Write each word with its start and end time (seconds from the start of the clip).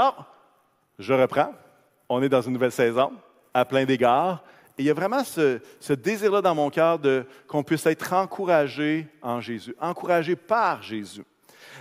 Alors, 0.00 0.24
je 0.98 1.12
reprends. 1.12 1.52
On 2.08 2.22
est 2.22 2.30
dans 2.30 2.40
une 2.40 2.54
nouvelle 2.54 2.72
saison, 2.72 3.12
à 3.52 3.66
plein 3.66 3.84
d'égards. 3.84 4.42
Et 4.78 4.82
il 4.82 4.86
y 4.86 4.90
a 4.90 4.94
vraiment 4.94 5.22
ce, 5.22 5.60
ce 5.78 5.92
désir-là 5.92 6.40
dans 6.40 6.54
mon 6.54 6.70
cœur 6.70 6.98
de 6.98 7.26
qu'on 7.46 7.62
puisse 7.62 7.84
être 7.84 8.14
encouragé 8.14 9.06
en 9.20 9.42
Jésus, 9.42 9.74
encouragé 9.78 10.36
par 10.36 10.82
Jésus. 10.82 11.22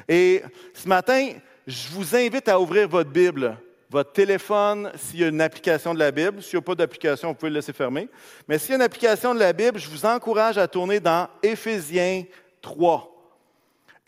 Et 0.05 0.43
ce 0.73 0.85
matin, 0.89 1.29
je 1.65 1.87
vous 1.91 2.13
invite 2.13 2.49
à 2.49 2.59
ouvrir 2.59 2.89
votre 2.89 3.09
Bible, 3.09 3.57
votre 3.89 4.11
téléphone, 4.11 4.91
s'il 4.97 5.21
y 5.21 5.23
a 5.23 5.29
une 5.29 5.39
application 5.39 5.93
de 5.93 5.99
la 5.99 6.11
Bible. 6.11 6.43
S'il 6.43 6.59
n'y 6.59 6.63
a 6.63 6.65
pas 6.65 6.75
d'application, 6.75 7.29
vous 7.29 7.35
pouvez 7.35 7.51
le 7.51 7.55
laisser 7.55 7.71
fermer. 7.71 8.09
Mais 8.49 8.57
s'il 8.57 8.71
y 8.71 8.73
a 8.73 8.75
une 8.75 8.81
application 8.81 9.33
de 9.33 9.39
la 9.39 9.53
Bible, 9.53 9.79
je 9.79 9.89
vous 9.89 10.05
encourage 10.05 10.57
à 10.57 10.67
tourner 10.67 10.99
dans 10.99 11.29
Éphésiens 11.41 12.25
3. 12.61 13.18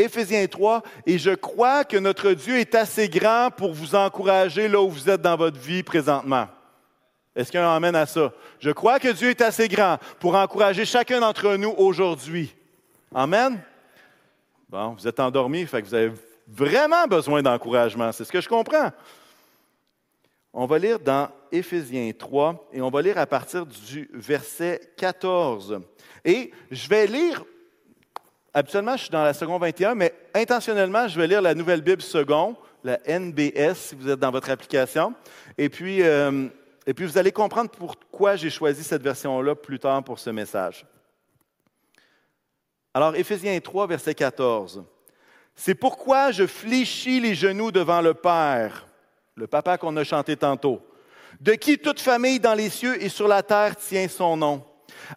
Éphésiens 0.03 0.47
3, 0.47 0.81
et 1.05 1.17
je 1.17 1.31
crois 1.31 1.83
que 1.83 1.97
notre 1.97 2.31
Dieu 2.33 2.57
est 2.57 2.75
assez 2.75 3.09
grand 3.09 3.49
pour 3.55 3.73
vous 3.73 3.95
encourager 3.95 4.67
là 4.67 4.81
où 4.81 4.89
vous 4.89 5.09
êtes 5.09 5.21
dans 5.21 5.35
votre 5.35 5.59
vie 5.59 5.83
présentement. 5.83 6.47
Est-ce 7.35 7.51
qu'il 7.51 7.59
y 7.59 7.63
a 7.63 7.69
un 7.69 7.75
amène 7.75 7.95
à 7.95 8.05
ça? 8.05 8.33
Je 8.59 8.71
crois 8.71 8.99
que 8.99 9.07
Dieu 9.07 9.29
est 9.29 9.41
assez 9.41 9.67
grand 9.67 9.97
pour 10.19 10.35
encourager 10.35 10.83
chacun 10.85 11.21
d'entre 11.21 11.55
nous 11.55 11.73
aujourd'hui. 11.77 12.53
Amen? 13.13 13.61
Bon, 14.69 14.89
vous 14.89 15.07
êtes 15.07 15.19
endormi, 15.19 15.65
fait 15.65 15.81
que 15.81 15.87
vous 15.87 15.95
avez 15.95 16.11
vraiment 16.47 17.07
besoin 17.07 17.41
d'encouragement. 17.41 18.11
C'est 18.11 18.25
ce 18.25 18.31
que 18.31 18.41
je 18.41 18.49
comprends. 18.49 18.91
On 20.53 20.65
va 20.65 20.77
lire 20.77 20.99
dans 20.99 21.29
Éphésiens 21.51 22.11
3 22.17 22.69
et 22.73 22.81
on 22.81 22.89
va 22.89 23.01
lire 23.01 23.17
à 23.17 23.25
partir 23.25 23.65
du 23.65 24.09
verset 24.13 24.81
14. 24.97 25.79
Et 26.25 26.51
je 26.69 26.89
vais 26.89 27.07
lire, 27.07 27.43
habituellement 28.53 28.97
je 28.97 29.03
suis 29.03 29.09
dans 29.09 29.23
la 29.23 29.33
seconde 29.33 29.61
21, 29.61 29.95
mais 29.95 30.13
intentionnellement 30.33 31.07
je 31.07 31.19
vais 31.19 31.27
lire 31.27 31.41
la 31.41 31.55
Nouvelle 31.55 31.81
Bible 31.81 32.01
seconde, 32.01 32.55
la 32.83 32.99
NBS 33.07 33.75
si 33.75 33.95
vous 33.95 34.09
êtes 34.09 34.19
dans 34.19 34.31
votre 34.31 34.49
application. 34.49 35.13
Et 35.57 35.69
puis, 35.69 36.01
euh, 36.03 36.47
et 36.85 36.93
puis 36.93 37.05
vous 37.05 37.17
allez 37.17 37.31
comprendre 37.31 37.69
pourquoi 37.69 38.35
j'ai 38.35 38.49
choisi 38.49 38.83
cette 38.83 39.03
version-là 39.03 39.55
plus 39.55 39.79
tard 39.79 40.03
pour 40.03 40.19
ce 40.19 40.29
message. 40.29 40.85
Alors, 42.93 43.15
Éphésiens 43.15 43.57
3, 43.59 43.87
verset 43.87 44.13
14. 44.13 44.83
C'est 45.55 45.75
pourquoi 45.75 46.31
je 46.31 46.45
fléchis 46.47 47.19
les 47.19 47.35
genoux 47.35 47.71
devant 47.71 48.01
le 48.01 48.13
Père, 48.13 48.87
le 49.35 49.47
papa 49.47 49.77
qu'on 49.77 49.95
a 49.97 50.03
chanté 50.03 50.35
tantôt, 50.35 50.81
de 51.39 51.53
qui 51.53 51.77
toute 51.77 52.01
famille 52.01 52.39
dans 52.39 52.53
les 52.53 52.69
cieux 52.69 53.01
et 53.01 53.09
sur 53.09 53.27
la 53.27 53.43
terre 53.43 53.75
tient 53.75 54.07
son 54.07 54.35
nom, 54.35 54.63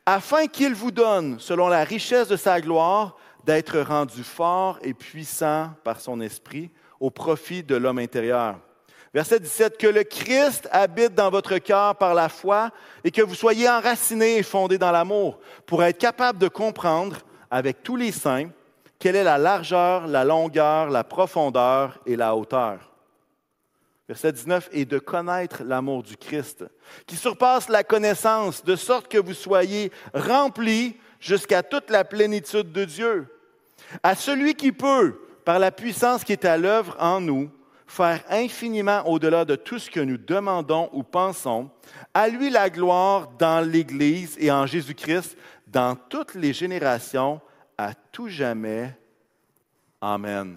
afin 0.06 0.46
qu'il 0.46 0.74
vous 0.74 0.90
donne, 0.90 1.40
selon 1.40 1.68
la 1.68 1.82
richesse 1.82 2.28
de 2.28 2.36
sa 2.36 2.60
gloire, 2.60 3.16
d'être 3.44 3.78
rendu 3.80 4.22
fort 4.22 4.78
et 4.82 4.94
puissant 4.94 5.70
par 5.84 6.00
son 6.00 6.20
esprit 6.20 6.70
au 7.00 7.10
profit 7.10 7.62
de 7.62 7.76
l'homme 7.76 7.98
intérieur. 7.98 8.58
Verset 9.12 9.38
17, 9.38 9.78
que 9.78 9.86
le 9.86 10.02
Christ 10.02 10.68
habite 10.72 11.14
dans 11.14 11.30
votre 11.30 11.58
cœur 11.58 11.94
par 11.96 12.14
la 12.14 12.28
foi 12.28 12.70
et 13.04 13.12
que 13.12 13.22
vous 13.22 13.36
soyez 13.36 13.68
enracinés 13.68 14.38
et 14.38 14.42
fondés 14.42 14.78
dans 14.78 14.90
l'amour 14.90 15.38
pour 15.66 15.84
être 15.84 15.98
capable 15.98 16.40
de 16.40 16.48
comprendre 16.48 17.18
avec 17.50 17.82
tous 17.84 17.94
les 17.94 18.10
saints 18.10 18.50
quelle 18.98 19.16
est 19.16 19.24
la 19.24 19.38
largeur, 19.38 20.06
la 20.08 20.24
longueur, 20.24 20.90
la 20.90 21.04
profondeur 21.04 22.00
et 22.06 22.16
la 22.16 22.34
hauteur. 22.34 22.94
Verset 24.08 24.32
19, 24.32 24.68
et 24.72 24.84
de 24.84 24.98
connaître 24.98 25.62
l'amour 25.62 26.02
du 26.02 26.16
Christ, 26.16 26.64
qui 27.06 27.16
surpasse 27.16 27.68
la 27.68 27.84
connaissance, 27.84 28.64
de 28.64 28.76
sorte 28.76 29.08
que 29.08 29.18
vous 29.18 29.32
soyez 29.32 29.92
remplis 30.12 30.96
jusqu'à 31.20 31.62
toute 31.62 31.88
la 31.88 32.04
plénitude 32.04 32.72
de 32.72 32.84
Dieu. 32.84 33.33
À 34.02 34.14
celui 34.14 34.54
qui 34.54 34.72
peut, 34.72 35.20
par 35.44 35.58
la 35.58 35.70
puissance 35.70 36.24
qui 36.24 36.32
est 36.32 36.44
à 36.44 36.56
l'œuvre 36.56 36.96
en 36.98 37.20
nous, 37.20 37.50
faire 37.86 38.22
infiniment 38.30 39.06
au-delà 39.06 39.44
de 39.44 39.56
tout 39.56 39.78
ce 39.78 39.90
que 39.90 40.00
nous 40.00 40.16
demandons 40.16 40.88
ou 40.92 41.02
pensons, 41.02 41.70
à 42.12 42.28
lui 42.28 42.50
la 42.50 42.70
gloire 42.70 43.28
dans 43.38 43.60
l'Église 43.60 44.36
et 44.38 44.50
en 44.50 44.66
Jésus-Christ 44.66 45.36
dans 45.66 45.96
toutes 45.96 46.34
les 46.34 46.52
générations, 46.52 47.40
à 47.76 47.94
tout 47.94 48.28
jamais. 48.28 48.96
Amen. 50.00 50.56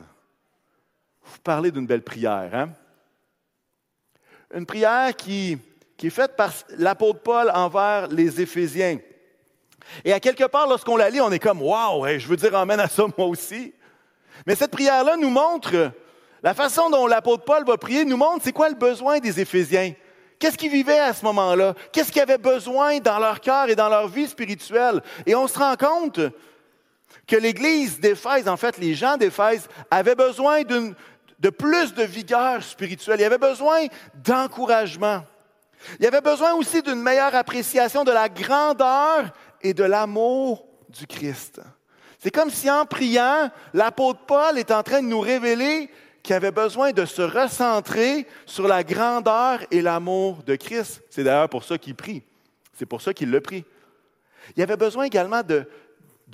Vous 1.23 1.39
parlez 1.43 1.71
d'une 1.71 1.87
belle 1.87 2.03
prière, 2.03 2.49
hein? 2.53 2.69
Une 4.53 4.65
prière 4.65 5.15
qui, 5.15 5.57
qui 5.97 6.07
est 6.07 6.11
faite 6.11 6.35
par 6.37 6.53
l'apôtre 6.77 7.19
Paul 7.21 7.51
envers 7.53 8.07
les 8.07 8.39
Éphésiens. 8.39 8.99
Et 10.05 10.13
à 10.13 10.19
quelque 10.19 10.45
part, 10.45 10.67
lorsqu'on 10.67 10.97
la 10.97 11.09
lit, 11.09 11.21
on 11.21 11.31
est 11.31 11.39
comme 11.39 11.61
Waouh, 11.61 12.07
je 12.17 12.27
veux 12.27 12.35
dire 12.35 12.55
Amen 12.55 12.79
à 12.79 12.87
ça 12.87 13.03
moi 13.17 13.27
aussi. 13.27 13.73
Mais 14.45 14.55
cette 14.55 14.71
prière-là 14.71 15.17
nous 15.17 15.29
montre, 15.29 15.91
la 16.43 16.53
façon 16.53 16.89
dont 16.89 17.07
l'apôtre 17.07 17.43
Paul 17.43 17.65
va 17.65 17.77
prier 17.77 18.05
nous 18.05 18.17
montre 18.17 18.43
c'est 18.43 18.51
quoi 18.51 18.69
le 18.69 18.75
besoin 18.75 19.19
des 19.19 19.39
Éphésiens. 19.39 19.93
Qu'est-ce 20.39 20.57
qu'ils 20.57 20.71
vivaient 20.71 20.99
à 20.99 21.13
ce 21.13 21.25
moment-là? 21.25 21.73
Qu'est-ce 21.91 22.11
qu'ils 22.11 22.21
avaient 22.21 22.37
besoin 22.37 22.99
dans 22.99 23.17
leur 23.17 23.41
cœur 23.41 23.69
et 23.69 23.75
dans 23.75 23.89
leur 23.89 24.07
vie 24.07 24.27
spirituelle? 24.27 25.01
Et 25.25 25.33
on 25.33 25.47
se 25.47 25.57
rend 25.57 25.75
compte 25.75 26.19
que 27.25 27.35
l'Église 27.35 27.99
d'Éphèse, 27.99 28.47
en 28.47 28.55
fait, 28.55 28.77
les 28.77 28.93
gens 28.93 29.17
d'Éphèse, 29.17 29.67
avaient 29.89 30.15
besoin 30.15 30.61
de 30.61 31.49
plus 31.49 31.93
de 31.95 32.03
vigueur 32.03 32.61
spirituelle. 32.61 33.19
Ils 33.19 33.25
avaient 33.25 33.39
besoin 33.39 33.87
d'encouragement. 34.13 35.23
Ils 35.99 36.07
avaient 36.07 36.21
besoin 36.21 36.53
aussi 36.53 36.81
d'une 36.81 37.01
meilleure 37.01 37.35
appréciation 37.35 38.03
de 38.03 38.11
la 38.11 38.29
grandeur 38.29 39.31
et 39.61 39.73
de 39.73 39.83
l'amour 39.83 40.65
du 40.89 41.07
Christ. 41.07 41.61
C'est 42.19 42.31
comme 42.31 42.49
si 42.49 42.69
en 42.69 42.85
priant, 42.85 43.49
l'apôtre 43.73 44.21
Paul 44.25 44.57
est 44.57 44.71
en 44.71 44.83
train 44.83 45.01
de 45.01 45.07
nous 45.07 45.19
révéler 45.19 45.89
qu'il 46.23 46.35
avait 46.35 46.51
besoin 46.51 46.91
de 46.91 47.05
se 47.05 47.21
recentrer 47.21 48.27
sur 48.45 48.67
la 48.67 48.83
grandeur 48.83 49.59
et 49.71 49.81
l'amour 49.81 50.43
de 50.43 50.55
Christ. 50.55 51.03
C'est 51.09 51.23
d'ailleurs 51.23 51.49
pour 51.49 51.63
ça 51.63 51.77
qu'il 51.77 51.95
prie. 51.95 52.23
C'est 52.73 52.85
pour 52.85 53.01
ça 53.01 53.13
qu'il 53.13 53.31
le 53.31 53.39
prie. 53.39 53.63
Il 54.55 54.61
avait 54.61 54.77
besoin 54.77 55.05
également 55.05 55.41
de, 55.41 55.65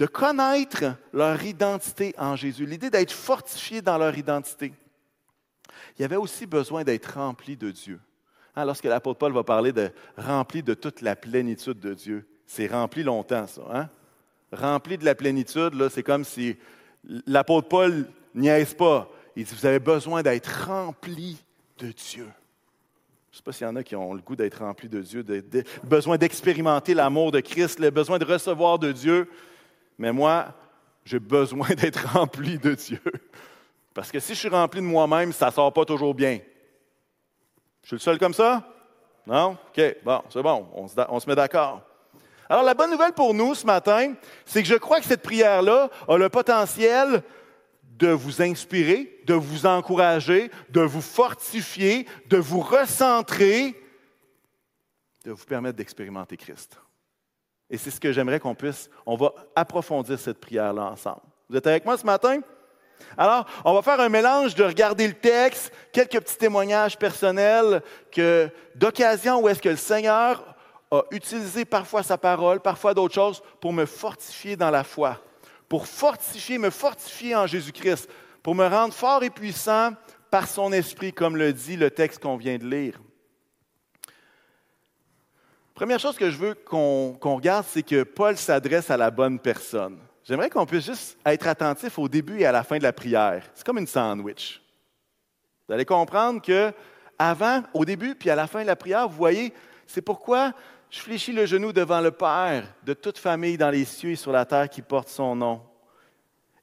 connaître 0.07 0.95
leur 1.13 1.43
identité 1.43 2.13
en 2.17 2.35
Jésus, 2.35 2.65
l'idée 2.65 2.89
d'être 2.89 3.11
fortifié 3.11 3.81
dans 3.81 3.97
leur 3.97 4.17
identité. 4.17 4.73
Il 5.97 6.05
avait 6.05 6.15
aussi 6.15 6.45
besoin 6.45 6.83
d'être 6.83 7.13
rempli 7.13 7.55
de 7.55 7.71
Dieu. 7.71 7.99
Hein, 8.55 8.65
lorsque 8.65 8.85
l'apôtre 8.85 9.19
Paul 9.19 9.33
va 9.33 9.43
parler 9.43 9.71
de 9.71 9.91
rempli 10.17 10.63
de 10.63 10.73
toute 10.73 11.01
la 11.01 11.15
plénitude 11.15 11.79
de 11.79 11.93
Dieu, 11.93 12.27
c'est 12.45 12.67
rempli 12.67 13.03
longtemps, 13.03 13.47
ça. 13.47 13.61
Hein? 13.71 13.89
Rempli 14.51 14.97
de 14.97 15.05
la 15.05 15.15
plénitude, 15.15 15.73
là, 15.73 15.89
c'est 15.89 16.03
comme 16.03 16.23
si 16.23 16.57
l'apôtre 17.25 17.67
Paul 17.67 18.07
niaise 18.35 18.73
pas. 18.73 19.09
Il 19.35 19.45
dit, 19.45 19.55
vous 19.55 19.65
avez 19.65 19.79
besoin 19.79 20.21
d'être 20.21 20.67
rempli 20.67 21.37
de 21.79 21.87
Dieu. 21.87 22.27
Je 23.33 23.37
ne 23.37 23.39
sais 23.39 23.43
pas 23.43 23.51
s'il 23.51 23.65
y 23.65 23.69
en 23.69 23.75
a 23.75 23.83
qui 23.83 23.95
ont 23.95 24.13
le 24.13 24.21
goût 24.21 24.35
d'être 24.35 24.59
remplis 24.59 24.89
de 24.89 25.01
Dieu, 25.01 25.23
de, 25.23 25.63
besoin 25.83 26.17
d'expérimenter 26.17 26.93
l'amour 26.93 27.31
de 27.31 27.39
Christ, 27.39 27.79
le 27.79 27.89
besoin 27.89 28.19
de 28.19 28.25
recevoir 28.25 28.77
de 28.77 28.91
Dieu. 28.91 29.27
Mais 29.97 30.11
moi, 30.11 30.53
j'ai 31.03 31.19
besoin 31.19 31.67
d'être 31.75 32.07
rempli 32.09 32.59
de 32.59 32.75
Dieu. 32.75 33.01
Parce 33.91 34.11
que 34.11 34.19
si 34.19 34.35
je 34.35 34.39
suis 34.39 34.49
rempli 34.49 34.81
de 34.81 34.85
moi-même, 34.85 35.33
ça 35.33 35.47
ne 35.47 35.51
sort 35.51 35.73
pas 35.73 35.83
toujours 35.83 36.13
bien. 36.13 36.39
Je 37.81 37.87
suis 37.87 37.95
le 37.95 38.01
seul 38.01 38.19
comme 38.19 38.35
ça? 38.35 38.67
Non? 39.25 39.57
OK, 39.69 39.81
bon, 40.03 40.21
c'est 40.29 40.43
bon, 40.43 40.67
on 40.75 41.19
se 41.19 41.27
met 41.27 41.35
d'accord. 41.35 41.81
Alors, 42.53 42.65
la 42.65 42.75
bonne 42.75 42.91
nouvelle 42.91 43.13
pour 43.13 43.33
nous 43.33 43.55
ce 43.55 43.65
matin, 43.65 44.13
c'est 44.45 44.61
que 44.61 44.69
je 44.69 44.75
crois 44.75 44.99
que 44.99 45.07
cette 45.07 45.23
prière-là 45.23 45.89
a 46.07 46.17
le 46.17 46.29
potentiel 46.29 47.23
de 47.97 48.09
vous 48.09 48.43
inspirer, 48.43 49.21
de 49.25 49.33
vous 49.33 49.65
encourager, 49.65 50.51
de 50.69 50.81
vous 50.81 51.01
fortifier, 51.01 52.07
de 52.27 52.37
vous 52.37 52.59
recentrer, 52.59 53.73
de 55.25 55.31
vous 55.31 55.45
permettre 55.45 55.77
d'expérimenter 55.77 56.37
Christ. 56.37 56.77
Et 57.71 57.79
c'est 57.79 57.89
ce 57.89 57.99
que 57.99 58.11
j'aimerais 58.11 58.39
qu'on 58.39 58.53
puisse, 58.53 58.87
on 59.07 59.15
va 59.15 59.33
approfondir 59.55 60.19
cette 60.19 60.39
prière-là 60.39 60.83
ensemble. 60.83 61.21
Vous 61.49 61.57
êtes 61.57 61.65
avec 61.65 61.85
moi 61.85 61.97
ce 61.97 62.05
matin? 62.05 62.39
Alors, 63.17 63.47
on 63.65 63.73
va 63.73 63.81
faire 63.81 63.99
un 63.99 64.09
mélange 64.09 64.53
de 64.53 64.63
regarder 64.63 65.07
le 65.07 65.15
texte, 65.15 65.73
quelques 65.91 66.19
petits 66.19 66.37
témoignages 66.37 66.99
personnels 66.99 67.81
que, 68.11 68.47
d'occasion 68.75 69.41
où 69.41 69.49
est-ce 69.49 69.59
que 69.59 69.69
le 69.69 69.75
Seigneur 69.75 70.52
a 70.93 71.03
utilisé 71.11 71.65
parfois 71.65 72.03
sa 72.03 72.17
parole, 72.17 72.59
parfois 72.59 72.93
d'autres 72.93 73.15
choses 73.15 73.41
pour 73.59 73.73
me 73.73 73.85
fortifier 73.85 74.55
dans 74.55 74.69
la 74.69 74.83
foi, 74.83 75.19
pour 75.67 75.87
fortifier, 75.87 76.57
me 76.57 76.69
fortifier 76.69 77.35
en 77.35 77.47
Jésus-Christ, 77.47 78.09
pour 78.43 78.53
me 78.53 78.67
rendre 78.67 78.93
fort 78.93 79.23
et 79.23 79.29
puissant 79.29 79.91
par 80.29 80.47
son 80.47 80.71
esprit, 80.71 81.11
comme 81.11 81.35
le 81.35 81.51
dit 81.51 81.77
le 81.77 81.89
texte 81.89 82.21
qu'on 82.21 82.37
vient 82.37 82.57
de 82.57 82.67
lire. 82.67 82.99
Première 85.73 85.99
chose 85.99 86.17
que 86.17 86.29
je 86.29 86.37
veux 86.37 86.53
qu'on 86.53 87.17
regarde, 87.21 87.65
c'est 87.67 87.81
que 87.81 88.03
Paul 88.03 88.37
s'adresse 88.37 88.91
à 88.91 88.97
la 88.97 89.09
bonne 89.09 89.39
personne. 89.39 89.97
J'aimerais 90.23 90.49
qu'on 90.49 90.67
puisse 90.67 90.85
juste 90.85 91.17
être 91.25 91.47
attentif 91.47 91.97
au 91.97 92.07
début 92.07 92.39
et 92.39 92.45
à 92.45 92.51
la 92.51 92.63
fin 92.63 92.77
de 92.77 92.83
la 92.83 92.93
prière. 92.93 93.43
C'est 93.55 93.65
comme 93.65 93.79
une 93.79 93.87
sandwich. 93.87 94.61
Vous 95.67 95.73
allez 95.73 95.85
comprendre 95.85 96.41
que 96.41 96.71
avant, 97.17 97.63
au 97.73 97.83
début, 97.83 98.13
puis 98.15 98.29
à 98.29 98.35
la 98.35 98.45
fin 98.45 98.61
de 98.61 98.67
la 98.67 98.75
prière, 98.75 99.07
vous 99.07 99.15
voyez, 99.15 99.53
c'est 99.87 100.01
pourquoi 100.01 100.53
je 100.93 100.99
fléchis 100.99 101.31
le 101.31 101.47
genou 101.47 101.73
devant 101.73 102.01
le 102.01 102.11
Père 102.11 102.71
de 102.85 102.93
toute 102.93 103.17
famille 103.17 103.57
dans 103.57 103.71
les 103.71 103.83
cieux 103.83 104.11
et 104.11 104.15
sur 104.15 104.31
la 104.31 104.45
terre 104.45 104.69
qui 104.69 104.83
porte 104.83 105.09
son 105.09 105.35
nom. 105.35 105.59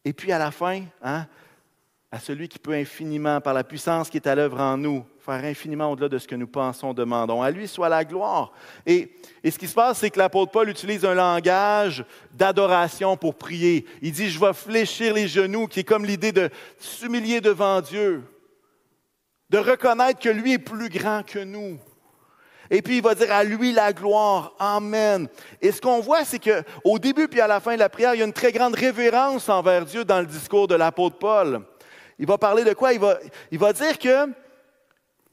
Et 0.05 0.13
puis 0.13 0.31
à 0.31 0.39
la 0.39 0.53
fin, 0.53 0.85
hein, 1.03 1.27
à 2.13 2.21
celui 2.21 2.49
qui 2.49 2.61
peut 2.61 2.75
infiniment, 2.75 3.41
par 3.41 3.55
la 3.55 3.65
puissance 3.65 4.09
qui 4.09 4.19
est 4.19 4.29
à 4.29 4.37
l'œuvre 4.37 4.61
en 4.61 4.77
nous, 4.77 5.05
faire 5.19 5.45
infiniment 5.45 5.91
au-delà 5.91 6.09
de 6.09 6.17
ce 6.17 6.29
que 6.29 6.37
nous 6.37 6.47
pensons, 6.47 6.95
demandons. 6.95 7.43
À 7.43 7.51
lui 7.51 7.67
soit 7.67 7.89
la 7.89 8.05
gloire. 8.05 8.53
Et, 8.87 9.17
et 9.43 9.51
ce 9.51 9.59
qui 9.59 9.67
se 9.67 9.75
passe, 9.75 9.99
c'est 9.99 10.11
que 10.11 10.19
l'apôtre 10.21 10.53
Paul 10.53 10.69
utilise 10.69 11.05
un 11.05 11.15
langage 11.15 12.05
d'adoration 12.33 13.17
pour 13.17 13.35
prier. 13.35 13.85
Il 14.01 14.13
dit, 14.13 14.31
je 14.31 14.39
vais 14.39 14.53
fléchir 14.53 15.13
les 15.13 15.27
genoux, 15.27 15.67
qui 15.67 15.81
est 15.81 15.85
comme 15.85 16.05
l'idée 16.05 16.31
de 16.31 16.51
s'humilier 16.79 17.41
devant 17.41 17.81
Dieu, 17.81 18.23
de 19.51 19.59
reconnaître 19.59 20.21
que 20.21 20.29
lui 20.29 20.53
est 20.53 20.59
plus 20.59 20.89
grand 20.89 21.25
que 21.27 21.41
nous. 21.41 21.81
Et 22.71 22.83
puis 22.83 22.99
il 22.99 23.03
va 23.03 23.15
dire 23.15 23.33
à 23.33 23.43
lui 23.43 23.73
la 23.73 23.93
gloire. 23.93 24.55
Amen. 24.59 25.29
Et 25.61 25.73
ce 25.73 25.81
qu'on 25.81 26.01
voit, 26.01 26.25
c'est 26.25 26.39
qu'au 26.39 26.99
début 26.99 27.27
puis 27.27 27.41
à 27.41 27.49
la 27.49 27.59
fin 27.59 27.75
de 27.75 27.81
la 27.81 27.89
prière, 27.89 28.15
il 28.15 28.19
y 28.19 28.23
a 28.23 28.27
une 28.27 28.33
très 28.33 28.53
grande 28.53 28.75
révérence 28.75 29.49
envers 29.49 29.85
Dieu 29.85 30.05
dans 30.05 30.21
le 30.21 30.27
discours 30.27 30.69
de 30.69 30.77
l'apôtre 30.77 31.19
Paul. 31.19 31.63
Il 32.19 32.27
va 32.27 32.39
parler 32.39 32.65
de 32.65 32.75
quoi? 32.75 32.93
Il 32.93 33.01
va, 33.59 33.73
dire 33.73 33.99
que 33.99 34.31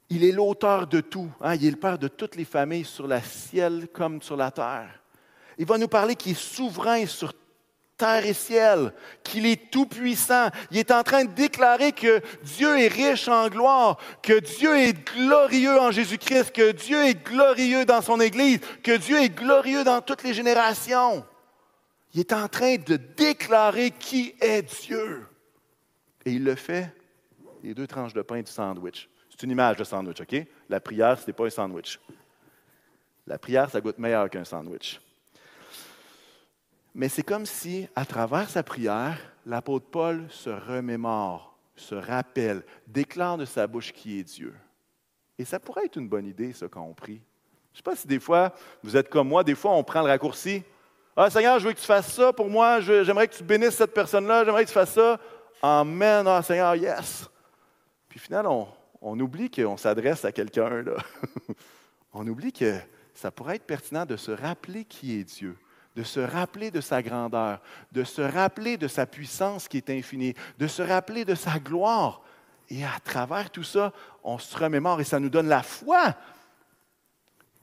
il 0.10 0.24
est 0.24 0.32
l'auteur 0.32 0.88
de 0.88 1.02
tout. 1.02 1.30
Hein? 1.42 1.56
Il 1.56 1.66
est 1.66 1.72
le 1.72 1.78
père 1.78 1.98
de 1.98 2.08
toutes 2.08 2.36
les 2.36 2.46
familles 2.46 2.86
sur 2.86 3.08
la 3.08 3.22
ciel 3.22 3.88
comme 3.94 4.22
sur 4.22 4.38
la 4.38 4.50
terre. 4.50 5.02
Il 5.58 5.66
va 5.66 5.78
nous 5.78 5.88
parler 5.88 6.16
qu'il 6.16 6.32
est 6.32 6.40
souverain 6.40 7.06
sur 7.06 7.34
terre 7.98 8.26
et 8.26 8.34
ciel, 8.34 8.94
qu'il 9.24 9.46
est 9.46 9.72
tout-puissant. 9.72 10.50
Il 10.72 10.78
est 10.78 10.92
en 10.92 11.04
train 11.04 11.26
de 11.26 11.32
déclarer 11.32 11.92
que 11.92 12.22
Dieu 12.44 12.80
est 12.80 12.88
riche 12.88 13.28
en 13.28 13.50
gloire, 13.50 13.98
que 14.22 14.40
Dieu 14.40 14.78
est 14.78 14.94
glorieux 14.94 15.80
en 15.80 15.92
Jésus-Christ, 15.92 16.52
que 16.52 16.72
Dieu 16.72 17.04
est 17.04 17.26
glorieux 17.26 17.86
dans 17.86 18.02
son 18.02 18.20
Église, 18.20 18.60
que 18.84 18.96
Dieu 18.96 19.22
est 19.22 19.30
glorieux 19.36 19.84
dans 19.84 20.02
toutes 20.02 20.24
les 20.24 20.34
générations. 20.34 21.26
Il 22.14 22.20
est 22.20 22.34
en 22.34 22.48
train 22.48 22.76
de 22.78 22.96
déclarer 22.96 23.92
qui 23.92 24.36
est 24.40 24.62
Dieu. 24.84 25.28
Et 26.26 26.32
il 26.32 26.44
le 26.44 26.56
fait, 26.56 26.94
les 27.64 27.74
deux 27.74 27.88
tranches 27.88 28.14
de 28.14 28.22
pain 28.22 28.42
du 28.42 28.52
sandwich. 28.52 29.10
C'est 29.30 29.44
une 29.44 29.52
image 29.52 29.78
de 29.78 29.84
sandwich, 29.84 30.22
OK? 30.22 30.36
La 30.70 30.80
prière, 30.80 31.20
ce 31.20 31.28
n'est 31.28 31.34
pas 31.34 31.46
un 31.46 31.50
sandwich. 31.50 32.00
La 33.26 33.38
prière, 33.38 33.70
ça 33.70 33.82
goûte 33.82 33.98
meilleur 33.98 34.30
qu'un 34.30 34.46
sandwich. 34.46 35.00
Mais 36.98 37.10
c'est 37.10 37.22
comme 37.22 37.46
si, 37.46 37.88
à 37.96 38.06
travers 38.08 38.50
sa 38.50 38.64
prière, 38.64 39.20
l'apôtre 39.46 39.86
Paul 39.92 40.26
se 40.32 40.50
remémore, 40.50 41.56
se 41.76 41.94
rappelle, 41.94 42.64
déclare 42.88 43.38
de 43.38 43.46
sa 43.46 43.68
bouche 43.68 43.94
qui 43.94 44.18
est 44.18 44.24
Dieu. 44.24 44.56
Et 45.38 45.46
ça 45.46 45.60
pourrait 45.60 45.86
être 45.86 45.98
une 45.98 46.10
bonne 46.10 46.26
idée, 46.26 46.54
ça, 46.54 46.68
quand 46.68 46.92
prie. 46.94 47.22
Je 47.72 47.74
ne 47.74 47.78
sais 47.78 47.84
pas 47.84 47.96
si 47.96 48.08
des 48.08 48.20
fois, 48.20 48.52
vous 48.82 48.98
êtes 48.98 49.10
comme 49.10 49.28
moi, 49.28 49.44
des 49.44 49.54
fois, 49.54 49.74
on 49.74 49.84
prend 49.84 50.02
le 50.02 50.08
raccourci. 50.08 50.64
Ah, 51.16 51.30
Seigneur, 51.30 51.60
je 51.60 51.68
veux 51.68 51.74
que 51.74 51.80
tu 51.80 51.86
fasses 51.86 52.12
ça 52.12 52.34
pour 52.34 52.50
moi, 52.50 52.80
j'aimerais 52.82 53.28
que 53.28 53.36
tu 53.36 53.44
bénisses 53.44 53.76
cette 53.76 53.94
personne-là, 53.94 54.44
j'aimerais 54.44 54.64
que 54.64 54.70
tu 54.70 54.74
fasses 54.74 54.94
ça. 54.94 55.20
Amen, 55.62 56.26
ah 56.26 56.42
Seigneur, 56.42 56.76
yes. 56.76 57.30
Puis 58.10 58.18
finalement, 58.20 58.76
on, 59.02 59.12
on 59.12 59.20
oublie 59.20 59.52
qu'on 59.52 59.78
s'adresse 59.78 60.26
à 60.26 60.32
quelqu'un. 60.32 60.84
on 62.12 62.26
oublie 62.26 62.52
que 62.52 62.74
ça 63.14 63.30
pourrait 63.30 63.58
être 63.58 63.68
pertinent 63.68 64.08
de 64.08 64.18
se 64.18 64.32
rappeler 64.32 64.84
qui 64.84 65.20
est 65.20 65.24
Dieu, 65.24 65.56
de 65.98 66.04
se 66.04 66.20
rappeler 66.20 66.70
de 66.70 66.80
sa 66.80 67.02
grandeur, 67.02 67.60
de 67.92 68.04
se 68.04 68.22
rappeler 68.22 68.78
de 68.78 68.88
sa 68.88 69.08
puissance 69.08 69.68
qui 69.68 69.78
est 69.78 69.90
infinie, 69.90 70.36
de 70.60 70.68
se 70.68 70.84
rappeler 70.84 71.26
de 71.26 71.34
sa 71.34 71.58
gloire. 71.58 72.22
Et 72.70 72.86
à 72.86 73.00
travers 73.04 73.50
tout 73.50 73.64
ça, 73.64 73.92
on 74.24 74.38
se 74.38 74.56
remémore 74.56 75.02
et 75.02 75.04
ça 75.04 75.20
nous 75.20 75.30
donne 75.30 75.48
la 75.48 75.64
foi 75.64 76.16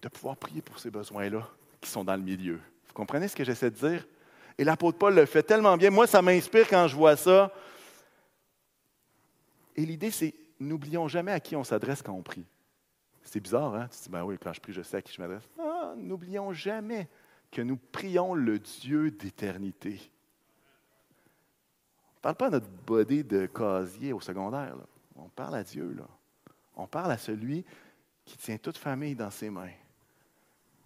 de 0.02 0.08
pouvoir 0.08 0.36
prier 0.36 0.62
pour 0.62 0.81
ces 0.81 0.90
besoins-là 0.90 1.46
qui 1.81 1.88
sont 1.88 2.02
dans 2.02 2.16
le 2.16 2.22
milieu. 2.22 2.58
Vous 2.88 2.92
comprenez 2.92 3.28
ce 3.28 3.36
que 3.36 3.44
j'essaie 3.44 3.70
de 3.70 3.76
dire? 3.76 4.04
Et 4.58 4.64
l'apôtre 4.64 4.98
Paul 4.98 5.14
le 5.14 5.26
fait 5.26 5.44
tellement 5.44 5.76
bien. 5.76 5.90
Moi, 5.90 6.08
ça 6.08 6.20
m'inspire 6.20 6.66
quand 6.69 6.88
je 6.88 6.96
vois 6.96 7.14
ça. 7.14 7.52
Et 9.76 9.86
l'idée, 9.86 10.10
c'est 10.10 10.34
n'oublions 10.58 11.06
jamais 11.06 11.31
à 11.31 11.38
qui 11.38 11.54
on 11.54 11.62
s'adresse 11.62 12.02
quand 12.02 12.12
on 12.12 12.22
prie. 12.22 12.44
C'est 13.22 13.38
bizarre, 13.38 13.76
hein? 13.76 13.88
Tu 13.92 14.02
dis, 14.02 14.08
ben 14.08 14.25
oui, 14.25 14.36
quand 14.42 14.52
je 14.52 14.60
prie, 14.60 14.72
je 14.72 14.82
sais 14.82 14.96
à 14.96 15.02
qui 15.02 15.12
je 15.12 15.22
m'adresse. 15.22 15.48
Non, 15.56 15.94
n'oublions 15.94 16.52
jamais 16.52 17.08
que 17.55 17.62
nous 17.62 17.77
prions 17.77 18.35
le 18.35 18.59
Dieu 18.59 19.12
d'éternité. 19.12 20.01
On 22.06 22.19
ne 22.19 22.21
parle 22.21 22.35
pas 22.35 22.47
à 22.49 22.51
notre 22.51 22.69
body 22.69 23.23
de 23.23 23.47
casier 23.47 24.12
au 24.12 24.21
secondaire. 24.21 24.75
On 25.15 25.29
parle 25.29 25.55
à 25.55 25.62
Dieu. 25.62 25.97
On 26.75 26.87
parle 26.89 27.12
à 27.12 27.19
celui 27.19 27.65
qui 28.25 28.37
tient 28.37 28.56
toute 28.56 28.77
famille 28.77 29.15
dans 29.15 29.31
ses 29.31 29.51
mains. 29.51 29.71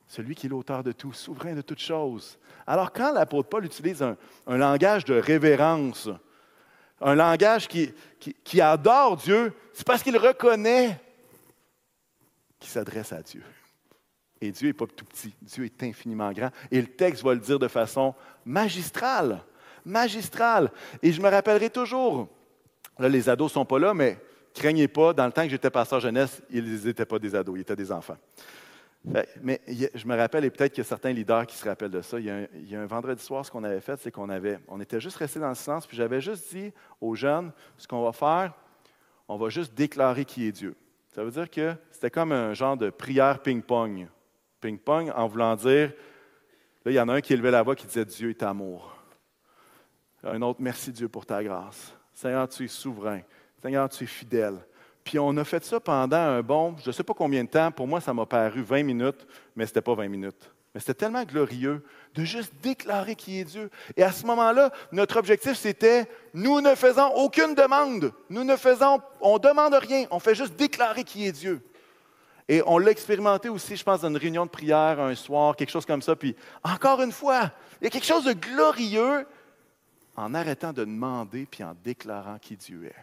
Celui 0.06 0.34
qui 0.34 0.46
est 0.46 0.50
l'auteur 0.50 0.82
de 0.82 0.92
tout, 0.92 1.12
souverain 1.12 1.54
de 1.54 1.62
toutes 1.62 1.80
choses. 1.80 2.38
Alors, 2.66 2.92
quand 2.92 3.12
l'apôtre 3.12 3.48
Paul 3.48 3.64
utilise 3.64 4.02
un, 4.02 4.16
langage 4.46 5.04
de 5.06 5.14
révérence, 5.14 6.10
un 7.00 7.14
langage 7.14 7.66
qui, 7.68 8.60
adore 8.60 9.16
Dieu, 9.16 9.54
c'est 9.72 9.86
parce 9.86 10.02
qu'il 10.02 10.18
reconnaît 10.18 11.00
qu'il 12.58 12.70
s'adresse 12.70 13.12
à 13.12 13.22
Dieu. 13.22 13.42
Et 14.40 14.52
Dieu 14.52 14.68
n'est 14.68 14.74
pas 14.74 14.86
tout 14.86 15.04
petit, 15.04 15.34
Dieu 15.42 15.64
est 15.64 15.82
infiniment 15.82 16.32
grand. 16.32 16.50
Et 16.70 16.80
le 16.80 16.86
texte 16.86 17.22
va 17.22 17.34
le 17.34 17.40
dire 17.40 17.58
de 17.58 17.68
façon 17.68 18.14
magistrale, 18.44 19.42
magistrale. 19.84 20.70
Et 21.02 21.12
je 21.12 21.20
me 21.20 21.28
rappellerai 21.28 21.70
toujours, 21.70 22.28
là 22.98 23.08
les 23.08 23.28
ados 23.28 23.50
ne 23.50 23.54
sont 23.54 23.64
pas 23.64 23.78
là, 23.78 23.94
mais 23.94 24.18
craignez 24.54 24.88
pas, 24.88 25.12
dans 25.12 25.26
le 25.26 25.32
temps 25.32 25.42
que 25.42 25.50
j'étais 25.50 25.70
pasteur 25.70 26.00
jeunesse, 26.00 26.42
ils 26.50 26.84
n'étaient 26.84 27.06
pas 27.06 27.18
des 27.18 27.34
ados, 27.34 27.56
ils 27.56 27.62
étaient 27.62 27.76
des 27.76 27.90
enfants. 27.90 28.16
Mais 29.42 29.60
je 29.94 30.06
me 30.06 30.16
rappelle, 30.16 30.44
et 30.44 30.50
peut-être 30.50 30.72
qu'il 30.72 30.82
y 30.82 30.86
a 30.86 30.88
certains 30.88 31.12
leaders 31.12 31.46
qui 31.46 31.56
se 31.56 31.66
rappellent 31.66 31.90
de 31.90 32.02
ça. 32.02 32.18
Il 32.18 32.26
y 32.26 32.76
a 32.76 32.80
un, 32.80 32.86
vendredi 32.86 33.22
soir, 33.22 33.44
ce 33.44 33.50
qu'on 33.50 33.64
avait 33.64 33.80
fait, 33.80 33.98
c'est 34.00 34.10
qu'on 34.10 34.28
avait, 34.28 34.58
était 34.80 35.00
juste 35.00 35.16
resté 35.16 35.38
dans 35.38 35.48
le 35.48 35.54
silence, 35.54 35.86
puis 35.86 35.96
j'avais 35.96 36.20
juste 36.20 36.54
dit 36.54 36.72
aux 37.00 37.14
jeunes, 37.14 37.52
ce 37.76 37.86
qu'on 37.86 38.02
va 38.02 38.12
faire, 38.12 38.52
on 39.28 39.36
va 39.36 39.48
juste 39.48 39.74
déclarer 39.74 40.24
qui 40.24 40.46
est 40.46 40.52
Dieu. 40.52 40.74
Ça 41.14 41.24
veut 41.24 41.30
dire 41.30 41.48
que 41.48 41.74
c'était 41.90 42.10
comme 42.10 42.32
un 42.32 42.54
genre 42.54 42.76
de 42.76 42.90
prière 42.90 43.40
ping-pong. 43.40 44.08
Ping-pong 44.60 45.12
en 45.14 45.26
voulant 45.26 45.54
dire, 45.56 45.92
là, 46.84 46.90
il 46.90 46.94
y 46.94 47.00
en 47.00 47.08
a 47.08 47.14
un 47.14 47.20
qui 47.20 47.32
élevait 47.32 47.50
la 47.50 47.62
voix 47.62 47.76
qui 47.76 47.86
disait 47.86 48.04
Dieu 48.04 48.30
est 48.30 48.42
amour. 48.42 48.96
Un 50.24 50.42
autre, 50.42 50.60
merci 50.60 50.90
Dieu 50.90 51.08
pour 51.08 51.24
ta 51.24 51.42
grâce. 51.42 51.92
Seigneur, 52.12 52.48
tu 52.48 52.64
es 52.64 52.68
souverain. 52.68 53.20
Seigneur, 53.62 53.88
tu 53.88 54.04
es 54.04 54.06
fidèle. 54.06 54.58
Puis 55.04 55.18
on 55.18 55.36
a 55.36 55.44
fait 55.44 55.64
ça 55.64 55.80
pendant 55.80 56.16
un 56.16 56.42
bon, 56.42 56.76
je 56.82 56.88
ne 56.88 56.92
sais 56.92 57.02
pas 57.02 57.14
combien 57.14 57.42
de 57.42 57.48
temps, 57.48 57.70
pour 57.70 57.86
moi 57.86 58.00
ça 58.00 58.12
m'a 58.12 58.26
paru 58.26 58.60
20 58.60 58.82
minutes, 58.82 59.26
mais 59.56 59.64
ce 59.64 59.70
n'était 59.70 59.80
pas 59.80 59.94
20 59.94 60.08
minutes. 60.08 60.52
Mais 60.74 60.80
c'était 60.80 60.94
tellement 60.94 61.24
glorieux 61.24 61.82
de 62.14 62.24
juste 62.24 62.52
déclarer 62.62 63.14
qui 63.14 63.40
est 63.40 63.44
Dieu. 63.44 63.70
Et 63.96 64.02
à 64.02 64.12
ce 64.12 64.26
moment-là, 64.26 64.70
notre 64.92 65.18
objectif, 65.18 65.56
c'était, 65.56 66.06
nous 66.34 66.60
ne 66.60 66.74
faisons 66.74 67.08
aucune 67.14 67.54
demande. 67.54 68.12
Nous 68.28 68.44
ne 68.44 68.54
faisons, 68.54 69.00
on 69.20 69.34
ne 69.34 69.38
demande 69.38 69.74
rien. 69.74 70.06
On 70.10 70.18
fait 70.18 70.34
juste 70.34 70.56
déclarer 70.56 71.04
qui 71.04 71.26
est 71.26 71.32
Dieu. 71.32 71.62
Et 72.48 72.62
on 72.66 72.78
l'a 72.78 72.90
expérimenté 72.90 73.50
aussi, 73.50 73.76
je 73.76 73.84
pense, 73.84 74.00
dans 74.00 74.08
une 74.08 74.16
réunion 74.16 74.46
de 74.46 74.50
prière 74.50 75.00
un 75.00 75.14
soir, 75.14 75.54
quelque 75.54 75.70
chose 75.70 75.84
comme 75.84 76.00
ça. 76.00 76.16
Puis 76.16 76.34
encore 76.64 77.02
une 77.02 77.12
fois, 77.12 77.52
il 77.80 77.84
y 77.84 77.86
a 77.86 77.90
quelque 77.90 78.06
chose 78.06 78.24
de 78.24 78.32
glorieux 78.32 79.26
en 80.16 80.34
arrêtant 80.34 80.72
de 80.72 80.84
demander 80.84 81.46
puis 81.46 81.62
en 81.62 81.74
déclarant 81.84 82.38
qui 82.38 82.56
Dieu 82.56 82.86
est. 82.86 82.96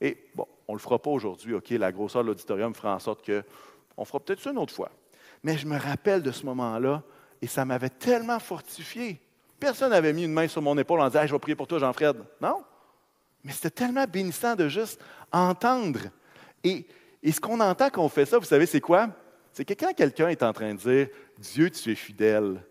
Et 0.00 0.28
bon, 0.34 0.46
on 0.66 0.72
ne 0.72 0.78
le 0.78 0.82
fera 0.82 0.98
pas 0.98 1.10
aujourd'hui, 1.10 1.54
OK, 1.54 1.70
la 1.70 1.92
grosseur 1.92 2.22
de 2.22 2.28
l'auditorium 2.28 2.74
fera 2.74 2.94
en 2.94 2.98
sorte 2.98 3.24
que 3.24 3.44
on 3.96 4.04
fera 4.04 4.18
peut-être 4.20 4.40
ça 4.40 4.50
une 4.50 4.58
autre 4.58 4.74
fois. 4.74 4.90
Mais 5.42 5.56
je 5.56 5.66
me 5.66 5.78
rappelle 5.78 6.22
de 6.22 6.32
ce 6.32 6.44
moment-là 6.46 7.02
et 7.40 7.46
ça 7.46 7.64
m'avait 7.64 7.90
tellement 7.90 8.38
fortifié. 8.38 9.20
Personne 9.58 9.90
n'avait 9.90 10.12
mis 10.12 10.24
une 10.24 10.32
main 10.32 10.48
sur 10.48 10.62
mon 10.62 10.76
épaule 10.78 11.00
en 11.00 11.08
disant 11.08 11.26
Je 11.26 11.32
vais 11.32 11.38
prier 11.38 11.54
pour 11.54 11.66
toi, 11.66 11.78
Jean-Fred. 11.78 12.16
Non. 12.40 12.64
Mais 13.44 13.52
c'était 13.52 13.70
tellement 13.70 14.04
bénissant 14.04 14.54
de 14.54 14.68
juste 14.68 15.00
entendre. 15.32 16.00
Et, 16.64 16.86
et 17.22 17.32
ce 17.32 17.40
qu'on 17.40 17.60
entend 17.60 17.90
quand 17.90 18.04
on 18.04 18.08
fait 18.08 18.26
ça, 18.26 18.38
vous 18.38 18.44
savez, 18.44 18.66
c'est 18.66 18.80
quoi? 18.80 19.08
C'est 19.52 19.64
que 19.64 19.74
quand 19.74 19.92
quelqu'un 19.94 20.28
est 20.28 20.42
en 20.42 20.52
train 20.52 20.74
de 20.74 20.78
dire 20.78 21.08
Dieu, 21.38 21.70
tu 21.70 21.90
es 21.90 21.94
fidèle, 21.94 22.62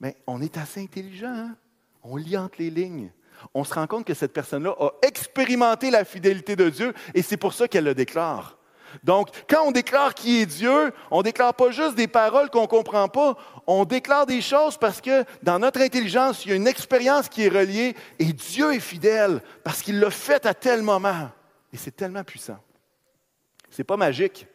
mais 0.00 0.16
on 0.26 0.42
est 0.42 0.58
assez 0.58 0.82
intelligent, 0.82 1.32
hein? 1.32 1.56
on 2.02 2.16
lit 2.16 2.36
entre 2.36 2.56
les 2.58 2.70
lignes 2.70 3.12
on 3.54 3.64
se 3.64 3.74
rend 3.74 3.86
compte 3.86 4.04
que 4.04 4.14
cette 4.14 4.32
personne-là 4.32 4.74
a 4.78 4.90
expérimenté 5.02 5.90
la 5.90 6.04
fidélité 6.04 6.56
de 6.56 6.68
Dieu 6.70 6.94
et 7.14 7.22
c'est 7.22 7.36
pour 7.36 7.54
ça 7.54 7.68
qu'elle 7.68 7.84
le 7.84 7.94
déclare. 7.94 8.58
Donc, 9.04 9.28
quand 9.48 9.66
on 9.66 9.72
déclare 9.72 10.14
qui 10.14 10.42
est 10.42 10.46
Dieu, 10.46 10.92
on 11.10 11.18
ne 11.18 11.22
déclare 11.22 11.54
pas 11.54 11.70
juste 11.70 11.94
des 11.94 12.08
paroles 12.08 12.50
qu'on 12.50 12.62
ne 12.62 12.66
comprend 12.66 13.08
pas, 13.08 13.38
on 13.66 13.84
déclare 13.86 14.26
des 14.26 14.42
choses 14.42 14.76
parce 14.76 15.00
que 15.00 15.24
dans 15.42 15.58
notre 15.58 15.80
intelligence, 15.80 16.44
il 16.44 16.50
y 16.50 16.52
a 16.52 16.56
une 16.56 16.66
expérience 16.66 17.28
qui 17.28 17.44
est 17.44 17.48
reliée 17.48 17.96
et 18.18 18.32
Dieu 18.32 18.74
est 18.74 18.80
fidèle 18.80 19.40
parce 19.64 19.80
qu'il 19.80 19.98
l'a 19.98 20.10
fait 20.10 20.44
à 20.44 20.52
tel 20.52 20.82
moment. 20.82 21.30
Et 21.72 21.78
c'est 21.78 21.96
tellement 21.96 22.22
puissant. 22.22 22.58
N'est 23.76 23.84
pas 23.84 23.96
magique, 23.96 24.46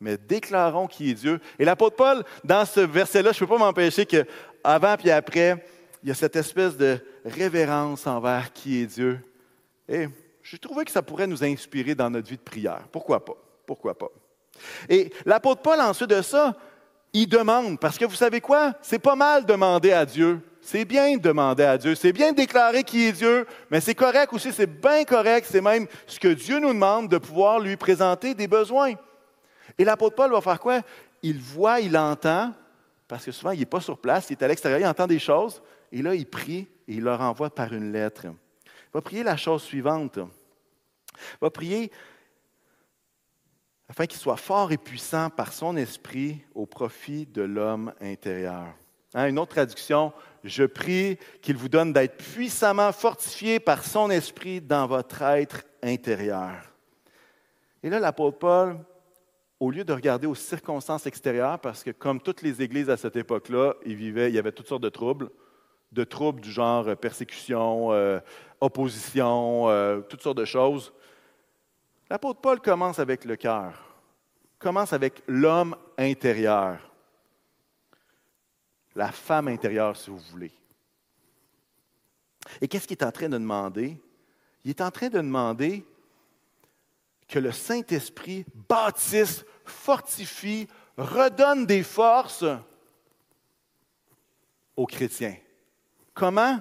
mais 0.00 0.16
déclarons 0.16 0.86
qui 0.86 1.10
est 1.10 1.14
Dieu. 1.14 1.40
Et 1.58 1.64
l'apôtre 1.64 1.96
Paul, 1.96 2.24
dans 2.44 2.64
ce 2.64 2.80
verset-là, 2.80 3.32
je 3.32 3.42
ne 3.42 3.48
peux 3.48 3.54
pas 3.54 3.58
m'empêcher 3.58 4.06
qu'avant 4.06 4.96
et 5.04 5.10
après, 5.10 5.64
il 6.02 6.08
y 6.08 6.12
a 6.12 6.14
cette 6.14 6.36
espèce 6.36 6.76
de 6.76 6.98
révérence 7.24 8.06
envers 8.06 8.52
qui 8.52 8.82
est 8.82 8.86
Dieu. 8.86 9.20
Et 9.88 10.08
je 10.42 10.56
trouvais 10.56 10.84
que 10.84 10.90
ça 10.90 11.02
pourrait 11.02 11.26
nous 11.26 11.42
inspirer 11.42 11.94
dans 11.94 12.10
notre 12.10 12.28
vie 12.28 12.36
de 12.36 12.42
prière. 12.42 12.86
Pourquoi 12.92 13.24
pas? 13.24 13.36
Pourquoi 13.66 13.96
pas? 13.96 14.08
Et 14.88 15.12
l'apôtre 15.26 15.62
Paul, 15.62 15.80
ensuite 15.80 16.10
de 16.10 16.22
ça, 16.22 16.56
il 17.12 17.28
demande, 17.28 17.80
parce 17.80 17.98
que 17.98 18.04
vous 18.04 18.14
savez 18.14 18.40
quoi? 18.40 18.74
C'est 18.82 18.98
pas 18.98 19.16
mal 19.16 19.44
demander 19.44 19.92
à 19.92 20.04
Dieu. 20.04 20.40
C'est 20.70 20.84
bien 20.84 21.16
de 21.16 21.22
demander 21.22 21.62
à 21.62 21.78
Dieu, 21.78 21.94
c'est 21.94 22.12
bien 22.12 22.32
de 22.32 22.36
déclarer 22.36 22.84
qui 22.84 23.06
est 23.06 23.12
Dieu, 23.12 23.46
mais 23.70 23.80
c'est 23.80 23.94
correct 23.94 24.30
aussi, 24.34 24.52
c'est 24.52 24.66
bien 24.66 25.02
correct, 25.04 25.48
c'est 25.50 25.62
même 25.62 25.86
ce 26.06 26.20
que 26.20 26.28
Dieu 26.28 26.60
nous 26.60 26.74
demande 26.74 27.08
de 27.08 27.16
pouvoir 27.16 27.58
lui 27.58 27.74
présenter 27.78 28.34
des 28.34 28.46
besoins. 28.46 28.92
Et 29.78 29.84
l'apôtre 29.84 30.14
Paul 30.14 30.30
va 30.30 30.42
faire 30.42 30.60
quoi? 30.60 30.82
Il 31.22 31.40
voit, 31.40 31.80
il 31.80 31.96
entend, 31.96 32.52
parce 33.08 33.24
que 33.24 33.32
souvent 33.32 33.52
il 33.52 33.60
n'est 33.60 33.64
pas 33.64 33.80
sur 33.80 33.96
place, 33.96 34.28
il 34.28 34.34
est 34.34 34.42
à 34.42 34.48
l'extérieur, 34.48 34.78
il 34.78 34.86
entend 34.86 35.06
des 35.06 35.18
choses, 35.18 35.62
et 35.90 36.02
là 36.02 36.14
il 36.14 36.26
prie 36.26 36.68
et 36.86 36.96
il 36.96 37.00
leur 37.00 37.22
envoie 37.22 37.48
par 37.48 37.72
une 37.72 37.90
lettre. 37.90 38.26
Il 38.26 38.92
va 38.92 39.00
prier 39.00 39.22
la 39.22 39.38
chose 39.38 39.62
suivante. 39.62 40.18
Il 40.18 41.38
va 41.40 41.48
prier 41.48 41.90
afin 43.88 44.04
qu'il 44.04 44.20
soit 44.20 44.36
fort 44.36 44.70
et 44.70 44.76
puissant 44.76 45.30
par 45.30 45.54
son 45.54 45.78
esprit 45.78 46.44
au 46.54 46.66
profit 46.66 47.24
de 47.24 47.40
l'homme 47.40 47.90
intérieur. 48.02 48.66
Hein, 49.18 49.30
une 49.30 49.38
autre 49.40 49.50
traduction, 49.50 50.12
je 50.44 50.62
prie 50.62 51.18
qu'il 51.42 51.56
vous 51.56 51.68
donne 51.68 51.92
d'être 51.92 52.16
puissamment 52.18 52.92
fortifié 52.92 53.58
par 53.58 53.82
son 53.82 54.10
esprit 54.10 54.60
dans 54.60 54.86
votre 54.86 55.22
être 55.22 55.64
intérieur. 55.82 56.54
Et 57.82 57.90
là, 57.90 57.98
l'apôtre 57.98 58.38
Paul, 58.38 58.78
au 59.58 59.72
lieu 59.72 59.82
de 59.82 59.92
regarder 59.92 60.28
aux 60.28 60.36
circonstances 60.36 61.04
extérieures, 61.06 61.58
parce 61.58 61.82
que 61.82 61.90
comme 61.90 62.20
toutes 62.20 62.42
les 62.42 62.62
églises 62.62 62.90
à 62.90 62.96
cette 62.96 63.16
époque-là, 63.16 63.74
il, 63.84 63.96
vivait, 63.96 64.28
il 64.28 64.36
y 64.36 64.38
avait 64.38 64.52
toutes 64.52 64.68
sortes 64.68 64.84
de 64.84 64.88
troubles, 64.88 65.30
de 65.90 66.04
troubles 66.04 66.40
du 66.40 66.52
genre 66.52 66.86
euh, 66.86 66.94
persécution, 66.94 67.90
euh, 67.90 68.20
opposition, 68.60 69.68
euh, 69.68 69.98
toutes 70.02 70.22
sortes 70.22 70.38
de 70.38 70.44
choses, 70.44 70.92
l'apôtre 72.08 72.40
Paul 72.40 72.60
commence 72.60 73.00
avec 73.00 73.24
le 73.24 73.34
cœur, 73.34 73.72
commence 74.60 74.92
avec 74.92 75.24
l'homme 75.26 75.74
intérieur 75.98 76.87
la 78.98 79.12
femme 79.12 79.46
intérieure, 79.46 79.96
si 79.96 80.10
vous 80.10 80.18
voulez. 80.18 80.50
Et 82.60 82.66
qu'est-ce 82.66 82.88
qu'il 82.88 82.96
est 82.96 83.04
en 83.04 83.12
train 83.12 83.28
de 83.28 83.38
demander? 83.38 83.96
Il 84.64 84.70
est 84.70 84.80
en 84.80 84.90
train 84.90 85.08
de 85.08 85.18
demander 85.18 85.84
que 87.28 87.38
le 87.38 87.52
Saint-Esprit 87.52 88.44
bâtisse, 88.68 89.44
fortifie, 89.64 90.66
redonne 90.96 91.64
des 91.64 91.84
forces 91.84 92.44
aux 94.74 94.86
chrétiens. 94.86 95.36
Comment? 96.12 96.58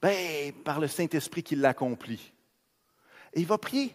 Ben, 0.00 0.52
par 0.64 0.78
le 0.78 0.86
Saint-Esprit 0.86 1.42
qui 1.42 1.56
l'accomplit. 1.56 2.32
Et 3.32 3.40
il 3.40 3.46
va 3.46 3.58
prier. 3.58 3.92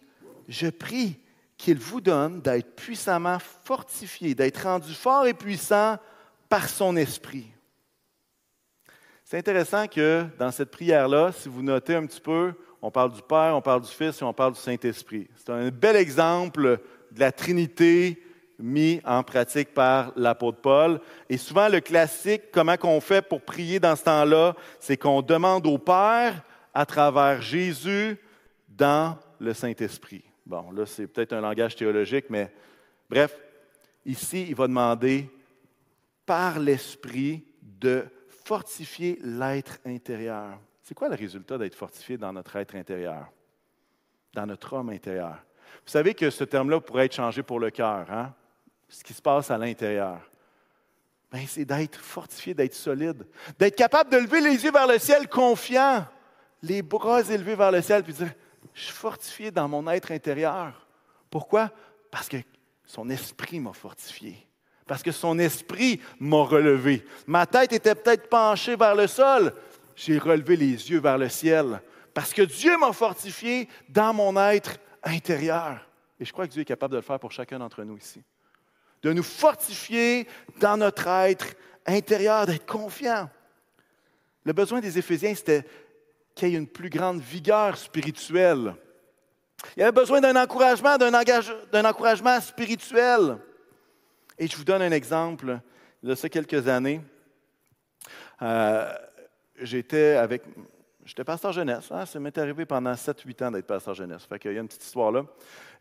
Je 0.50 0.68
prie 0.68 1.18
qu'il 1.56 1.80
vous 1.80 2.02
donne 2.02 2.42
d'être 2.42 2.76
puissamment 2.76 3.40
fortifié, 3.40 4.36
d'être 4.36 4.64
rendu 4.64 4.94
fort 4.94 5.26
et 5.26 5.34
puissant 5.34 5.98
par 6.54 6.70
son 6.70 6.96
esprit. 6.98 7.48
C'est 9.24 9.40
intéressant 9.40 9.88
que 9.88 10.28
dans 10.38 10.52
cette 10.52 10.70
prière-là, 10.70 11.32
si 11.32 11.50
vous 11.50 11.64
notez 11.64 11.96
un 11.96 12.06
petit 12.06 12.22
peu, 12.22 12.54
on 12.80 12.92
parle 12.92 13.12
du 13.12 13.24
Père, 13.24 13.56
on 13.56 13.62
parle 13.64 13.82
du 13.82 13.90
Fils 13.90 14.22
et 14.22 14.24
on 14.24 14.34
parle 14.34 14.54
du 14.54 14.60
Saint-Esprit. 14.60 15.28
C'est 15.36 15.50
un 15.50 15.70
bel 15.70 15.96
exemple 15.96 16.80
de 17.10 17.20
la 17.20 17.32
Trinité 17.32 18.24
mis 18.60 19.02
en 19.04 19.24
pratique 19.24 19.74
par 19.74 20.14
l'apôtre 20.16 20.62
Paul. 20.62 21.02
Et 21.28 21.38
souvent, 21.38 21.70
le 21.70 21.80
classique, 21.80 22.52
comment 22.52 22.78
qu'on 22.78 23.02
fait 23.02 23.28
pour 23.28 23.42
prier 23.42 23.80
dans 23.80 23.96
ce 23.96 24.04
temps-là, 24.04 24.56
c'est 24.80 24.96
qu'on 24.96 25.24
demande 25.24 25.66
au 25.66 25.80
Père, 25.80 26.44
à 26.72 26.86
travers 26.86 27.42
Jésus, 27.42 28.16
dans 28.70 29.18
le 29.40 29.56
Saint-Esprit. 29.56 30.24
Bon, 30.46 30.70
là, 30.70 30.86
c'est 30.86 31.08
peut-être 31.08 31.34
un 31.34 31.42
langage 31.42 31.76
théologique, 31.76 32.26
mais 32.30 32.54
bref, 33.10 33.36
ici, 34.06 34.46
il 34.50 34.54
va 34.54 34.68
demander 34.68 35.32
par 36.26 36.60
l'Esprit 36.60 37.46
de 37.62 38.06
fortifier 38.28 39.20
l'être 39.24 39.80
intérieur. 39.86 40.60
C'est 40.82 40.94
quoi 40.94 41.10
le 41.10 41.16
résultat 41.16 41.58
d'être 41.58 41.76
fortifié 41.76 42.18
dans 42.18 42.34
notre 42.34 42.56
être 42.58 42.76
intérieur, 42.76 43.32
dans 44.34 44.46
notre 44.46 44.74
homme 44.74 44.90
intérieur? 44.90 45.44
Vous 45.86 45.92
savez 45.92 46.14
que 46.14 46.30
ce 46.30 46.44
terme-là 46.44 46.80
pourrait 46.80 47.06
être 47.06 47.16
changé 47.16 47.44
pour 47.44 47.60
le 47.60 47.70
cœur, 47.70 48.10
hein? 48.12 48.34
ce 48.90 49.04
qui 49.04 49.14
se 49.14 49.22
passe 49.22 49.50
à 49.50 49.58
l'intérieur. 49.58 50.22
Ben, 51.32 51.46
c'est 51.48 51.66
d'être 51.66 52.00
fortifié, 52.00 52.54
d'être 52.54 52.76
solide, 52.76 53.26
d'être 53.58 53.76
capable 53.76 54.12
de 54.12 54.18
lever 54.18 54.40
les 54.42 54.64
yeux 54.64 54.72
vers 54.72 54.88
le 54.88 55.00
ciel 55.00 55.28
confiant, 55.28 56.06
les 56.62 56.82
bras 56.82 57.22
élevés 57.22 57.56
vers 57.56 57.72
le 57.72 57.82
ciel, 57.82 58.04
puis 58.04 58.14
dire, 58.14 58.32
je 58.74 58.84
suis 58.84 58.94
fortifié 58.94 59.52
dans 59.52 59.68
mon 59.68 59.88
être 59.90 60.12
intérieur. 60.12 60.88
Pourquoi? 61.30 61.72
Parce 62.12 62.30
que 62.30 62.38
son 62.86 63.10
esprit 63.10 63.60
m'a 63.60 63.74
fortifié 63.74 64.48
parce 64.88 65.04
que 65.04 65.12
son 65.12 65.40
esprit 65.40 66.00
m'a 66.20 66.44
relevé. 66.44 67.06
Ma 67.28 67.46
tête 67.46 67.74
était 67.74 67.96
peut-être 67.96 68.30
penchée 68.30 68.76
vers 68.76 68.96
le 68.96 69.08
sol. 69.08 69.54
J'ai 69.96 70.18
relevé 70.18 70.56
les 70.56 70.92
yeux 70.92 71.00
vers 71.00 71.18
le 71.18 71.30
ciel 71.30 71.82
parce 72.14 72.34
que 72.34 72.42
Dieu 72.42 72.78
m'a 72.78 72.94
fortifié 72.94 73.68
dans 73.90 74.14
mon 74.14 74.38
être 74.38 74.78
intérieur. 75.04 75.88
Et 76.20 76.26
je 76.26 76.32
crois 76.32 76.48
que 76.48 76.52
Dieu 76.52 76.62
est 76.62 76.66
capable 76.66 76.92
de 76.92 76.98
le 76.98 77.04
faire 77.04 77.20
pour 77.20 77.32
chacun 77.32 77.60
d'entre 77.60 77.84
nous 77.84 77.98
ici. 77.98 78.22
De 79.02 79.12
nous 79.12 79.24
fortifier 79.24 80.28
dans 80.60 80.78
notre 80.78 81.08
être 81.08 81.48
intérieur, 81.86 82.46
d'être 82.46 82.66
confiant. 82.66 83.30
Le 84.46 84.54
besoin 84.54 84.80
des 84.80 84.98
Éphésiens, 84.98 85.36
c'était 85.36 85.66
qu'il 86.36 86.50
y 86.50 86.56
ait 86.56 86.58
une 86.58 86.68
plus 86.68 86.90
grande 86.90 87.22
vigueur 87.22 87.78
spirituelle. 87.78 88.76
Il 89.76 89.80
y 89.80 89.84
avait 89.84 89.92
besoin 89.92 90.20
d'un 90.20 90.36
encouragement, 90.36 90.98
d'un 90.98 91.86
encouragement 91.86 92.40
spirituel. 92.42 93.38
Et 94.38 94.48
je 94.48 94.56
vous 94.56 94.64
donne 94.64 94.82
un 94.82 94.92
exemple. 94.92 95.60
De 96.02 96.16
ça 96.16 96.28
quelques 96.28 96.68
années, 96.68 97.02
euh, 98.42 98.94
j'étais 99.62 100.16
avec. 100.16 100.44
J'étais 101.06 101.24
pasteur 101.24 101.52
jeunesse. 101.52 101.92
Hein, 101.92 102.06
ça 102.06 102.20
m'est 102.20 102.38
arrivé 102.38 102.66
pendant 102.66 102.94
7-8 102.94 103.44
ans 103.46 103.52
d'être 103.52 103.68
pasteur 103.68 103.94
jeunesse. 103.94 104.24
Fait 104.24 104.40
qu'il 104.40 104.54
y 104.54 104.58
a 104.58 104.62
une 104.62 104.68
petite 104.68 104.84
histoire 104.84 105.12
là. 105.12 105.26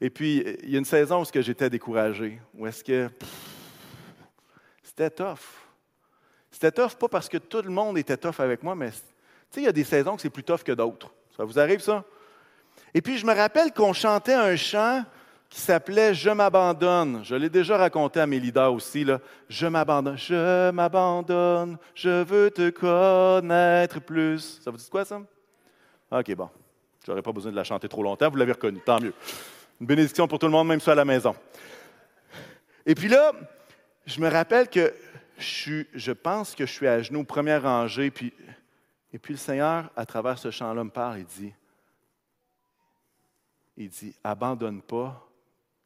Et 0.01 0.11
puis, 0.11 0.45
il 0.63 0.71
y 0.71 0.75
a 0.75 0.79
une 0.79 0.85
saison 0.85 1.23
où 1.23 1.25
j'étais 1.33 1.71
découragé. 1.71 2.41
Où 2.55 2.67
est-ce 2.67 2.83
que. 2.85 3.09
C'était 4.83 5.11
tough. 5.11 5.63
C'était 6.51 6.71
tough, 6.71 6.97
pas 6.99 7.09
parce 7.09 7.29
que 7.29 7.39
tout 7.39 7.63
le 7.63 7.71
monde 7.71 7.97
était 7.99 8.17
tough 8.17 8.39
avec 8.39 8.63
moi, 8.63 8.75
mais 8.75 8.91
tu 8.91 8.99
sais, 9.51 9.61
il 9.63 9.65
y 9.65 9.69
a 9.69 9.73
des 9.73 9.85
saisons 9.85 10.17
que 10.17 10.23
c'est 10.23 10.31
plus 10.31 10.45
tough 10.45 10.63
que 10.63 10.73
d'autres. 10.73 11.13
Ça 11.37 11.45
vous 11.45 11.59
arrive, 11.59 11.81
ça? 11.81 12.05
Et 12.93 13.01
puis, 13.01 13.17
je 13.17 13.25
me 13.25 13.35
rappelle 13.35 13.73
qu'on 13.73 13.93
chantait 13.93 14.35
un 14.35 14.55
chant 14.55 15.05
qui 15.53 15.61
s'appelait 15.61 16.15
Je 16.15 16.31
m'abandonne. 16.31 17.23
Je 17.25 17.35
l'ai 17.35 17.51
déjà 17.51 17.77
raconté 17.77 18.21
à 18.21 18.27
mes 18.27 18.41
leaders 18.41 18.73
aussi. 18.73 19.05
Là. 19.05 19.21
Je 19.51 19.67
m'abandonne, 19.67 20.17
je 20.17 20.71
m'abandonne, 20.71 21.77
je 21.95 22.23
veux 22.23 22.51
te 22.51 22.71
connaître 22.71 24.01
plus. 24.01 24.61
Ça 24.65 24.71
vous 24.71 24.79
dit 24.79 24.89
quoi, 24.91 25.05
ça? 25.05 25.21
OK, 26.11 26.35
bon. 26.35 26.49
Je 27.05 27.11
n'aurais 27.11 27.23
pas 27.23 27.33
besoin 27.33 27.51
de 27.51 27.57
la 27.57 27.65
chanter 27.65 27.87
trop 27.87 28.03
longtemps, 28.03 28.31
vous 28.31 28.37
l'avez 28.37 28.53
reconnu, 28.53 28.81
tant 28.81 28.99
mieux. 28.99 29.13
Une 29.79 29.87
bénédiction 29.87 30.27
pour 30.27 30.39
tout 30.39 30.47
le 30.47 30.53
monde, 30.53 30.69
même 30.69 30.81
ça 30.81 30.93
à 30.93 30.95
la 30.95 31.05
maison. 31.05 31.35
Et 32.87 32.95
puis 32.95 33.09
là, 33.09 33.33
je 34.07 34.21
me 34.21 34.29
rappelle 34.29 34.69
que 34.69 34.95
je, 35.37 35.83
je 35.93 36.13
pense 36.13 36.55
que 36.55 36.65
je 36.65 36.73
suis 36.73 36.87
à 36.87 37.03
genoux, 37.03 37.25
première 37.25 37.65
rangée, 37.65 38.11
puis, 38.11 38.33
et 39.13 39.19
puis 39.19 39.35
le 39.35 39.39
Seigneur, 39.39 39.91
à 39.97 40.07
travers 40.07 40.39
ce 40.39 40.51
chant-là, 40.51 40.83
me 40.83 40.91
parle 40.91 41.19
et 41.19 41.25
dit, 41.25 41.53
il 43.77 43.89
dit, 43.91 44.15
abandonne 44.25 44.81
pas 44.81 45.29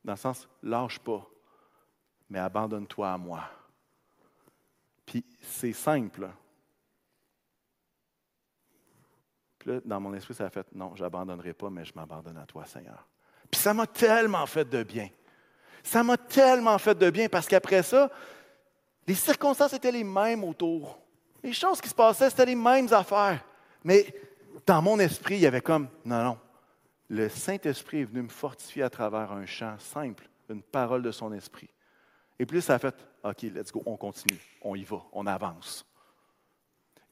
dans 0.07 0.13
le 0.13 0.19
sens, 0.19 0.49
lâche 0.63 1.01
pas, 1.01 1.27
mais 2.31 2.39
abandonne-toi 2.39 3.13
à 3.13 3.19
moi. 3.19 3.43
Puis 5.05 5.25
c'est 5.43 5.73
simple. 5.73 6.29
Puis 9.59 9.71
là, 9.71 9.81
dans 9.85 10.01
mon 10.01 10.15
esprit, 10.15 10.35
ça 10.35 10.47
a 10.47 10.51
fait, 10.51 10.67
non, 10.73 10.95
je 10.95 11.03
n'abandonnerai 11.03 11.53
pas, 11.55 11.71
mais 11.71 11.85
je 11.85 11.93
m'abandonne 11.93 12.39
à 12.39 12.47
toi, 12.47 12.65
Seigneur. 12.67 13.05
Puis 13.51 13.61
ça 13.61 13.75
m'a 13.75 13.87
tellement 13.89 14.47
fait 14.47 14.65
de 14.65 14.85
bien. 14.85 15.09
Ça 15.83 16.05
m'a 16.05 16.17
tellement 16.17 16.79
fait 16.79 16.95
de 16.95 17.11
bien 17.11 17.29
parce 17.29 17.49
qu'après 17.49 17.83
ça, 17.83 18.09
les 19.09 19.15
circonstances 19.15 19.73
étaient 19.73 19.93
les 19.93 20.05
mêmes 20.05 20.45
autour. 20.45 21.01
Les 21.43 21.53
choses 21.53 21.81
qui 21.81 21.89
se 21.89 21.95
passaient, 21.95 22.31
c'était 22.31 22.47
les 22.47 22.55
mêmes 22.55 22.93
affaires. 22.93 23.45
Mais 23.83 24.15
dans 24.65 24.81
mon 24.81 25.01
esprit, 25.01 25.35
il 25.35 25.41
y 25.41 25.47
avait 25.47 25.61
comme, 25.61 25.89
non, 26.05 26.23
non, 26.23 26.39
le 27.09 27.29
Saint-Esprit 27.29 28.01
est 28.01 28.05
venu 28.05 28.23
me 28.23 28.29
fortifier 28.29 28.83
à 28.83 28.91
travers 28.91 29.33
un 29.33 29.47
chant 29.47 29.79
simple, 29.79 30.29
une 30.49 30.63
parole 30.63 31.03
de 31.03 31.11
son 31.11 31.33
esprit. 31.33 31.69
Et 32.39 32.47
puis 32.47 32.61
ça 32.61 32.75
a 32.75 32.79
fait, 32.79 32.95
OK, 33.23 33.43
let's 33.43 33.73
go, 33.73 33.83
on 33.87 33.97
continue, 33.97 34.39
on 34.63 34.75
y 34.75 34.85
va, 34.85 35.03
on 35.13 35.27
avance. 35.27 35.87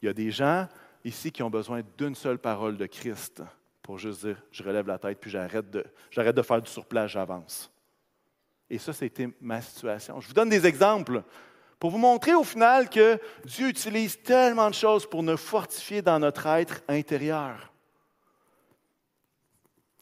Il 0.03 0.07
y 0.07 0.09
a 0.09 0.13
des 0.13 0.31
gens 0.31 0.69
ici 1.05 1.31
qui 1.33 1.43
ont 1.43 1.51
besoin 1.51 1.83
d'une 1.97 2.15
seule 2.15 2.39
parole 2.39 2.77
de 2.77 2.87
Christ 2.87 3.43
pour 3.83 3.99
juste 3.99 4.25
dire, 4.25 4.43
je 4.51 4.63
relève 4.63 4.87
la 4.87 4.99
tête, 4.99 5.19
puis 5.21 5.31
j'arrête 5.31 5.71
de, 5.71 5.85
j'arrête 6.11 6.35
de 6.35 6.43
faire 6.43 6.61
du 6.61 6.71
surplace, 6.71 7.11
j'avance. 7.11 7.71
Et 8.71 8.79
ça, 8.79 8.93
c'était 8.93 9.29
ma 9.41 9.61
situation. 9.61 10.21
Je 10.21 10.29
vous 10.29 10.33
donne 10.33 10.49
des 10.49 10.67
exemples 10.67 11.23
pour 11.79 11.91
vous 11.91 11.99
montrer 11.99 12.35
au 12.35 12.45
final 12.45 12.89
que 12.89 13.19
Dieu 13.45 13.69
utilise 13.69 14.21
tellement 14.23 14.71
de 14.71 14.75
choses 14.75 15.09
pour 15.09 15.23
nous 15.23 15.37
fortifier 15.37 16.01
dans 16.01 16.19
notre 16.19 16.47
être 16.47 16.83
intérieur. 16.89 17.74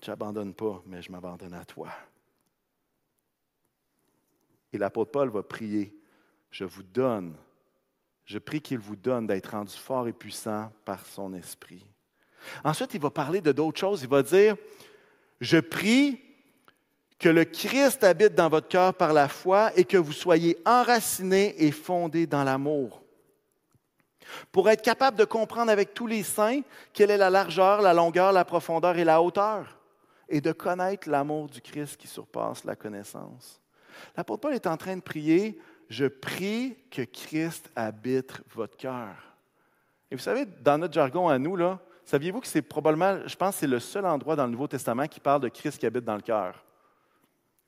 Je 0.03 0.11
n'abandonne 0.11 0.53
pas, 0.53 0.83
mais 0.87 1.01
je 1.01 1.13
m'abandonne 1.13 1.55
à 1.55 1.65
toi. 1.65 1.89
Et 4.73 4.79
l'apôtre 4.79 5.13
Paul 5.13 5.31
va 5.31 5.43
prier, 5.43 5.95
je 6.51 6.65
vous 6.65 6.83
donne 6.83 7.37
Je 8.25 8.39
prie 8.39 8.61
qu'il 8.61 8.79
vous 8.79 8.97
donne 8.97 9.27
d'être 9.27 9.51
rendu 9.51 9.77
fort 9.77 10.09
et 10.09 10.13
puissant 10.13 10.73
par 10.85 11.05
son 11.07 11.35
esprit. 11.35 11.85
Ensuite, 12.65 12.95
il 12.95 13.01
va 13.01 13.11
parler 13.11 13.41
de 13.41 13.53
d'autres 13.53 13.79
choses. 13.79 14.03
Il 14.03 14.09
va 14.09 14.23
dire, 14.23 14.57
je 15.41 15.59
prie 15.59 16.21
que 17.19 17.29
le 17.29 17.45
Christ 17.45 18.03
habite 18.03 18.35
dans 18.35 18.49
votre 18.49 18.69
cœur 18.69 18.95
par 18.95 19.13
la 19.13 19.29
foi 19.29 19.77
et 19.77 19.85
que 19.85 19.97
vous 19.97 20.13
soyez 20.13 20.57
enracinés 20.65 21.55
et 21.65 21.71
fondés 21.71 22.27
dans 22.27 22.43
l'amour. 22.43 23.03
Pour 24.51 24.71
être 24.71 24.83
capable 24.83 25.17
de 25.17 25.25
comprendre 25.25 25.71
avec 25.71 25.95
tous 25.95 26.07
les 26.07 26.23
saints 26.23 26.63
quelle 26.93 27.11
est 27.11 27.17
la 27.19 27.31
largeur, 27.31 27.83
la 27.83 27.93
longueur, 27.93 28.33
la 28.33 28.45
profondeur 28.45 28.97
et 28.97 29.05
la 29.05 29.21
hauteur, 29.21 29.82
et 30.33 30.41
de 30.41 30.53
connaître 30.53 31.11
l'amour 31.11 31.47
du 31.47 31.61
Christ 31.61 31.99
qui 31.99 32.09
surpasse 32.09 32.65
la 32.65 32.75
connaissance. 32.75 33.61
L'apôtre 34.17 34.41
Paul 34.41 34.55
est 34.55 34.67
en 34.67 34.79
train 34.79 34.97
de 34.97 35.03
prier, 35.03 35.61
je 35.91 36.07
prie 36.07 36.75
que 36.91 37.03
Christ 37.03 37.71
habite 37.77 38.41
votre 38.55 38.79
cœur. 38.79 39.15
Et 40.11 40.17
vous 40.17 40.23
savez, 40.23 40.47
dans 40.47 40.79
notre 40.79 40.95
jargon 40.95 41.29
à 41.29 41.39
nous, 41.39 41.55
là, 41.55 41.79
saviez-vous 42.07 42.41
que 42.41 42.47
c'est 42.47 42.63
probablement, 42.63 43.21
je 43.27 43.37
pense, 43.37 43.57
c'est 43.57 43.67
le 43.67 43.79
seul 43.79 44.07
endroit 44.07 44.35
dans 44.35 44.47
le 44.47 44.53
Nouveau 44.53 44.69
Testament 44.69 45.07
qui 45.07 45.21
parle 45.21 45.43
de 45.43 45.51
Christ 45.51 45.79
qui 45.79 45.85
habite 45.85 46.05
dans 46.05 46.17
le 46.17 46.23
cœur? 46.23 46.65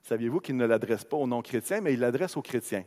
Saviez-vous 0.03 0.41
qu'il 0.41 0.57
ne 0.57 0.65
l'adresse 0.65 1.05
pas 1.05 1.19
aux 1.19 1.27
non-chrétiens, 1.27 1.83
mais 1.83 1.93
il 1.93 2.01
l'adresse 2.01 2.35
aux 2.35 2.43
chrétiens? 2.43 2.85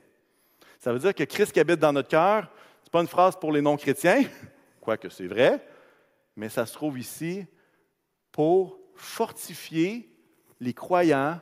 Ça 0.79 0.91
veut 0.91 0.99
dire 0.99 1.13
que 1.13 1.23
Christ 1.23 1.51
qui 1.51 1.59
habite 1.59 1.79
dans 1.79 1.93
notre 1.93 2.09
cœur, 2.09 2.49
ce 2.81 2.87
n'est 2.87 2.91
pas 2.91 3.01
une 3.01 3.07
phrase 3.07 3.35
pour 3.35 3.51
les 3.51 3.61
non-chrétiens, 3.61 4.23
quoique 4.81 5.09
c'est 5.09 5.27
vrai, 5.27 5.63
mais 6.35 6.49
ça 6.49 6.65
se 6.65 6.73
trouve 6.73 6.97
ici 6.97 7.45
pour 8.31 8.76
fortifier 8.99 10.09
les 10.59 10.73
croyants 10.73 11.39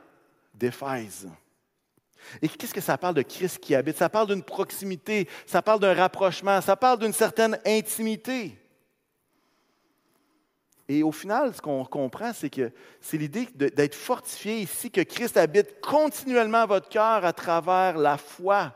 d'Éphèse. 0.54 1.28
Et 2.42 2.48
qu'est-ce 2.48 2.74
que 2.74 2.80
ça 2.80 2.98
parle 2.98 3.14
de 3.14 3.22
Christ 3.22 3.58
qui 3.58 3.74
habite? 3.74 3.96
Ça 3.96 4.08
parle 4.08 4.28
d'une 4.28 4.42
proximité, 4.42 5.28
ça 5.46 5.62
parle 5.62 5.80
d'un 5.80 5.94
rapprochement, 5.94 6.60
ça 6.60 6.76
parle 6.76 6.98
d'une 6.98 7.12
certaine 7.12 7.58
intimité. 7.64 8.58
Et 10.88 11.02
au 11.02 11.12
final, 11.12 11.54
ce 11.54 11.60
qu'on 11.60 11.84
comprend, 11.84 12.32
c'est 12.32 12.50
que 12.50 12.72
c'est 13.00 13.18
l'idée 13.18 13.46
d'être 13.54 13.94
fortifié 13.94 14.60
ici, 14.60 14.90
que 14.90 15.00
Christ 15.00 15.36
habite 15.36 15.80
continuellement 15.80 16.66
votre 16.66 16.88
cœur 16.88 17.24
à 17.24 17.32
travers 17.32 17.96
la 17.98 18.16
foi. 18.16 18.72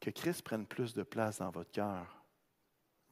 Que 0.00 0.10
Christ 0.10 0.42
prenne 0.42 0.66
plus 0.66 0.92
de 0.94 1.02
place 1.02 1.38
dans 1.38 1.50
votre 1.50 1.70
cœur. 1.70 2.22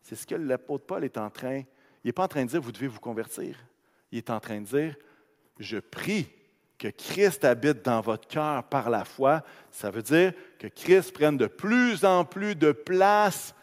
C'est 0.03 0.17
ce 0.17 0.27
que 0.27 0.35
l'apôtre 0.35 0.87
Paul 0.87 1.05
est 1.05 1.17
en 1.17 1.31
train, 1.31 1.63
il 2.03 2.09
n'est 2.09 2.13
pas 2.13 2.25
en 2.25 2.29
train 2.29 2.45
de 2.45 2.51
dire, 2.51 2.61
vous 2.61 2.73
devez 2.73 2.87
vous 2.87 3.01
convertir. 3.01 3.57
Il 4.11 4.19
est 4.19 4.31
en 4.31 4.41
train 4.41 4.61
de 4.61 4.67
dire, 4.67 4.97
je 5.59 5.79
prie 5.79 6.29
que 6.79 6.89
Christ 6.89 7.45
habite 7.45 7.85
dans 7.85 8.01
votre 8.01 8.27
cœur 8.27 8.65
par 8.65 8.89
la 8.89 9.05
foi. 9.05 9.43
Ça 9.71 9.91
veut 9.91 10.03
dire 10.03 10.33
que 10.59 10.67
Christ 10.67 11.13
prenne 11.13 11.37
de 11.37 11.47
plus 11.47 12.05
en 12.05 12.25
plus 12.25 12.55
de 12.55 12.73
place 12.73 13.55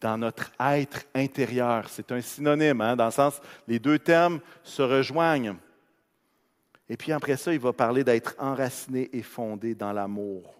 dans 0.00 0.16
notre 0.16 0.50
être 0.58 1.02
intérieur. 1.14 1.88
C'est 1.90 2.10
un 2.10 2.20
synonyme, 2.20 2.80
hein, 2.80 2.96
dans 2.96 3.06
le 3.06 3.12
sens, 3.12 3.40
les 3.68 3.78
deux 3.78 3.98
termes 3.98 4.40
se 4.62 4.82
rejoignent. 4.82 5.56
Et 6.88 6.96
puis 6.96 7.12
après 7.12 7.36
ça, 7.36 7.52
il 7.52 7.60
va 7.60 7.72
parler 7.72 8.04
d'être 8.04 8.34
enraciné 8.38 9.08
et 9.12 9.22
fondé 9.22 9.74
dans 9.74 9.92
l'amour. 9.92 10.54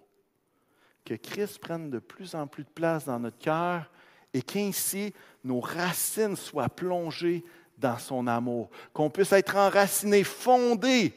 Que 1.04 1.14
Christ 1.14 1.58
prenne 1.58 1.90
de 1.90 1.98
plus 1.98 2.34
en 2.34 2.46
plus 2.46 2.64
de 2.64 2.70
place 2.70 3.06
dans 3.06 3.18
notre 3.18 3.38
cœur 3.38 3.90
et 4.32 4.42
qu'ainsi 4.42 5.12
nos 5.44 5.60
racines 5.60 6.36
soient 6.36 6.68
plongées 6.68 7.44
dans 7.78 7.98
son 7.98 8.26
amour. 8.26 8.70
Qu'on 8.92 9.10
puisse 9.10 9.32
être 9.32 9.56
enraciné, 9.56 10.24
fondé 10.24 11.14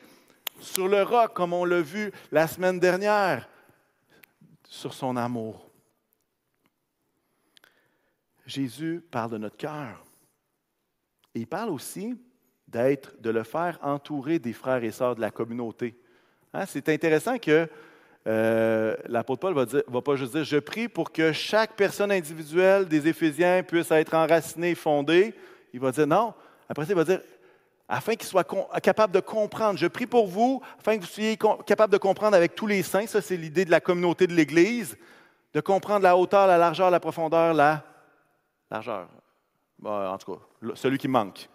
sur 0.59 0.87
le 0.87 1.03
roc, 1.03 1.33
comme 1.33 1.53
on 1.53 1.65
l'a 1.65 1.81
vu 1.81 2.11
la 2.31 2.47
semaine 2.47 2.79
dernière, 2.79 3.47
sur 4.67 4.93
son 4.93 5.15
amour. 5.15 5.69
Jésus 8.45 9.03
parle 9.09 9.31
de 9.31 9.37
notre 9.37 9.57
cœur. 9.57 10.03
Il 11.33 11.47
parle 11.47 11.69
aussi 11.69 12.15
d'être, 12.67 13.19
de 13.19 13.29
le 13.29 13.43
faire 13.43 13.79
entourer 13.81 14.39
des 14.39 14.53
frères 14.53 14.83
et 14.83 14.91
sœurs 14.91 15.15
de 15.15 15.21
la 15.21 15.31
communauté. 15.31 15.99
Hein, 16.53 16.65
c'est 16.65 16.87
intéressant 16.89 17.37
que 17.37 17.69
euh, 18.27 18.95
l'apôtre 19.07 19.41
Paul 19.41 19.53
va, 19.53 19.65
va 19.87 20.01
pas 20.01 20.15
juste 20.15 20.33
dire 20.33 20.43
Je 20.43 20.57
prie 20.57 20.87
pour 20.87 21.11
que 21.11 21.31
chaque 21.31 21.75
personne 21.75 22.11
individuelle 22.11 22.87
des 22.87 23.07
Éphésiens 23.07 23.61
puisse 23.63 23.91
être 23.91 24.13
enracinée, 24.13 24.73
fondée. 24.73 25.33
Il 25.73 25.79
va 25.79 25.91
dire 25.91 26.07
non. 26.07 26.33
Après 26.67 26.85
ça, 26.85 26.93
il 26.93 26.95
va 26.95 27.03
dire 27.03 27.21
afin 27.87 28.15
qu'ils 28.15 28.27
soient 28.27 28.45
capables 28.81 29.13
de 29.13 29.19
comprendre. 29.19 29.77
Je 29.77 29.85
prie 29.87 30.07
pour 30.07 30.27
vous, 30.27 30.61
afin 30.79 30.97
que 30.97 31.01
vous 31.01 31.07
soyez 31.07 31.37
capables 31.65 31.93
de 31.93 31.99
comprendre 31.99 32.35
avec 32.35 32.55
tous 32.55 32.65
les 32.65 32.81
saints. 32.81 33.05
Ça, 33.05 33.21
c'est 33.21 33.37
l'idée 33.37 33.63
de 33.63 33.71
la 33.71 33.79
communauté 33.79 34.25
de 34.25 34.33
l'Église, 34.33 34.97
de 35.53 35.61
comprendre 35.61 36.01
la 36.01 36.17
hauteur, 36.17 36.47
la 36.47 36.57
largeur, 36.57 36.89
la 36.89 36.99
profondeur, 36.99 37.53
la 37.53 37.83
Largeur. 38.71 39.07
en 39.83 40.17
tout 40.17 40.33
cas, 40.33 40.41
celui 40.73 40.97
qui 40.97 41.07
manque. 41.07 41.47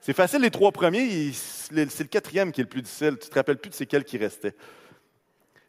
C'est 0.00 0.12
facile 0.12 0.40
les 0.40 0.50
trois 0.50 0.72
premiers, 0.72 1.32
c'est 1.32 2.00
le 2.00 2.08
quatrième 2.08 2.52
qui 2.52 2.60
est 2.60 2.64
le 2.64 2.68
plus 2.68 2.82
difficile. 2.82 3.18
Tu 3.18 3.26
ne 3.26 3.30
te 3.30 3.34
rappelles 3.34 3.58
plus 3.58 3.70
de 3.70 3.74
c'est 3.74 3.86
quel 3.86 4.04
qui 4.04 4.18
restait. 4.18 4.54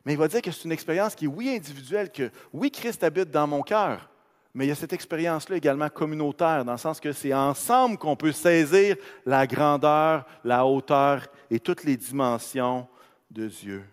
Mais 0.06 0.14
il 0.14 0.18
va 0.18 0.28
dire 0.28 0.42
que 0.42 0.52
c'est 0.52 0.66
une 0.66 0.72
expérience 0.72 1.16
qui 1.16 1.26
est, 1.26 1.30
oui, 1.30 1.50
individuelle, 1.56 2.12
que 2.12 2.30
oui, 2.52 2.72
Christ 2.72 3.04
habite 3.04 3.32
dans 3.32 3.48
mon 3.48 3.62
cœur, 3.62 4.10
mais 4.54 4.66
il 4.66 4.70
y 4.70 4.72
a 4.72 4.76
cette 4.76 4.94
expérience-là 4.94 5.58
également 5.58 5.90
communautaire, 5.90 6.64
dans 6.66 6.74
le 6.74 6.78
sens 6.78 7.00
que 7.00 7.12
c'est 7.12 7.34
ensemble 7.34 7.98
qu'on 7.98 8.16
peut 8.16 8.32
saisir 8.32 8.98
la 9.26 9.48
grandeur, 9.48 10.26
la 10.44 10.66
hauteur 10.66 11.26
et 11.50 11.60
toutes 11.60 11.84
les 11.84 11.98
dimensions 11.98 12.88
de 13.32 13.48
Dieu. 13.48 13.84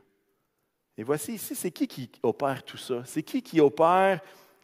Et 0.99 1.03
voici 1.03 1.35
ici, 1.35 1.55
c'est 1.55 1.71
qui 1.71 1.87
qui 1.87 2.11
opère 2.23 2.63
tout 2.63 2.77
ça? 2.77 3.03
C'est 3.07 3.23
qui 3.23 3.41
qui 3.41 3.61
opère 3.61 4.21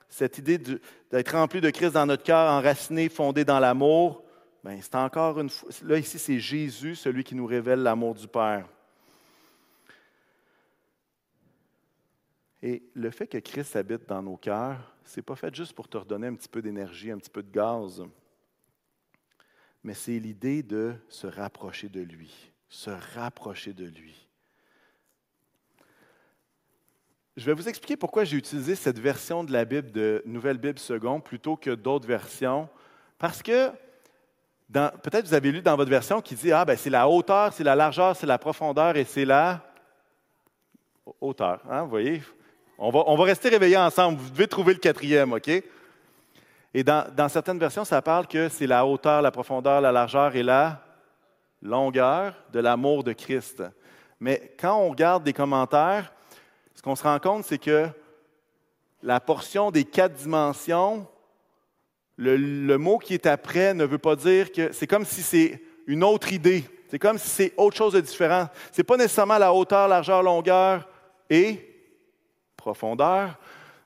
cette 0.08 0.36
idée 0.38 0.58
d'être 0.58 1.32
rempli 1.32 1.60
de 1.60 1.70
Christ 1.70 1.92
dans 1.92 2.06
notre 2.06 2.22
cœur, 2.22 2.50
enraciné, 2.50 3.08
fondé 3.08 3.44
dans 3.44 3.58
l'amour, 3.58 4.22
ben, 4.62 4.78
c'est 4.82 4.96
encore 4.96 5.38
une 5.38 5.48
fois, 5.48 5.68
là 5.84 5.96
ici 5.96 6.18
c'est 6.18 6.40
Jésus, 6.40 6.96
celui 6.96 7.22
qui 7.22 7.36
nous 7.36 7.46
révèle 7.46 7.84
l'amour 7.84 8.14
du 8.14 8.26
Père. 8.26 8.66
Et 12.62 12.82
le 12.94 13.10
fait 13.10 13.26
que 13.26 13.38
Christ 13.38 13.76
habite 13.76 14.08
dans 14.08 14.22
nos 14.22 14.36
cœurs, 14.36 14.96
ce 15.04 15.18
n'est 15.18 15.24
pas 15.24 15.36
fait 15.36 15.54
juste 15.54 15.72
pour 15.72 15.88
te 15.88 15.96
redonner 15.96 16.28
un 16.28 16.34
petit 16.34 16.48
peu 16.48 16.62
d'énergie, 16.62 17.10
un 17.10 17.18
petit 17.18 17.30
peu 17.30 17.42
de 17.42 17.50
gaz, 17.50 18.02
mais 19.84 19.94
c'est 19.94 20.18
l'idée 20.18 20.62
de 20.62 20.94
se 21.08 21.26
rapprocher 21.26 21.88
de 21.88 22.00
lui, 22.00 22.52
se 22.68 22.90
rapprocher 23.14 23.72
de 23.72 23.84
lui. 23.84 24.26
Je 27.36 27.44
vais 27.44 27.52
vous 27.52 27.68
expliquer 27.68 27.96
pourquoi 27.96 28.24
j'ai 28.24 28.38
utilisé 28.38 28.74
cette 28.74 28.98
version 28.98 29.44
de 29.44 29.52
la 29.52 29.64
Bible 29.64 29.92
de 29.92 30.22
Nouvelle 30.24 30.56
Bible 30.56 30.78
seconde 30.78 31.22
plutôt 31.22 31.54
que 31.56 31.70
d'autres 31.70 32.08
versions. 32.08 32.68
Parce 33.18 33.42
que 33.42 33.70
peut-être 34.72 35.26
vous 35.26 35.34
avez 35.34 35.52
lu 35.52 35.60
dans 35.60 35.76
votre 35.76 35.90
version 35.90 36.22
qui 36.22 36.34
dit 36.34 36.50
Ah, 36.50 36.64
ben 36.64 36.76
c'est 36.76 36.90
la 36.90 37.06
hauteur, 37.08 37.52
c'est 37.52 37.62
la 37.62 37.76
largeur, 37.76 38.16
c'est 38.16 38.26
la 38.26 38.38
profondeur 38.38 38.96
et 38.96 39.04
c'est 39.04 39.26
la 39.26 39.62
hauteur. 41.20 41.62
Hein, 41.70 41.82
vous 41.82 41.90
voyez? 41.90 42.22
On 42.78 43.16
va, 43.16 43.24
rester 43.24 43.48
réveillés 43.48 43.76
ensemble. 43.78 44.18
Vous 44.18 44.30
devez 44.30 44.46
trouver 44.46 44.74
le 44.74 44.78
quatrième, 44.78 45.32
OK? 45.32 45.48
Et 46.74 46.84
dans, 46.84 47.06
dans 47.14 47.28
certaines 47.28 47.58
versions, 47.58 47.86
ça 47.86 48.02
parle 48.02 48.26
que 48.26 48.50
c'est 48.50 48.66
la 48.66 48.84
hauteur, 48.84 49.22
la 49.22 49.30
profondeur, 49.30 49.80
la 49.80 49.92
largeur 49.92 50.36
et 50.36 50.42
la 50.42 50.82
longueur 51.62 52.34
de 52.52 52.60
l'amour 52.60 53.02
de 53.02 53.14
Christ. 53.14 53.62
Mais 54.20 54.54
quand 54.60 54.76
on 54.76 54.90
regarde 54.90 55.24
des 55.24 55.32
commentaires, 55.32 56.12
ce 56.74 56.82
qu'on 56.82 56.96
se 56.96 57.02
rend 57.02 57.18
compte, 57.18 57.44
c'est 57.44 57.58
que 57.58 57.88
la 59.02 59.20
portion 59.20 59.70
des 59.70 59.84
quatre 59.84 60.14
dimensions, 60.14 61.06
le, 62.16 62.76
mot 62.76 62.98
qui 62.98 63.14
est 63.14 63.26
après 63.26 63.72
ne 63.72 63.84
veut 63.84 63.98
pas 63.98 64.16
dire 64.16 64.52
que 64.52 64.72
c'est 64.72 64.86
comme 64.86 65.04
si 65.06 65.22
c'est 65.22 65.62
une 65.86 66.04
autre 66.04 66.32
idée. 66.32 66.64
C'est 66.90 66.98
comme 66.98 67.18
si 67.18 67.28
c'est 67.28 67.54
autre 67.56 67.76
chose 67.76 67.94
de 67.94 68.00
différent. 68.00 68.48
Ce 68.72 68.80
n'est 68.80 68.84
pas 68.84 68.96
nécessairement 68.96 69.38
la 69.38 69.52
hauteur, 69.52 69.88
largeur, 69.88 70.22
longueur 70.22 70.88
et 71.30 71.75
profondeur 72.66 73.38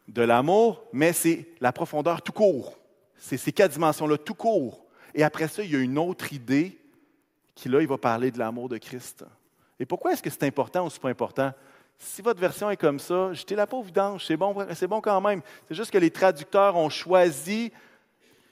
de 0.09 0.23
l'amour, 0.23 0.83
mais 0.91 1.13
c'est 1.13 1.47
la 1.61 1.71
profondeur 1.71 2.23
tout 2.23 2.33
court. 2.33 2.79
C'est 3.19 3.37
ces 3.37 3.53
quatre 3.53 3.73
dimensions-là 3.73 4.17
tout 4.17 4.35
court. 4.35 4.83
Et 5.15 5.23
après 5.23 5.49
ça, 5.49 5.63
il 5.63 5.71
y 5.71 5.77
a 5.77 5.81
une 5.81 5.99
autre 5.99 6.33
idée 6.33 6.79
qui, 7.55 7.69
là, 7.69 7.83
il 7.83 7.87
va 7.87 7.99
parler 7.99 8.31
de 8.31 8.39
l'amour 8.39 8.71
de 8.71 8.79
Christ. 8.79 9.23
Et 9.79 9.85
pourquoi 9.85 10.13
est-ce 10.13 10.23
que 10.23 10.31
c'est 10.31 10.45
important 10.45 10.87
ou 10.87 10.91
c'est 10.91 11.03
pas 11.03 11.11
important? 11.11 11.53
Si 11.99 12.23
votre 12.23 12.41
version 12.41 12.71
est 12.71 12.79
comme 12.79 12.99
ça, 12.99 13.35
jetez 13.35 13.55
la 13.55 13.67
pauvre 13.67 13.85
vidange, 13.85 14.25
c'est 14.25 14.39
c'est 14.75 14.87
bon 14.87 15.01
quand 15.03 15.21
même. 15.21 15.43
C'est 15.69 15.75
juste 15.75 15.91
que 15.91 15.99
les 15.99 16.11
traducteurs 16.11 16.75
ont 16.77 16.89
choisi 16.89 17.71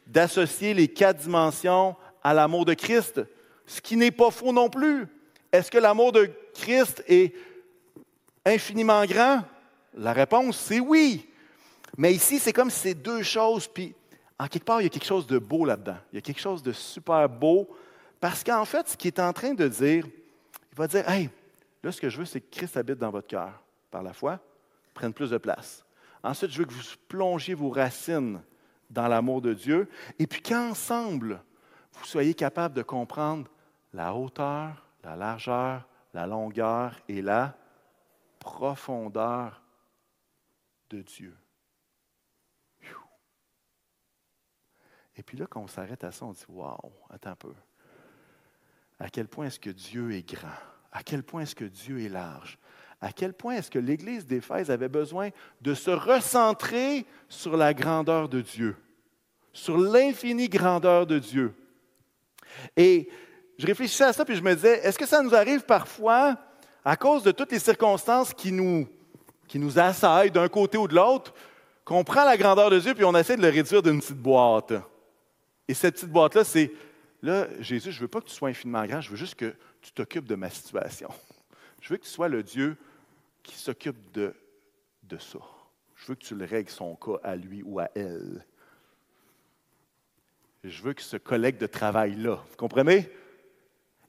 d'associer 0.06 0.74
les 0.74 0.88
quatre 0.88 1.20
dimensions 1.20 1.96
à 2.22 2.34
l'amour 2.34 2.66
de 2.66 2.74
Christ, 2.74 3.22
ce 3.66 3.80
qui 3.80 3.96
n'est 3.96 4.10
pas 4.10 4.30
faux 4.30 4.52
non 4.52 4.68
plus. 4.68 5.06
Est-ce 5.50 5.70
que 5.70 5.78
l'amour 5.78 6.12
de 6.12 6.30
Christ 6.52 7.02
est 7.08 7.34
infiniment 8.44 9.06
grand? 9.06 9.42
La 9.98 10.12
réponse, 10.12 10.56
c'est 10.56 10.80
oui. 10.80 11.28
Mais 11.96 12.14
ici, 12.14 12.38
c'est 12.38 12.52
comme 12.52 12.70
si 12.70 12.80
c'est 12.80 12.94
deux 12.94 13.22
choses, 13.22 13.66
puis 13.66 13.94
en 14.38 14.46
quelque 14.46 14.64
part, 14.64 14.80
il 14.80 14.84
y 14.84 14.86
a 14.86 14.90
quelque 14.90 15.04
chose 15.04 15.26
de 15.26 15.38
beau 15.38 15.64
là-dedans. 15.64 15.96
Il 16.12 16.16
y 16.16 16.18
a 16.18 16.22
quelque 16.22 16.40
chose 16.40 16.62
de 16.62 16.72
super 16.72 17.28
beau, 17.28 17.68
parce 18.20 18.42
qu'en 18.42 18.64
fait, 18.64 18.88
ce 18.88 18.96
qu'il 18.96 19.08
est 19.08 19.20
en 19.20 19.32
train 19.32 19.54
de 19.54 19.68
dire, 19.68 20.06
il 20.72 20.76
va 20.76 20.86
dire, 20.86 21.08
hey, 21.08 21.28
Là, 21.82 21.92
ce 21.92 22.00
que 22.00 22.08
je 22.08 22.18
veux, 22.18 22.24
c'est 22.24 22.40
que 22.40 22.56
Christ 22.56 22.76
habite 22.76 22.98
dans 22.98 23.10
votre 23.10 23.28
cœur 23.28 23.52
par 23.90 24.02
la 24.02 24.12
foi, 24.12 24.40
prenne 24.94 25.12
plus 25.12 25.30
de 25.30 25.38
place. 25.38 25.84
Ensuite, 26.22 26.50
je 26.50 26.58
veux 26.58 26.64
que 26.64 26.72
vous 26.72 26.82
plongiez 27.06 27.54
vos 27.54 27.70
racines 27.70 28.40
dans 28.90 29.06
l'amour 29.06 29.40
de 29.40 29.54
Dieu. 29.54 29.88
Et 30.18 30.26
puis 30.26 30.42
qu'ensemble, 30.42 31.40
vous 31.92 32.04
soyez 32.04 32.34
capables 32.34 32.74
de 32.74 32.82
comprendre 32.82 33.48
la 33.92 34.14
hauteur, 34.14 34.84
la 35.04 35.14
largeur, 35.14 35.86
la 36.14 36.26
longueur 36.26 36.96
et 37.08 37.22
la 37.22 37.54
profondeur 38.40 39.62
de 40.90 41.02
Dieu. 41.02 41.36
Et 45.18 45.22
puis 45.24 45.36
là, 45.36 45.46
quand 45.50 45.60
on 45.60 45.66
s'arrête 45.66 46.04
à 46.04 46.12
ça, 46.12 46.24
on 46.24 46.32
dit 46.32 46.44
Waouh, 46.48 46.92
attends 47.10 47.30
un 47.30 47.36
peu. 47.36 47.52
À 49.00 49.10
quel 49.10 49.26
point 49.26 49.46
est-ce 49.46 49.60
que 49.60 49.70
Dieu 49.70 50.12
est 50.12 50.28
grand? 50.28 50.48
À 50.92 51.02
quel 51.02 51.22
point 51.22 51.42
est-ce 51.42 51.56
que 51.56 51.64
Dieu 51.64 52.00
est 52.00 52.08
large? 52.08 52.58
À 53.00 53.12
quel 53.12 53.32
point 53.32 53.56
est-ce 53.56 53.70
que 53.70 53.78
l'Église 53.78 54.26
d'Éphèse 54.26 54.70
avait 54.70 54.88
besoin 54.88 55.30
de 55.60 55.74
se 55.74 55.90
recentrer 55.90 57.04
sur 57.28 57.56
la 57.56 57.74
grandeur 57.74 58.28
de 58.28 58.40
Dieu, 58.40 58.76
sur 59.52 59.76
l'infinie 59.76 60.48
grandeur 60.48 61.06
de 61.06 61.18
Dieu? 61.18 61.54
Et 62.76 63.08
je 63.58 63.66
réfléchissais 63.66 64.04
à 64.04 64.12
ça, 64.12 64.24
puis 64.24 64.36
je 64.36 64.42
me 64.42 64.54
disais, 64.54 64.78
est-ce 64.84 64.98
que 64.98 65.06
ça 65.06 65.22
nous 65.22 65.34
arrive 65.34 65.64
parfois, 65.64 66.38
à 66.84 66.96
cause 66.96 67.22
de 67.22 67.30
toutes 67.30 67.52
les 67.52 67.58
circonstances 67.58 68.32
qui 68.32 68.50
nous, 68.50 68.88
qui 69.48 69.58
nous 69.58 69.78
assaillent 69.78 70.30
d'un 70.30 70.48
côté 70.48 70.78
ou 70.78 70.86
de 70.86 70.94
l'autre, 70.94 71.34
qu'on 71.84 72.04
prend 72.04 72.24
la 72.24 72.36
grandeur 72.36 72.70
de 72.70 72.78
Dieu, 72.78 72.94
puis 72.94 73.04
on 73.04 73.14
essaie 73.16 73.36
de 73.36 73.42
le 73.42 73.48
réduire 73.48 73.82
d'une 73.82 74.00
petite 74.00 74.18
boîte? 74.18 74.74
Et 75.66 75.74
cette 75.74 75.94
petite 75.94 76.10
boîte-là, 76.10 76.44
c'est, 76.44 76.70
là, 77.22 77.48
Jésus, 77.60 77.90
je 77.90 77.96
ne 77.96 78.02
veux 78.02 78.08
pas 78.08 78.20
que 78.20 78.26
tu 78.26 78.34
sois 78.34 78.50
infiniment 78.50 78.84
grand, 78.86 79.00
je 79.00 79.10
veux 79.10 79.16
juste 79.16 79.34
que 79.34 79.54
tu 79.80 79.92
t'occupes 79.92 80.26
de 80.26 80.34
ma 80.34 80.50
situation. 80.50 81.08
Je 81.80 81.88
veux 81.88 81.96
que 81.96 82.04
tu 82.04 82.10
sois 82.10 82.28
le 82.28 82.42
Dieu 82.42 82.76
qui 83.42 83.56
s'occupe 83.56 84.12
de, 84.12 84.34
de 85.04 85.18
ça. 85.18 85.38
Je 85.96 86.06
veux 86.06 86.14
que 86.14 86.24
tu 86.24 86.34
le 86.34 86.44
règles 86.44 86.70
son 86.70 86.94
cas 86.96 87.18
à 87.22 87.36
lui 87.36 87.62
ou 87.62 87.80
à 87.80 87.88
elle. 87.94 88.44
Je 90.64 90.82
veux 90.82 90.92
que 90.92 91.02
ce 91.02 91.16
collègue 91.16 91.56
de 91.58 91.66
travail-là, 91.66 92.36
vous 92.48 92.56
comprenez? 92.56 93.10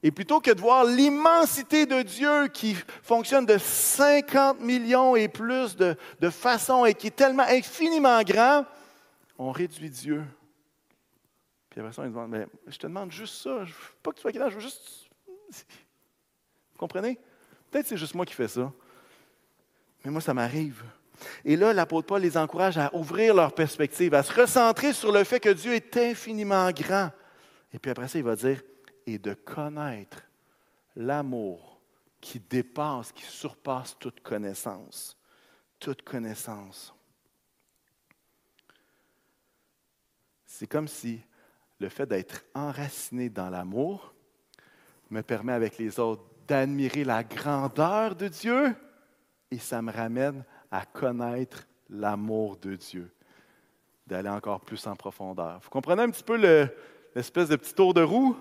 Et 0.02 0.10
plutôt 0.10 0.40
que 0.40 0.50
de 0.50 0.60
voir 0.60 0.84
l'immensité 0.84 1.84
de 1.84 2.00
Dieu 2.02 2.48
qui 2.48 2.74
fonctionne 3.02 3.44
de 3.44 3.58
50 3.58 4.60
millions 4.60 5.14
et 5.14 5.28
plus 5.28 5.76
de, 5.76 5.94
de 6.20 6.30
façons 6.30 6.86
et 6.86 6.94
qui 6.94 7.08
est 7.08 7.16
tellement 7.16 7.42
infiniment 7.42 8.22
grand, 8.22 8.64
on 9.38 9.52
réduit 9.52 9.90
Dieu. 9.90 10.24
Puis 11.68 11.80
après 11.80 11.92
ça, 11.92 12.02
on 12.02 12.04
lui 12.06 12.10
demande, 12.10 12.30
mais 12.30 12.46
je 12.66 12.78
te 12.78 12.86
demande 12.86 13.12
juste 13.12 13.42
ça. 13.42 13.64
Je 13.64 13.72
veux 13.72 13.78
pas 14.02 14.10
que 14.10 14.16
tu 14.16 14.22
sois 14.22 14.32
grand, 14.32 14.48
je 14.48 14.54
veux 14.54 14.60
juste. 14.60 15.08
Vous 15.50 16.78
comprenez? 16.78 17.18
Peut-être 17.70 17.86
c'est 17.86 17.96
juste 17.96 18.14
moi 18.14 18.24
qui 18.24 18.34
fais 18.34 18.48
ça. 18.48 18.72
Mais 20.04 20.10
moi, 20.10 20.20
ça 20.20 20.32
m'arrive. 20.34 20.82
Et 21.44 21.56
là, 21.56 21.72
l'apôtre 21.72 22.06
Paul 22.06 22.22
les 22.22 22.36
encourage 22.36 22.78
à 22.78 22.94
ouvrir 22.94 23.34
leur 23.34 23.54
perspective, 23.54 24.14
à 24.14 24.22
se 24.22 24.32
recentrer 24.32 24.92
sur 24.92 25.12
le 25.12 25.22
fait 25.24 25.40
que 25.40 25.50
Dieu 25.50 25.74
est 25.74 25.96
infiniment 25.96 26.70
grand. 26.70 27.10
Et 27.72 27.78
puis 27.78 27.90
après 27.90 28.08
ça, 28.08 28.18
il 28.18 28.24
va 28.24 28.34
dire, 28.34 28.62
et 29.06 29.18
de 29.18 29.34
connaître 29.34 30.22
l'amour 30.96 31.80
qui 32.20 32.40
dépasse, 32.40 33.12
qui 33.12 33.24
surpasse 33.24 33.96
toute 33.98 34.20
connaissance. 34.20 35.16
Toute 35.78 36.02
connaissance. 36.02 36.94
C'est 40.44 40.66
comme 40.66 40.88
si 40.88 41.20
le 41.78 41.88
fait 41.88 42.06
d'être 42.06 42.44
enraciné 42.54 43.30
dans 43.30 43.48
l'amour 43.48 44.12
me 45.08 45.22
permet 45.22 45.52
avec 45.52 45.78
les 45.78 45.98
autres 45.98 46.24
d'admirer 46.46 47.04
la 47.04 47.24
grandeur 47.24 48.14
de 48.14 48.28
Dieu 48.28 48.74
et 49.50 49.58
ça 49.58 49.80
me 49.80 49.90
ramène 49.90 50.44
à 50.70 50.84
connaître 50.84 51.66
l'amour 51.88 52.56
de 52.56 52.76
Dieu, 52.76 53.10
d'aller 54.06 54.28
encore 54.28 54.60
plus 54.60 54.86
en 54.86 54.94
profondeur. 54.94 55.60
Vous 55.62 55.70
comprenez 55.70 56.02
un 56.02 56.10
petit 56.10 56.22
peu 56.22 56.36
l'espèce 57.14 57.48
de 57.48 57.56
petit 57.56 57.74
tour 57.74 57.94
de 57.94 58.02
roue? 58.02 58.36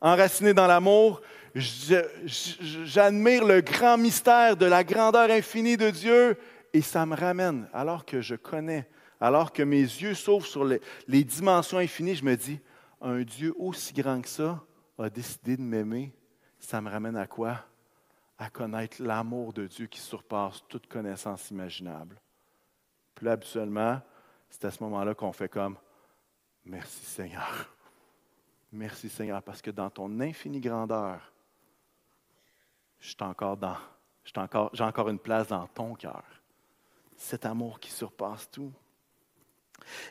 Enraciné 0.00 0.54
dans 0.54 0.66
l'amour, 0.66 1.20
j'admire 1.54 3.44
le 3.44 3.60
grand 3.60 3.98
mystère 3.98 4.56
de 4.56 4.66
la 4.66 4.84
grandeur 4.84 5.30
infinie 5.30 5.76
de 5.76 5.90
Dieu 5.90 6.38
et 6.72 6.80
ça 6.80 7.04
me 7.04 7.16
ramène, 7.16 7.68
alors 7.72 8.04
que 8.04 8.20
je 8.20 8.34
connais, 8.34 8.88
alors 9.20 9.52
que 9.52 9.62
mes 9.62 9.82
yeux 9.82 10.14
s'ouvrent 10.14 10.46
sur 10.46 10.64
les, 10.64 11.24
dimensions 11.24 11.78
infinies, 11.78 12.14
je 12.14 12.24
me 12.24 12.36
dis, 12.36 12.60
un 13.00 13.20
Dieu 13.22 13.54
aussi 13.58 13.92
grand 13.92 14.20
que 14.20 14.28
ça 14.28 14.62
a 14.98 15.10
décidé 15.10 15.56
de 15.56 15.62
m'aimer, 15.62 16.14
ça 16.58 16.80
me 16.80 16.88
ramène 16.90 17.16
à 17.16 17.26
quoi? 17.26 17.64
à 18.40 18.48
connaître 18.48 19.02
l'amour 19.02 19.52
de 19.52 19.66
Dieu 19.66 19.86
qui 19.86 20.00
surpasse 20.00 20.64
toute 20.66 20.86
connaissance 20.86 21.50
imaginable. 21.50 22.16
Là, 23.20 23.32
habituellement, 23.32 24.00
c'est 24.48 24.64
à 24.64 24.70
ce 24.70 24.82
moment-là 24.82 25.14
qu'on 25.14 25.32
fait 25.32 25.50
comme 25.50 25.76
Merci 26.64 27.04
Seigneur. 27.04 27.76
Merci 28.72 29.08
Seigneur, 29.08 29.42
parce 29.42 29.60
que 29.60 29.70
dans 29.70 29.90
ton 29.90 30.20
infinie 30.20 30.60
grandeur, 30.60 31.32
j'ai 32.98 33.16
encore 33.20 35.08
une 35.08 35.18
place 35.18 35.48
dans 35.48 35.66
ton 35.66 35.94
cœur. 35.94 36.24
Cet 37.16 37.46
amour 37.46 37.80
qui 37.80 37.90
surpasse 37.90 38.48
tout. 38.50 38.72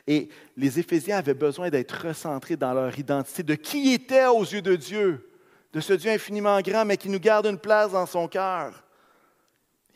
Et 0.06 0.28
les 0.56 0.78
Éphésiens 0.78 1.18
avaient 1.18 1.34
besoin 1.34 1.70
d'être 1.70 2.06
recentrés 2.06 2.56
dans 2.56 2.74
leur 2.74 2.98
identité, 2.98 3.42
de 3.42 3.54
qui 3.54 3.92
étaient 3.92 4.26
aux 4.26 4.42
yeux 4.42 4.62
de 4.62 4.76
Dieu 4.76 5.26
de 5.72 5.80
ce 5.80 5.92
Dieu 5.92 6.10
infiniment 6.10 6.60
grand, 6.60 6.84
mais 6.84 6.96
qui 6.96 7.08
nous 7.08 7.20
garde 7.20 7.46
une 7.46 7.58
place 7.58 7.92
dans 7.92 8.06
son 8.06 8.26
cœur. 8.28 8.84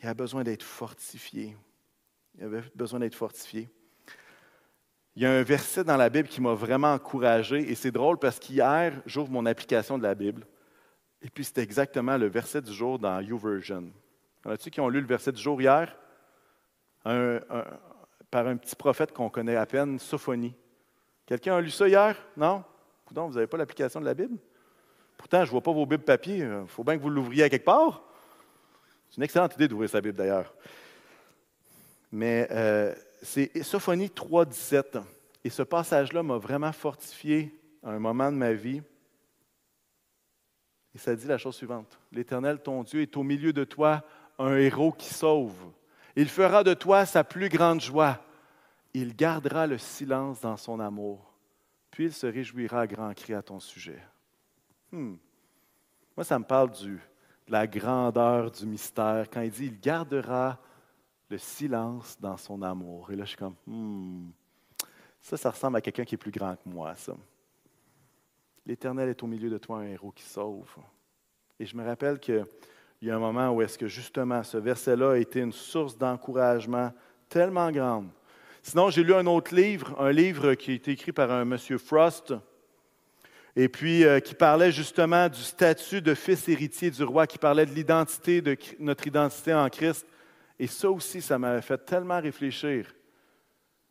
Il 0.01 0.07
a 0.07 0.13
besoin 0.13 0.43
d'être 0.43 0.63
fortifié. 0.63 1.55
Il 2.37 2.43
avait 2.43 2.63
besoin 2.73 2.99
d'être 2.99 3.15
fortifié. 3.15 3.69
Il 5.15 5.23
y 5.23 5.25
a 5.25 5.31
un 5.31 5.43
verset 5.43 5.83
dans 5.85 5.95
la 5.95 6.09
Bible 6.09 6.27
qui 6.27 6.41
m'a 6.41 6.53
vraiment 6.53 6.93
encouragé, 6.93 7.71
et 7.71 7.75
c'est 7.75 7.91
drôle 7.91 8.17
parce 8.17 8.37
qu'hier, 8.37 9.01
j'ouvre 9.05 9.31
mon 9.31 9.45
application 9.45 9.97
de 9.97 10.03
la 10.03 10.13
Bible, 10.13 10.45
et 11.21 11.29
puis 11.29 11.45
c'est 11.45 11.59
exactement 11.59 12.17
le 12.17 12.27
verset 12.27 12.61
du 12.61 12.73
jour 12.73 12.99
dans 12.99 13.21
YouVersion. 13.21 13.91
En 14.45 14.49
a-t-il 14.51 14.71
qui 14.71 14.81
ont 14.81 14.89
lu 14.89 14.99
le 14.99 15.07
verset 15.07 15.31
du 15.31 15.41
jour 15.41 15.61
hier? 15.61 15.95
par 18.31 18.47
un 18.47 18.57
petit 18.57 18.75
prophète 18.75 19.13
qu'on 19.13 19.29
connaît 19.29 19.55
à 19.55 19.65
peine, 19.67 19.99
Sophonie. 19.99 20.55
Quelqu'un 21.25 21.55
a 21.55 21.61
lu 21.61 21.69
ça 21.69 21.87
hier? 21.87 22.17
Non? 22.35 22.63
vous 23.11 23.33
n'avez 23.33 23.47
pas 23.47 23.57
l'application 23.57 23.99
de 24.01 24.05
la 24.05 24.13
Bible? 24.13 24.37
Pourtant, 25.15 25.39
je 25.39 25.45
ne 25.45 25.51
vois 25.51 25.61
pas 25.61 25.71
vos 25.71 25.85
Bibles 25.85 26.03
papier. 26.03 26.37
Il 26.37 26.43
euh, 26.43 26.65
faut 26.65 26.83
bien 26.83 26.97
que 26.97 27.01
vous 27.01 27.09
l'ouvriez 27.09 27.43
à 27.43 27.49
quelque 27.49 27.63
part. 27.63 28.03
C'est 29.09 29.17
une 29.17 29.23
excellente 29.23 29.53
idée 29.55 29.67
d'ouvrir 29.67 29.89
sa 29.89 30.01
Bible 30.01 30.17
d'ailleurs. 30.17 30.53
Mais 32.11 32.47
euh, 32.51 32.93
c'est 33.25 33.63
Sophonie 33.63 34.09
3, 34.09 34.45
17. 34.45 34.99
Et 35.43 35.49
ce 35.49 35.63
passage-là 35.63 36.23
m'a 36.23 36.37
vraiment 36.37 36.71
fortifié 36.71 37.59
à 37.83 37.89
un 37.89 37.99
moment 37.99 38.31
de 38.31 38.37
ma 38.37 38.53
vie. 38.53 38.81
Et 40.93 40.97
ça 40.97 41.15
dit 41.15 41.27
la 41.27 41.37
chose 41.37 41.55
suivante. 41.55 41.99
L'Éternel, 42.11 42.59
ton 42.59 42.83
Dieu, 42.83 43.01
est 43.01 43.17
au 43.17 43.23
milieu 43.23 43.51
de 43.51 43.63
toi 43.63 44.03
un 44.39 44.55
héros 44.55 44.91
qui 44.91 45.13
sauve. 45.13 45.71
Il 46.15 46.29
fera 46.29 46.63
de 46.63 46.73
toi 46.73 47.05
sa 47.05 47.23
plus 47.23 47.49
grande 47.49 47.81
joie. 47.81 48.21
Il 48.93 49.15
gardera 49.15 49.67
le 49.67 49.77
silence 49.77 50.39
dans 50.41 50.55
son 50.55 50.79
amour. 50.79 51.33
Puis 51.91 52.05
il 52.05 52.13
se 52.13 52.27
réjouira 52.27 52.81
à 52.81 52.87
grands 52.87 53.13
cris 53.13 53.33
à 53.33 53.41
ton 53.41 53.59
sujet. 53.59 54.01
Hmm. 54.91 55.15
Moi, 56.15 56.23
ça 56.23 56.39
me 56.39 56.45
parle 56.45 56.71
du, 56.71 56.93
de 57.47 57.51
la 57.51 57.67
grandeur 57.67 58.51
du 58.51 58.65
mystère. 58.65 59.25
Quand 59.31 59.41
il 59.41 59.51
dit, 59.51 59.65
il 59.65 59.79
gardera 59.79 60.59
le 61.29 61.37
silence 61.37 62.17
dans 62.19 62.37
son 62.37 62.61
amour. 62.61 63.11
Et 63.11 63.15
là, 63.15 63.23
je 63.23 63.29
suis 63.29 63.37
comme, 63.37 63.55
hmm. 63.67 64.29
ça, 65.21 65.37
ça 65.37 65.51
ressemble 65.51 65.77
à 65.77 65.81
quelqu'un 65.81 66.05
qui 66.05 66.15
est 66.15 66.19
plus 66.19 66.31
grand 66.31 66.55
que 66.55 66.67
moi, 66.67 66.95
ça. 66.95 67.15
L'Éternel 68.65 69.09
est 69.09 69.23
au 69.23 69.27
milieu 69.27 69.49
de 69.49 69.57
toi, 69.57 69.79
un 69.79 69.87
héros 69.87 70.11
qui 70.11 70.23
sauve. 70.23 70.75
Et 71.59 71.65
je 71.65 71.77
me 71.77 71.85
rappelle 71.85 72.19
qu'il 72.19 72.45
y 73.01 73.11
a 73.11 73.15
un 73.15 73.19
moment 73.19 73.51
où 73.51 73.61
est-ce 73.61 73.77
que 73.77 73.87
justement 73.87 74.43
ce 74.43 74.57
verset-là 74.57 75.11
a 75.11 75.17
été 75.17 75.39
une 75.39 75.51
source 75.51 75.97
d'encouragement 75.97 76.91
tellement 77.29 77.71
grande. 77.71 78.09
Sinon, 78.63 78.89
j'ai 78.89 79.03
lu 79.03 79.13
un 79.13 79.27
autre 79.27 79.53
livre, 79.53 79.95
un 79.99 80.11
livre 80.11 80.55
qui 80.55 80.71
a 80.71 80.73
été 80.73 80.91
écrit 80.91 81.11
par 81.11 81.31
un 81.31 81.45
monsieur 81.45 81.77
Frost, 81.77 82.33
et 83.55 83.69
puis 83.69 84.03
euh, 84.03 84.19
qui 84.19 84.33
parlait 84.33 84.71
justement 84.71 85.29
du 85.29 85.41
statut 85.41 86.01
de 86.01 86.13
fils 86.13 86.49
héritier 86.49 86.89
du 86.89 87.03
roi, 87.03 87.27
qui 87.27 87.37
parlait 87.37 87.65
de 87.65 87.73
l'identité, 87.73 88.41
de 88.41 88.57
notre 88.79 89.05
identité 89.05 89.53
en 89.53 89.69
Christ. 89.69 90.05
Et 90.59 90.67
ça 90.67 90.89
aussi, 90.89 91.21
ça 91.21 91.37
m'avait 91.37 91.61
fait 91.61 91.77
tellement 91.77 92.19
réfléchir. 92.19 92.93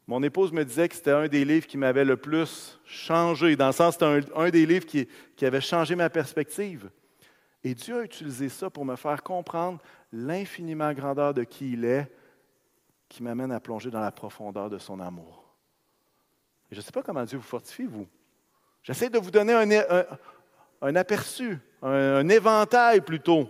Mon 0.07 0.23
épouse 0.23 0.53
me 0.53 0.65
disait 0.65 0.89
que 0.89 0.95
c'était 0.95 1.13
un 1.13 1.29
des 1.29 1.45
livres 1.45 1.67
qui 1.67 1.79
m'avait 1.79 2.05
le 2.05 2.17
plus 2.17 2.79
changé, 2.85 3.57
dans 3.57 3.69
le 3.69 3.73
sens 3.73 3.97
que 3.97 4.21
c'était 4.21 4.33
un, 4.37 4.51
des 4.51 4.67
livres 4.67 4.85
qui, 4.87 5.07
avait 5.43 5.63
changé 5.63 5.95
ma 5.95 6.11
perspective. 6.11 6.91
Et 7.63 7.75
Dieu 7.75 8.01
a 8.01 8.03
utilisé 8.03 8.51
ça 8.51 8.69
pour 8.69 8.85
me 8.85 8.97
faire 8.97 9.23
comprendre 9.23 9.81
l'infiniment 10.13 10.93
grandeur 10.93 11.33
de 11.33 11.45
qui 11.45 11.73
il 11.73 11.85
est, 11.87 12.11
qui 13.09 13.23
m'amène 13.23 13.53
à 13.53 13.61
plonger 13.61 13.91
dans 13.91 14.01
la 14.01 14.13
profondeur 14.13 14.69
de 14.69 14.77
son 14.77 15.01
amour. 15.01 15.45
Je 16.71 16.77
ne 16.77 16.83
sais 16.83 16.93
pas 16.93 17.03
comment 17.03 17.25
Dieu 17.25 17.39
vous 17.39 17.45
fortifie, 17.45 17.85
vous. 17.85 18.07
J'essaie 18.83 19.09
de 19.09 19.19
vous 19.19 19.31
donner 19.31 19.55
un, 20.83 20.97
aperçu, 20.97 21.59
un, 21.81 22.29
éventail 22.29 23.01
plutôt. 23.01 23.49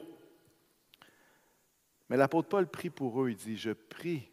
Mais 2.08 2.16
l'apôtre 2.16 2.48
Paul 2.48 2.66
prie 2.66 2.90
pour 2.90 3.22
eux. 3.22 3.30
Il 3.30 3.36
dit, 3.36 3.56
je 3.56 3.70
prie 3.70 4.30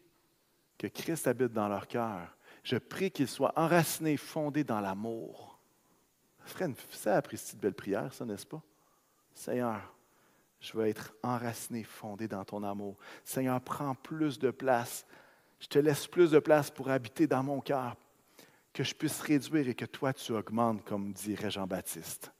que 0.78 0.86
Christ 0.86 1.26
habite 1.26 1.52
dans 1.52 1.68
leur 1.68 1.86
cœur. 1.86 2.36
Je 2.62 2.76
prie 2.76 3.10
qu'ils 3.10 3.28
soient 3.28 3.52
enracinés, 3.56 4.16
fondés 4.16 4.64
dans 4.64 4.80
l'amour. 4.80 5.58
Ça 6.44 6.54
ferait 6.54 6.64
une 6.66 6.74
de 6.74 7.60
belle 7.60 7.74
prière, 7.74 8.12
ça, 8.12 8.24
n'est-ce 8.24 8.46
pas? 8.46 8.62
Seigneur, 9.34 9.80
je 10.60 10.76
veux 10.76 10.86
être 10.86 11.12
enraciné, 11.22 11.82
fondé 11.82 12.28
dans 12.28 12.44
ton 12.44 12.62
amour. 12.62 12.96
Seigneur, 13.24 13.60
prends 13.60 13.94
plus 13.94 14.38
de 14.38 14.50
place. 14.50 15.06
Je 15.60 15.66
te 15.66 15.78
laisse 15.78 16.06
plus 16.06 16.30
de 16.30 16.38
place 16.38 16.70
pour 16.70 16.90
habiter 16.90 17.26
dans 17.26 17.42
mon 17.42 17.60
cœur, 17.60 17.96
que 18.72 18.82
je 18.82 18.94
puisse 18.94 19.20
réduire 19.20 19.68
et 19.68 19.74
que 19.74 19.84
toi 19.84 20.12
tu 20.12 20.32
augmentes, 20.32 20.84
comme 20.84 21.12
dirait 21.12 21.50
Jean-Baptiste. 21.50 22.32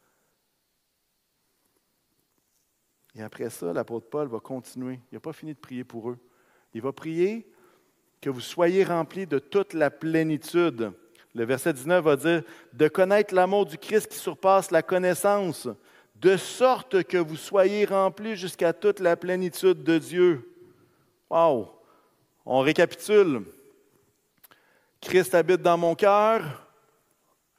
Et 3.15 3.23
après 3.23 3.51
ça, 3.51 3.73
l'apôtre 3.73 4.09
Paul 4.09 4.29
va 4.29 4.41
continuer. 4.41 5.01
Il 5.11 5.15
n'a 5.15 5.21
pas 5.21 5.33
fini 5.33 5.55
de 5.55 5.59
prier 5.59 5.85
pour 5.85 6.11
eux. 6.11 6.19
Il 6.75 6.81
va 6.81 6.93
prier 6.93 7.47
que 8.21 8.31
vous 8.31 8.41
soyez 8.41 8.85
remplis 8.85 9.27
de 9.27 9.39
toute 9.39 9.75
la 9.75 9.91
plénitude. 9.91 10.93
Le 11.35 11.45
verset 11.45 11.73
19 11.73 12.05
va 12.05 12.17
dire 12.17 12.43
de 12.73 12.89
connaître 12.89 13.35
l'amour 13.35 13.67
du 13.67 13.79
Christ 13.79 14.09
qui 14.09 14.19
surpasse 14.19 14.71
la 14.71 14.83
connaissance, 14.83 15.69
de 16.17 16.37
sorte 16.37 17.03
que 17.05 17.17
vous 17.17 17.37
soyez 17.37 17.85
remplis 17.85 18.37
jusqu'à 18.37 18.73
toute 18.73 19.01
la 19.01 19.17
plénitude 19.17 19.83
de 19.83 19.99
Dieu. 19.99 20.49
Wow! 21.29 21.71
On 22.45 22.61
récapitule. 22.61 23.45
Christ 25.01 25.35
habite 25.35 25.63
dans 25.63 25.79
mon 25.79 25.95
cœur. 25.95 26.72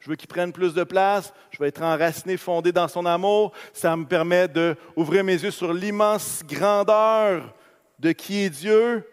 Je 0.04 0.10
veux 0.10 0.18
qu'il 0.18 0.28
prenne 0.28 0.52
plus 0.52 0.74
de 0.74 0.84
place. 0.84 1.34
Je 1.50 1.58
veux 1.60 1.66
être 1.66 1.82
enraciné, 1.82 2.36
fondé 2.36 2.74
dans 2.74 2.90
son 2.90 3.06
amour. 3.06 3.54
Ça 3.72 3.96
me 3.96 4.04
permet 4.04 4.50
d'ouvrir 4.50 5.24
mes 5.24 5.42
yeux 5.42 5.50
sur 5.50 5.72
l'immense 5.72 6.44
grandeur 6.46 7.56
de 8.00 8.12
qui 8.12 8.42
est 8.42 8.50
Dieu. 8.50 9.10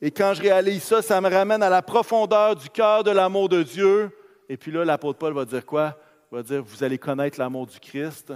Et 0.00 0.12
quand 0.12 0.32
je 0.34 0.42
réalise 0.42 0.84
ça, 0.84 1.02
ça 1.02 1.20
me 1.20 1.28
ramène 1.28 1.64
à 1.64 1.68
la 1.68 1.82
profondeur 1.82 2.54
du 2.54 2.70
cœur 2.70 3.02
de 3.02 3.10
l'amour 3.10 3.48
de 3.48 3.64
Dieu. 3.64 4.16
Et 4.48 4.56
puis 4.56 4.70
là, 4.70 4.84
l'apôtre 4.84 5.18
Paul 5.18 5.32
va 5.32 5.44
dire 5.44 5.66
quoi? 5.66 5.98
Il 6.30 6.36
va 6.36 6.44
dire, 6.44 6.62
vous 6.62 6.84
allez 6.84 6.96
connaître 6.96 7.36
l'amour 7.36 7.66
du 7.66 7.80
Christ 7.80 8.32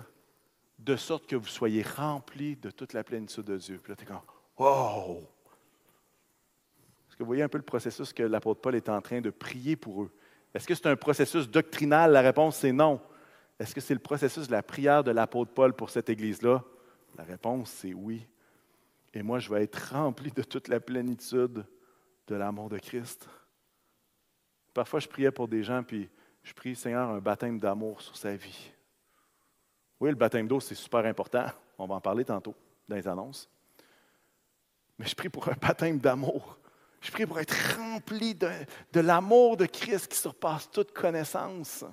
de 0.80 0.96
sorte 0.96 1.28
que 1.28 1.37
vous 1.37 1.46
soyez 1.46 1.85
remplis 1.85 2.57
de 2.57 2.72
toute 2.72 2.92
la 2.92 3.04
plénitude 3.04 3.44
de 3.44 3.57
Dieu. 3.57 3.78
Puis 3.80 3.92
là, 3.92 3.96
tu 3.96 4.02
es 4.02 4.07
comme, 4.07 4.18
wow! 4.59 5.18
Est-ce 7.09 7.16
que 7.16 7.22
vous 7.22 7.28
voyez 7.28 7.44
un 7.44 7.48
peu 7.48 7.59
le 7.59 7.64
processus 7.64 8.12
que 8.12 8.24
l'apôtre 8.24 8.61
Paul 8.61 8.74
est 8.74 8.88
en 8.88 9.00
train 9.00 9.20
de 9.20 9.30
prier 9.30 9.76
pour 9.76 10.02
eux? 10.02 10.11
Est-ce 10.54 10.66
que 10.66 10.74
c'est 10.74 10.86
un 10.86 10.96
processus 10.96 11.48
doctrinal? 11.50 12.12
La 12.12 12.20
réponse, 12.20 12.56
c'est 12.56 12.72
non. 12.72 13.00
Est-ce 13.58 13.74
que 13.74 13.80
c'est 13.80 13.94
le 13.94 14.00
processus 14.00 14.46
de 14.46 14.52
la 14.52 14.62
prière 14.62 15.02
de 15.02 15.10
l'apôtre 15.10 15.52
Paul 15.52 15.74
pour 15.74 15.90
cette 15.90 16.08
Église-là? 16.08 16.62
La 17.16 17.24
réponse, 17.24 17.70
c'est 17.70 17.92
oui. 17.92 18.26
Et 19.12 19.22
moi, 19.22 19.38
je 19.38 19.52
vais 19.52 19.64
être 19.64 19.92
rempli 19.92 20.30
de 20.30 20.42
toute 20.42 20.68
la 20.68 20.80
plénitude 20.80 21.64
de 22.26 22.34
l'amour 22.34 22.68
de 22.68 22.78
Christ. 22.78 23.28
Parfois, 24.72 25.00
je 25.00 25.08
priais 25.08 25.30
pour 25.30 25.46
des 25.46 25.62
gens, 25.62 25.82
puis 25.82 26.08
je 26.42 26.52
prie, 26.52 26.74
Seigneur, 26.74 27.10
un 27.10 27.20
baptême 27.20 27.58
d'amour 27.58 28.00
sur 28.00 28.16
sa 28.16 28.34
vie. 28.34 28.72
Oui, 30.00 30.10
le 30.10 30.16
baptême 30.16 30.48
d'eau, 30.48 30.60
c'est 30.60 30.74
super 30.74 31.04
important. 31.06 31.46
On 31.78 31.86
va 31.86 31.96
en 31.96 32.00
parler 32.00 32.24
tantôt 32.24 32.54
dans 32.88 32.96
les 32.96 33.06
annonces. 33.06 33.48
Mais 34.98 35.06
je 35.06 35.14
prie 35.14 35.28
pour 35.28 35.48
un 35.48 35.56
baptême 35.60 35.98
d'amour. 35.98 36.58
Je 37.04 37.10
prie 37.10 37.26
pour 37.26 37.38
être 37.38 37.54
rempli 37.76 38.34
de, 38.34 39.00
l'amour 39.00 39.58
de 39.58 39.66
Christ 39.66 40.08
qui 40.08 40.16
surpasse 40.16 40.70
toute 40.70 40.92
connaissance. 40.92 41.84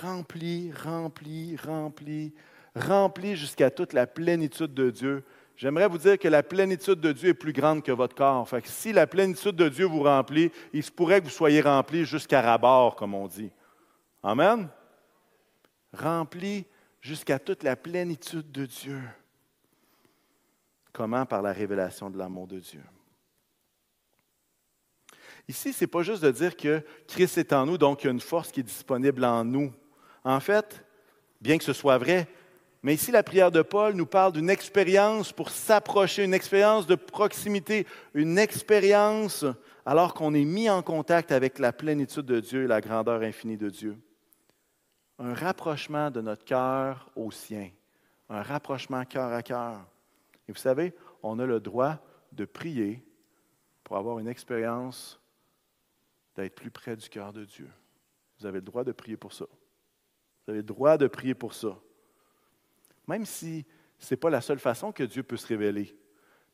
Rempli, 0.00 0.72
rempli, 0.72 1.54
rempli, 1.56 2.32
rempli 2.74 3.36
jusqu'à 3.36 3.70
toute 3.70 3.92
la 3.92 4.06
plénitude 4.06 4.72
de 4.72 4.88
Dieu. 4.88 5.22
J'aimerais 5.54 5.86
vous 5.86 5.98
dire 5.98 6.18
que 6.18 6.28
la 6.28 6.42
plénitude 6.42 6.98
de 6.98 7.12
Dieu 7.12 7.28
est 7.28 7.34
plus 7.34 7.52
grande 7.52 7.82
que 7.82 7.92
votre 7.92 8.14
corps. 8.14 8.48
Fait 8.48 8.66
si 8.66 8.94
la 8.94 9.06
plénitude 9.06 9.54
de 9.54 9.68
Dieu 9.68 9.84
vous 9.84 10.02
remplit, 10.02 10.50
il 10.72 10.82
se 10.82 10.90
pourrait 10.90 11.20
que 11.20 11.26
vous 11.26 11.30
soyez 11.30 11.60
rempli 11.60 12.06
jusqu'à 12.06 12.40
rabord, 12.40 12.96
comme 12.96 13.12
on 13.12 13.28
dit. 13.28 13.50
Amen? 14.22 14.66
Rempli 15.92 16.64
jusqu'à 17.02 17.38
toute 17.38 17.64
la 17.64 17.76
plénitude 17.76 18.50
de 18.50 18.64
Dieu. 18.64 19.02
Comment? 20.92 21.26
Par 21.26 21.42
la 21.42 21.52
révélation 21.52 22.10
de 22.10 22.18
l'amour 22.18 22.46
de 22.46 22.58
Dieu. 22.58 22.82
Ici, 25.48 25.72
ce 25.72 25.84
n'est 25.84 25.88
pas 25.88 26.02
juste 26.02 26.22
de 26.22 26.30
dire 26.30 26.56
que 26.56 26.82
Christ 27.08 27.38
est 27.38 27.52
en 27.52 27.66
nous, 27.66 27.78
donc 27.78 28.02
il 28.02 28.06
y 28.06 28.08
a 28.08 28.12
une 28.12 28.20
force 28.20 28.52
qui 28.52 28.60
est 28.60 28.64
disponible 28.64 29.24
en 29.24 29.44
nous. 29.44 29.72
En 30.24 30.38
fait, 30.38 30.84
bien 31.40 31.58
que 31.58 31.64
ce 31.64 31.72
soit 31.72 31.98
vrai, 31.98 32.28
mais 32.82 32.94
ici, 32.94 33.12
la 33.12 33.22
prière 33.22 33.52
de 33.52 33.62
Paul 33.62 33.94
nous 33.94 34.06
parle 34.06 34.32
d'une 34.32 34.50
expérience 34.50 35.32
pour 35.32 35.50
s'approcher, 35.50 36.24
une 36.24 36.34
expérience 36.34 36.86
de 36.86 36.96
proximité, 36.96 37.86
une 38.12 38.38
expérience 38.38 39.44
alors 39.86 40.14
qu'on 40.14 40.34
est 40.34 40.44
mis 40.44 40.68
en 40.68 40.82
contact 40.82 41.30
avec 41.30 41.60
la 41.60 41.72
plénitude 41.72 42.26
de 42.26 42.40
Dieu 42.40 42.64
et 42.64 42.66
la 42.66 42.80
grandeur 42.80 43.22
infinie 43.22 43.56
de 43.56 43.68
Dieu. 43.68 43.96
Un 45.20 45.32
rapprochement 45.32 46.10
de 46.10 46.20
notre 46.20 46.44
cœur 46.44 47.08
au 47.14 47.30
sien, 47.30 47.70
un 48.28 48.42
rapprochement 48.42 49.04
cœur 49.04 49.32
à 49.32 49.42
cœur. 49.42 49.86
Vous 50.52 50.60
savez, 50.60 50.94
on 51.22 51.38
a 51.38 51.46
le 51.46 51.60
droit 51.60 51.98
de 52.32 52.44
prier 52.44 53.04
pour 53.84 53.96
avoir 53.96 54.18
une 54.18 54.28
expérience 54.28 55.20
d'être 56.36 56.54
plus 56.54 56.70
près 56.70 56.96
du 56.96 57.08
cœur 57.08 57.32
de 57.32 57.44
Dieu. 57.44 57.68
Vous 58.38 58.46
avez 58.46 58.58
le 58.58 58.64
droit 58.64 58.84
de 58.84 58.92
prier 58.92 59.16
pour 59.16 59.32
ça. 59.32 59.46
Vous 59.46 60.50
avez 60.50 60.58
le 60.58 60.64
droit 60.64 60.96
de 60.96 61.06
prier 61.06 61.34
pour 61.34 61.54
ça 61.54 61.76
même 63.06 63.26
si 63.26 63.64
ce 63.98 64.12
n'est 64.14 64.18
pas 64.18 64.30
la 64.30 64.40
seule 64.40 64.58
façon 64.58 64.92
que 64.92 65.02
Dieu 65.02 65.22
peut 65.22 65.36
se 65.36 65.46
révéler. 65.46 65.96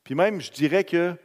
Puis 0.03 0.15
même, 0.15 0.41
je 0.41 0.51
dirais 0.51 0.83
que 0.83 1.15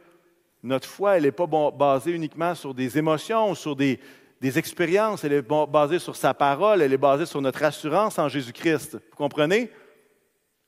notre 0.63 0.87
foi, 0.87 1.17
elle 1.17 1.23
n'est 1.23 1.31
pas 1.31 1.47
basée 1.71 2.11
uniquement 2.11 2.55
sur 2.55 2.73
des 2.73 2.97
émotions, 2.97 3.53
sur 3.53 3.75
des, 3.75 3.99
expériences, 4.41 5.23
elle 5.23 5.33
est 5.33 5.41
basée 5.41 5.97
sur 5.97 6.15
sa 6.15 6.33
parole, 6.35 6.81
elle 6.81 6.93
est 6.93 6.97
basée 6.97 7.25
sur 7.25 7.41
notre 7.41 7.63
assurance 7.63 8.19
en 8.19 8.29
Jésus-Christ. 8.29 8.93
Vous 8.93 9.15
comprenez? 9.15 9.71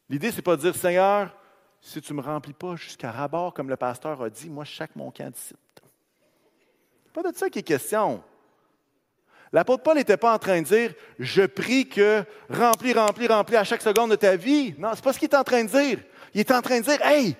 L'idée, 0.09 0.31
ce 0.31 0.37
n'est 0.37 0.41
pas 0.41 0.55
de 0.55 0.61
dire, 0.61 0.75
Seigneur, 0.75 1.35
si 1.81 2.01
tu 2.01 2.13
ne 2.13 2.17
me 2.17 2.23
remplis 2.23 2.53
pas 2.53 2.75
jusqu'à 2.75 3.11
rabord, 3.11 3.53
comme 3.53 3.69
le 3.69 3.77
pasteur 3.77 4.21
a 4.21 4.29
dit, 4.29 4.49
moi, 4.49 4.65
chaque 4.65 4.95
mon 4.95 5.11
camp 5.11 5.31
d'ici. 5.31 5.53
Pas 7.13 7.31
de 7.31 7.35
ça 7.35 7.49
qui 7.49 7.59
est 7.59 7.63
question. 7.63 8.21
L'apôtre 9.53 9.83
Paul 9.83 9.95
n'était 9.95 10.17
pas 10.17 10.33
en 10.33 10.39
train 10.39 10.61
de 10.61 10.67
dire 10.67 10.93
Je 11.19 11.43
prie 11.43 11.87
que 11.87 12.23
remplis, 12.49 12.93
remplis, 12.93 13.27
remplis 13.27 13.55
à 13.55 13.63
chaque 13.63 13.81
seconde 13.81 14.11
de 14.11 14.15
ta 14.15 14.35
vie. 14.35 14.75
Non, 14.77 14.91
ce 14.91 14.97
n'est 14.97 15.01
pas 15.01 15.13
ce 15.13 15.19
qu'il 15.19 15.29
est 15.29 15.35
en 15.35 15.43
train 15.43 15.63
de 15.63 15.69
dire. 15.69 15.99
Il 16.33 16.41
est 16.41 16.51
en 16.51 16.61
train 16.61 16.79
de 16.79 16.83
dire 16.83 17.01
Hey, 17.01 17.35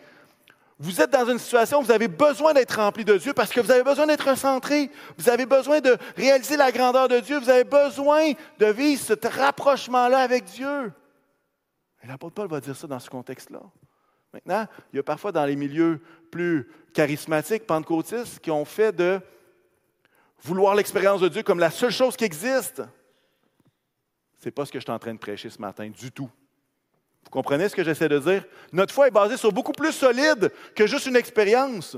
vous 0.79 1.01
êtes 1.01 1.09
dans 1.09 1.29
une 1.29 1.39
situation 1.39 1.79
où 1.79 1.83
vous 1.83 1.91
avez 1.91 2.07
besoin 2.07 2.53
d'être 2.53 2.79
rempli 2.79 3.03
de 3.03 3.17
Dieu 3.17 3.33
parce 3.33 3.51
que 3.51 3.59
vous 3.59 3.71
avez 3.71 3.83
besoin 3.83 4.07
d'être 4.07 4.37
centré. 4.37 4.89
Vous 5.17 5.27
avez 5.29 5.45
besoin 5.45 5.81
de 5.81 5.97
réaliser 6.15 6.55
la 6.55 6.71
grandeur 6.71 7.07
de 7.07 7.19
Dieu. 7.19 7.39
Vous 7.39 7.49
avez 7.49 7.63
besoin 7.63 8.31
de 8.59 8.65
vivre 8.67 9.01
ce 9.01 9.13
rapprochement-là 9.27 10.19
avec 10.19 10.45
Dieu. 10.45 10.91
L'apôtre 12.03 12.35
Paul 12.35 12.47
va 12.47 12.61
dire 12.61 12.75
ça 12.75 12.87
dans 12.87 12.99
ce 12.99 13.09
contexte-là. 13.09 13.61
Maintenant, 14.33 14.67
il 14.91 14.97
y 14.97 14.99
a 14.99 15.03
parfois 15.03 15.31
dans 15.31 15.45
les 15.45 15.55
milieux 15.55 16.01
plus 16.31 16.69
charismatiques, 16.93 17.65
pentecôtistes, 17.65 18.39
qui 18.39 18.51
ont 18.51 18.65
fait 18.65 18.91
de 18.91 19.19
vouloir 20.41 20.75
l'expérience 20.75 21.21
de 21.21 21.27
Dieu 21.27 21.43
comme 21.43 21.59
la 21.59 21.71
seule 21.71 21.91
chose 21.91 22.15
qui 22.15 22.25
existe. 22.25 22.83
Ce 24.39 24.45
n'est 24.45 24.51
pas 24.51 24.65
ce 24.65 24.71
que 24.71 24.79
je 24.79 24.83
suis 24.83 24.91
en 24.91 24.99
train 24.99 25.13
de 25.13 25.19
prêcher 25.19 25.49
ce 25.49 25.59
matin 25.59 25.89
du 25.89 26.11
tout. 26.11 26.29
Vous 27.23 27.31
comprenez 27.31 27.67
ce 27.67 27.75
que 27.75 27.83
j'essaie 27.83 28.07
de 28.07 28.19
dire? 28.19 28.45
Notre 28.71 28.93
foi 28.93 29.07
est 29.07 29.11
basée 29.11 29.37
sur 29.37 29.51
beaucoup 29.51 29.73
plus 29.73 29.91
solide 29.91 30.51
que 30.75 30.87
juste 30.87 31.07
une 31.07 31.15
expérience. 31.15 31.97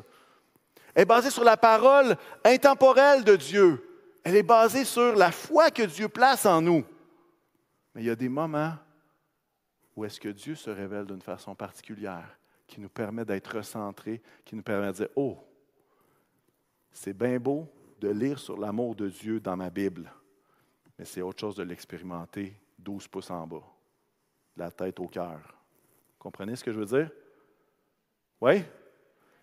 Elle 0.96 1.04
est 1.04 1.06
basée 1.06 1.30
sur 1.30 1.44
la 1.44 1.58
parole 1.58 2.16
intemporelle 2.44 3.24
de 3.24 3.36
Dieu. 3.36 3.86
Elle 4.24 4.36
est 4.36 4.44
basée 4.44 4.86
sur 4.86 5.16
la 5.16 5.32
foi 5.32 5.70
que 5.72 5.84
Dieu 5.84 6.10
place 6.10 6.46
en 6.46 6.62
nous. 6.62 6.84
Mais 7.94 8.02
il 8.02 8.08
y 8.08 8.10
a 8.10 8.16
des 8.16 8.30
moments 8.30 8.74
où 9.96 10.06
est-ce 10.06 10.20
que 10.20 10.30
Dieu 10.30 10.56
se 10.56 10.70
révèle 10.70 11.06
d'une 11.06 11.22
façon 11.22 11.56
particulière, 11.56 12.38
qui 12.68 12.80
nous 12.80 12.90
permet 12.90 13.26
d'être 13.26 13.58
recentrés, 13.58 14.22
qui 14.46 14.56
nous 14.56 14.64
permet 14.64 14.88
de 14.88 14.94
dire, 14.94 15.10
oh, 15.16 15.38
c'est 16.92 17.14
bien 17.14 17.40
beau, 17.40 17.68
de 18.00 18.10
lire 18.10 18.40
sur 18.40 18.58
l'amour 18.58 18.96
de 18.96 19.10
Dieu 19.10 19.40
dans 19.40 19.58
ma 19.58 19.70
Bible, 19.70 20.12
mais 20.98 21.06
c'est 21.06 21.22
autre 21.22 21.40
chose 21.40 21.56
de 21.56 21.64
l'expérimenter 21.64 22.54
12 22.78 23.08
pouces 23.08 23.32
en 23.32 23.46
bas, 23.46 23.64
la 24.56 24.72
tête 24.72 25.00
au 25.00 25.08
cœur. 25.08 25.40
Comprenez 26.18 26.56
ce 26.56 26.64
que 26.64 26.72
je 26.72 26.80
veux 26.80 26.86
dire? 26.86 27.10
Oui? 28.42 28.64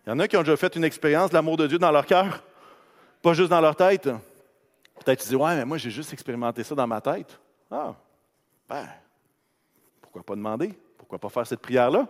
Il 0.05 0.09
y 0.09 0.11
en 0.11 0.19
a 0.19 0.27
qui 0.27 0.37
ont 0.37 0.41
déjà 0.41 0.57
fait 0.57 0.75
une 0.75 0.83
expérience 0.83 1.29
de 1.29 1.35
l'amour 1.35 1.57
de 1.57 1.67
Dieu 1.67 1.77
dans 1.77 1.91
leur 1.91 2.05
cœur, 2.05 2.43
pas 3.21 3.33
juste 3.33 3.49
dans 3.49 3.61
leur 3.61 3.75
tête. 3.75 4.03
Peut-être 4.03 5.21
tu 5.21 5.29
dis, 5.29 5.35
ouais, 5.35 5.55
mais 5.55 5.65
moi 5.65 5.77
j'ai 5.77 5.91
juste 5.91 6.13
expérimenté 6.13 6.63
ça 6.63 6.73
dans 6.73 6.87
ma 6.87 7.01
tête. 7.01 7.39
Ah, 7.69 7.95
ben, 8.67 8.87
pourquoi 10.17 10.35
pas 10.35 10.35
demander? 10.35 10.73
Pourquoi 10.97 11.19
pas 11.19 11.29
faire 11.29 11.45
cette 11.45 11.59
prière-là? 11.59 12.07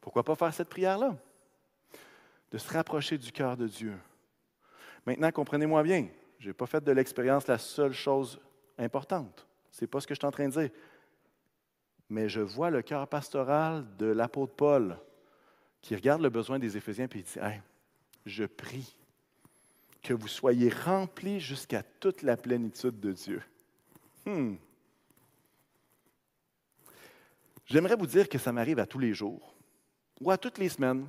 Pourquoi 0.00 0.22
pas 0.22 0.34
faire 0.34 0.54
cette 0.54 0.70
prière-là? 0.70 1.14
De 2.50 2.56
se 2.56 2.72
rapprocher 2.72 3.18
du 3.18 3.30
cœur 3.30 3.54
de 3.54 3.66
Dieu, 3.66 3.94
Maintenant, 5.06 5.30
comprenez-moi 5.30 5.82
bien, 5.82 6.08
je 6.38 6.48
n'ai 6.48 6.52
pas 6.52 6.66
fait 6.66 6.82
de 6.84 6.92
l'expérience 6.92 7.46
la 7.46 7.56
seule 7.56 7.94
chose 7.94 8.38
importante. 8.76 9.46
Ce 9.70 9.82
n'est 9.82 9.88
pas 9.88 10.00
ce 10.00 10.06
que 10.06 10.14
je 10.14 10.18
suis 10.20 10.26
en 10.26 10.30
train 10.30 10.48
de 10.48 10.52
dire. 10.52 10.70
Mais 12.10 12.28
je 12.28 12.40
vois 12.40 12.68
le 12.68 12.82
cœur 12.82 13.06
pastoral 13.08 13.86
de 13.96 14.06
l'apôtre 14.06 14.54
Paul 14.54 14.98
qui 15.80 15.94
regarde 15.94 16.20
le 16.20 16.28
besoin 16.28 16.58
des 16.58 16.76
Éphésiens 16.76 17.06
et 17.06 17.18
il 17.18 17.22
dit 17.22 17.38
hey, 17.40 17.62
je 18.26 18.44
prie 18.44 18.98
que 20.02 20.12
vous 20.12 20.28
soyez 20.28 20.68
remplis 20.68 21.40
jusqu'à 21.40 21.82
toute 21.82 22.22
la 22.22 22.36
plénitude 22.36 23.00
de 23.00 23.12
Dieu. 23.12 23.42
Hmm. 24.26 24.56
J'aimerais 27.68 27.96
vous 27.96 28.06
dire 28.06 28.28
que 28.28 28.38
ça 28.38 28.50
m'arrive 28.50 28.78
à 28.78 28.86
tous 28.86 28.98
les 28.98 29.12
jours 29.12 29.54
ou 30.20 30.30
à 30.30 30.38
toutes 30.38 30.58
les 30.58 30.70
semaines. 30.70 31.06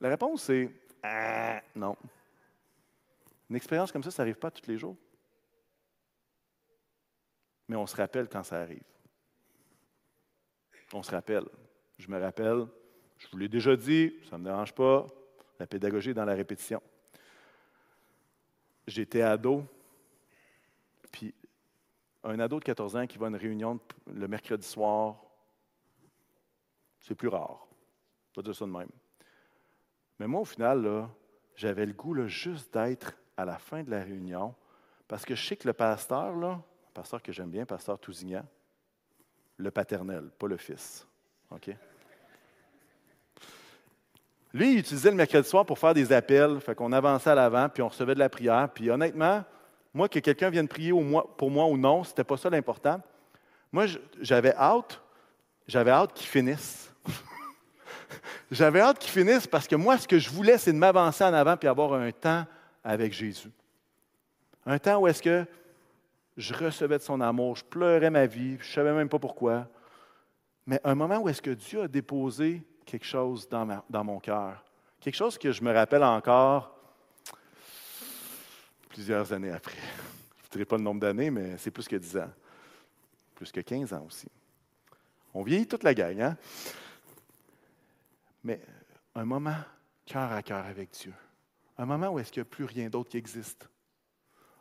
La 0.00 0.08
réponse 0.08 0.50
est 0.50 0.70
ah, 1.04 1.62
non. 1.76 1.96
Une 3.48 3.56
expérience 3.56 3.92
comme 3.92 4.02
ça, 4.02 4.10
ça 4.10 4.22
n'arrive 4.22 4.38
pas 4.38 4.50
tous 4.50 4.66
les 4.66 4.78
jours. 4.78 4.96
Mais 7.68 7.76
on 7.76 7.86
se 7.86 7.94
rappelle 7.94 8.28
quand 8.28 8.42
ça 8.42 8.60
arrive. 8.60 8.82
On 10.92 11.02
se 11.02 11.10
rappelle. 11.10 11.44
Je 11.98 12.08
me 12.08 12.18
rappelle, 12.18 12.66
je 13.18 13.28
vous 13.30 13.38
l'ai 13.38 13.48
déjà 13.48 13.76
dit, 13.76 14.14
ça 14.28 14.36
ne 14.36 14.42
me 14.42 14.46
dérange 14.46 14.74
pas, 14.74 15.06
la 15.60 15.66
pédagogie 15.66 16.10
est 16.10 16.14
dans 16.14 16.24
la 16.24 16.34
répétition. 16.34 16.82
J'étais 18.86 19.22
ado, 19.22 19.64
puis 21.12 21.34
un 22.24 22.38
ado 22.40 22.58
de 22.58 22.64
14 22.64 22.96
ans 22.96 23.06
qui 23.06 23.18
va 23.18 23.26
à 23.26 23.28
une 23.28 23.36
réunion 23.36 23.78
le 24.12 24.26
mercredi 24.26 24.66
soir, 24.66 25.23
c'est 27.06 27.14
plus 27.14 27.28
rare. 27.28 27.66
Je 28.32 28.40
vais 28.40 28.44
dire 28.44 28.54
ça 28.54 28.64
de 28.64 28.70
même. 28.70 28.90
Mais 30.18 30.26
moi, 30.26 30.40
au 30.40 30.44
final, 30.44 31.08
j'avais 31.54 31.86
le 31.86 31.92
goût 31.92 32.26
juste 32.26 32.72
d'être 32.72 33.14
à 33.36 33.44
la 33.44 33.58
fin 33.58 33.82
de 33.82 33.90
la 33.90 34.00
réunion, 34.00 34.54
parce 35.06 35.24
que 35.24 35.34
je 35.34 35.46
sais 35.46 35.56
que 35.56 35.66
le 35.66 35.72
pasteur, 35.72 36.34
là, 36.36 36.60
le 36.88 36.92
pasteur 36.92 37.22
que 37.22 37.32
j'aime 37.32 37.50
bien, 37.50 37.66
pasteur 37.66 37.98
Tousignan, 37.98 38.44
le 39.56 39.70
paternel, 39.70 40.30
pas 40.38 40.46
le 40.46 40.56
fils. 40.56 41.06
OK? 41.50 41.70
Lui, 44.52 44.74
il 44.74 44.78
utilisait 44.78 45.10
le 45.10 45.16
mercredi 45.16 45.48
soir 45.48 45.66
pour 45.66 45.80
faire 45.80 45.94
des 45.94 46.12
appels. 46.12 46.60
Fait 46.60 46.76
qu'on 46.76 46.92
avançait 46.92 47.30
à 47.30 47.34
l'avant, 47.34 47.68
puis 47.68 47.82
on 47.82 47.88
recevait 47.88 48.14
de 48.14 48.20
la 48.20 48.28
prière. 48.28 48.68
Puis 48.72 48.88
honnêtement, 48.88 49.44
moi, 49.92 50.08
que 50.08 50.20
quelqu'un 50.20 50.48
vienne 50.48 50.68
prier 50.68 50.92
pour 50.92 51.50
moi 51.50 51.66
ou 51.66 51.76
non, 51.76 52.04
ce 52.04 52.10
n'était 52.10 52.24
pas 52.24 52.36
ça 52.36 52.50
l'important. 52.50 53.02
Moi, 53.72 53.86
j'avais 54.20 54.54
hâte, 54.54 55.02
j'avais 55.66 55.90
hâte 55.90 56.12
qu'il 56.14 56.28
finisse. 56.28 56.93
j'avais 58.50 58.80
hâte 58.80 58.98
qu'il 58.98 59.10
finisse 59.10 59.46
parce 59.46 59.66
que 59.66 59.76
moi, 59.76 59.98
ce 59.98 60.08
que 60.08 60.18
je 60.18 60.30
voulais, 60.30 60.58
c'est 60.58 60.72
de 60.72 60.78
m'avancer 60.78 61.24
en 61.24 61.32
avant 61.32 61.56
puis 61.56 61.68
avoir 61.68 61.94
un 61.94 62.10
temps 62.10 62.44
avec 62.82 63.12
Jésus. 63.12 63.50
Un 64.66 64.78
temps 64.78 64.98
où 64.98 65.06
est-ce 65.06 65.22
que 65.22 65.46
je 66.36 66.54
recevais 66.54 66.98
de 66.98 67.02
son 67.02 67.20
amour, 67.20 67.56
je 67.56 67.64
pleurais 67.64 68.10
ma 68.10 68.26
vie, 68.26 68.56
je 68.60 68.68
ne 68.68 68.74
savais 68.74 68.92
même 68.92 69.08
pas 69.08 69.18
pourquoi. 69.18 69.68
Mais 70.66 70.80
un 70.84 70.94
moment 70.94 71.18
où 71.18 71.28
est-ce 71.28 71.42
que 71.42 71.50
Dieu 71.50 71.82
a 71.82 71.88
déposé 71.88 72.62
quelque 72.84 73.04
chose 73.04 73.48
dans, 73.48 74.04
mon 74.04 74.18
cœur. 74.18 74.62
Quelque 75.00 75.16
chose 75.16 75.38
que 75.38 75.52
je 75.52 75.62
me 75.62 75.72
rappelle 75.72 76.04
encore 76.04 76.74
plusieurs 78.88 79.32
années 79.32 79.50
après. 79.50 79.76
Je 80.42 80.46
ne 80.46 80.52
dirai 80.52 80.64
pas 80.64 80.76
le 80.76 80.82
nombre 80.82 81.00
d'années, 81.00 81.30
mais 81.30 81.56
c'est 81.58 81.70
plus 81.70 81.88
que 81.88 81.96
10 81.96 82.16
ans. 82.18 82.30
Plus 83.34 83.50
que 83.50 83.60
15 83.60 83.92
ans 83.92 84.04
aussi. 84.06 84.28
On 85.32 85.42
vieillit 85.42 85.66
toute 85.66 85.82
la 85.82 85.94
gang, 85.94 86.20
hein? 86.20 86.36
Mais 88.44 88.60
un 89.14 89.24
moment 89.24 89.56
cœur 90.06 90.30
à 90.30 90.42
cœur 90.42 90.64
avec 90.64 90.90
Dieu. 90.90 91.14
Un 91.78 91.86
moment 91.86 92.10
où 92.10 92.18
est-ce 92.18 92.30
qu'il 92.30 92.42
n'y 92.42 92.46
a 92.46 92.50
plus 92.50 92.64
rien 92.64 92.88
d'autre 92.88 93.10
qui 93.10 93.16
existe. 93.16 93.68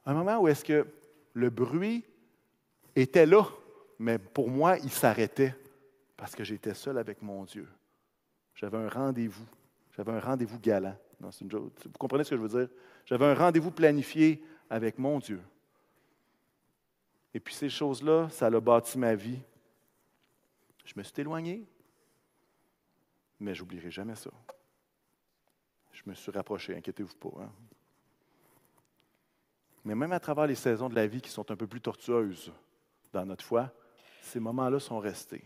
Un 0.06 0.13
moment 0.13 0.39
où 0.39 0.48
est-ce 0.48 0.65
que 0.65 0.88
le 1.34 1.50
bruit 1.50 2.04
était 2.96 3.26
là, 3.26 3.46
mais 4.00 4.17
pour 4.17 4.50
moi, 4.50 4.78
il 4.80 4.89
s'arrêtait 4.89 5.56
parce 6.17 6.36
que 6.36 6.43
j'étais 6.43 6.74
seul 6.74 6.98
avec 6.98 7.22
mon 7.22 7.43
Dieu. 7.43 7.67
J'avais 8.56 8.78
un 8.78 8.89
rendez-vous. 8.89 9.46
J'avais 9.96 10.12
un 10.12 10.19
rendez-vous 10.19 10.60
galant. 10.60 10.96
Vous 11.19 11.72
comprenez 12.00 12.24
ce 12.24 12.32
que 12.32 12.38
je 12.38 12.41
veux 12.41 12.65
dire? 12.65 12.69
J'avais 13.06 13.26
un 13.26 13.36
rendez-vous 13.36 13.72
planifié 13.72 14.43
avec 14.69 14.98
mon 14.98 15.19
Dieu. 15.19 15.41
Et 17.34 17.39
puis 17.39 17.54
ces 17.54 17.69
choses-là, 17.69 18.30
ça 18.30 18.48
a 18.48 18.60
bâti 18.60 18.98
ma 18.98 19.15
vie. 19.15 19.39
Je 20.86 20.93
me 20.96 21.04
suis 21.04 21.13
éloigné, 21.17 21.65
mais 23.43 23.53
je 23.53 23.62
n'oublierai 23.62 23.91
jamais 23.91 24.15
ça. 24.15 24.29
Je 25.91 26.01
me 26.06 26.13
suis 26.13 26.32
rapproché, 26.32 26.75
inquiétez-vous 26.75 27.15
pas. 27.15 27.41
Hein. 27.41 27.51
Mais 29.84 29.95
même 29.95 30.13
à 30.13 30.19
travers 30.19 30.47
les 30.47 30.56
saisons 30.56 30.88
de 30.88 30.95
la 30.95 31.06
vie 31.06 31.21
qui 31.21 31.29
sont 31.29 31.51
un 31.51 31.56
peu 31.56 31.67
plus 31.67 31.82
tortueuses 31.82 32.51
dans 33.12 33.25
notre 33.25 33.43
foi, 33.43 33.69
ces 34.21 34.39
moments-là 34.39 34.79
sont 34.79 34.97
restés. 34.97 35.43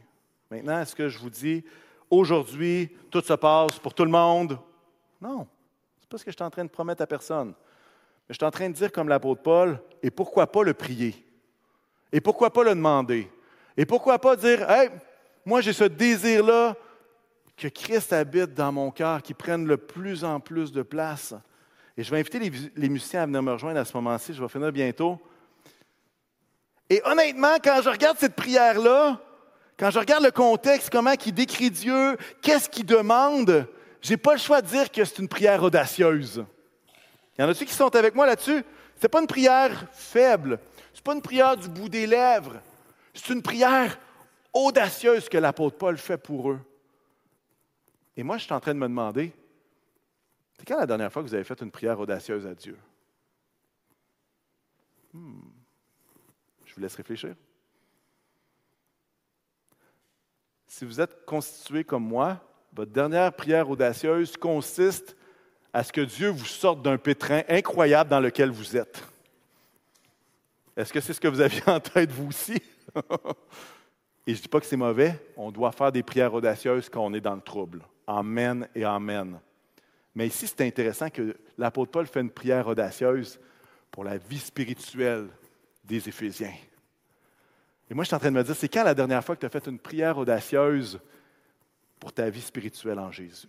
Maintenant, 0.51 0.79
est-ce 0.79 0.95
que 0.95 1.09
je 1.09 1.17
vous 1.17 1.31
dis, 1.31 1.65
aujourd'hui, 2.09 2.95
tout 3.09 3.21
se 3.21 3.33
passe 3.33 3.79
pour 3.79 3.93
tout 3.93 4.05
le 4.05 4.11
monde? 4.11 4.59
Non, 5.19 5.47
ce 5.97 6.03
n'est 6.03 6.07
pas 6.07 6.17
ce 6.19 6.25
que 6.25 6.31
je 6.31 6.37
suis 6.37 6.45
en 6.45 6.51
train 6.51 6.63
de 6.63 6.69
promettre 6.69 7.01
à 7.01 7.07
personne. 7.07 7.49
Mais 7.49 8.33
je 8.33 8.35
suis 8.35 8.45
en 8.45 8.51
train 8.51 8.69
de 8.69 8.75
dire 8.75 8.91
comme 8.91 9.09
l'apôtre 9.09 9.41
Paul, 9.41 9.81
et 10.03 10.11
pourquoi 10.11 10.45
pas 10.45 10.63
le 10.63 10.75
prier? 10.75 11.15
Et 12.11 12.21
pourquoi 12.21 12.53
pas 12.53 12.63
le 12.63 12.69
demander? 12.69 13.29
Et 13.75 13.87
pourquoi 13.87 14.19
pas 14.19 14.35
dire, 14.35 14.69
hey, 14.69 14.91
moi 15.43 15.61
j'ai 15.61 15.73
ce 15.73 15.85
désir-là 15.85 16.77
que 17.57 17.67
Christ 17.67 18.13
habite 18.13 18.53
dans 18.53 18.71
mon 18.71 18.91
cœur, 18.91 19.21
qui 19.23 19.33
prenne 19.33 19.65
de 19.65 19.75
plus 19.75 20.23
en 20.23 20.39
plus 20.39 20.71
de 20.71 20.83
place. 20.83 21.33
Et 21.97 22.03
je 22.03 22.11
vais 22.11 22.19
inviter 22.19 22.39
les, 22.75 22.89
musiciens 22.89 23.23
à 23.23 23.25
venir 23.25 23.41
me 23.41 23.51
rejoindre 23.51 23.79
à 23.79 23.85
ce 23.85 23.97
moment-ci, 23.97 24.33
je 24.33 24.41
vais 24.41 24.47
finir 24.47 24.71
bientôt. 24.71 25.19
Et 26.89 27.01
honnêtement, 27.03 27.55
quand 27.61 27.81
je 27.83 27.89
regarde 27.89 28.17
cette 28.19 28.35
prière-là, 28.35 29.19
quand 29.77 29.89
je 29.89 29.97
regarde 29.97 30.23
le 30.23 30.31
contexte, 30.31 30.91
comment 30.91 31.13
il 31.25 31.33
décrit 31.33 31.71
Dieu, 31.71 32.15
qu'est-ce 32.43 32.69
qu'il 32.69 32.85
demande, 32.85 33.67
je 34.01 34.11
n'ai 34.11 34.17
pas 34.17 34.33
le 34.33 34.39
choix 34.39 34.61
de 34.61 34.67
dire 34.67 34.91
que 34.91 35.03
c'est 35.03 35.17
une 35.17 35.27
prière 35.27 35.63
audacieuse. 35.63 36.45
Il 37.37 37.41
y 37.41 37.43
en 37.43 37.49
a-tu 37.49 37.65
qui 37.65 37.73
sont 37.73 37.95
avec 37.95 38.13
moi 38.13 38.27
là-dessus? 38.27 38.63
Ce 38.95 39.03
n'est 39.03 39.09
pas 39.09 39.19
une 39.19 39.27
prière 39.27 39.85
faible. 39.91 40.59
Ce 40.93 40.99
n'est 40.99 41.03
pas 41.03 41.13
une 41.13 41.21
prière 41.21 41.57
du 41.57 41.67
bout 41.67 41.89
des 41.89 42.05
lèvres. 42.05 42.61
C'est 43.13 43.33
une 43.33 43.41
prière 43.41 43.97
audacieuse 44.53 45.27
que 45.29 45.37
l'apôtre 45.37 45.77
Paul 45.77 45.97
fait 45.97 46.17
pour 46.17 46.51
eux. 46.51 46.59
Et 48.17 48.23
moi, 48.23 48.37
je 48.37 48.43
suis 48.43 48.53
en 48.53 48.59
train 48.59 48.73
de 48.73 48.79
me 48.79 48.87
demander, 48.87 49.31
c'est 50.57 50.67
quand 50.67 50.77
la 50.77 50.87
dernière 50.87 51.13
fois 51.13 51.23
que 51.23 51.27
vous 51.27 51.35
avez 51.35 51.43
fait 51.43 51.61
une 51.61 51.71
prière 51.71 51.99
audacieuse 51.99 52.45
à 52.45 52.53
Dieu? 52.53 52.77
Hmm. 55.13 55.39
Je 56.65 56.75
vous 56.75 56.81
laisse 56.81 56.95
réfléchir. 56.95 57.35
si 60.77 60.85
vous 60.85 61.01
êtes 61.01 61.25
constitué 61.25 61.83
comme 61.83 62.03
moi, 62.03 62.39
votre 62.71 62.91
dernière 62.91 63.33
prière 63.33 63.67
audacieuse 63.67 64.37
consiste 64.37 65.15
à 65.73 65.83
ce 65.83 65.91
que 65.91 66.01
Dieu 66.01 66.29
vous 66.29 66.45
sorte 66.45 66.83
d'un 66.83 66.97
pétrin 66.97 67.41
incroyable 67.49 68.11
dans 68.11 68.19
lequel 68.19 68.51
vous 68.51 68.77
êtes. 68.77 69.03
Est-ce 70.75 70.93
que 70.93 71.01
c'est 71.01 71.13
ce 71.13 71.19
que 71.19 71.27
vous 71.27 71.41
aviez 71.41 71.63
en 71.67 71.79
tête, 71.79 72.11
vous 72.11 72.27
aussi? 72.27 72.53
et 74.27 74.33
je 74.33 74.37
ne 74.37 74.41
dis 74.41 74.47
pas 74.47 74.59
que 74.59 74.67
c'est 74.67 74.77
mauvais. 74.77 75.19
On 75.35 75.49
doit 75.49 75.71
faire 75.71 75.91
des 75.91 76.03
prières 76.03 76.33
audacieuses 76.35 76.89
quand 76.89 77.03
on 77.03 77.13
est 77.15 77.21
dans 77.21 77.35
le 77.35 77.41
trouble. 77.41 77.81
Amen 78.07 78.67
et 78.73 78.85
Amen. 78.85 79.39
Mais 80.15 80.27
ici, 80.27 80.47
c'est 80.47 80.65
intéressant 80.65 81.09
que 81.09 81.37
l'apôtre 81.57 81.91
Paul 81.91 82.07
fait 82.07 82.21
une 82.21 82.31
prière 82.31 82.65
audacieuse 82.67 83.39
pour 83.91 84.03
la 84.03 84.17
vie 84.17 84.39
spirituelle 84.39 85.27
des 85.83 86.09
Éphésiens. 86.09 86.55
Et 87.89 87.93
moi, 87.93 88.03
je 88.03 88.07
suis 88.07 88.15
en 88.15 88.19
train 88.19 88.31
de 88.31 88.35
me 88.35 88.43
dire, 88.43 88.55
c'est 88.55 88.67
quand 88.67 88.83
la 88.83 88.93
dernière 88.93 89.23
fois 89.23 89.35
que 89.35 89.41
tu 89.41 89.45
as 89.45 89.49
fait 89.49 89.67
une 89.67 89.79
prière 89.79 90.17
audacieuse 90.17 90.99
pour 91.99 92.11
ta 92.11 92.29
vie 92.29 92.41
spirituelle 92.41 92.99
en 92.99 93.11
Jésus? 93.11 93.47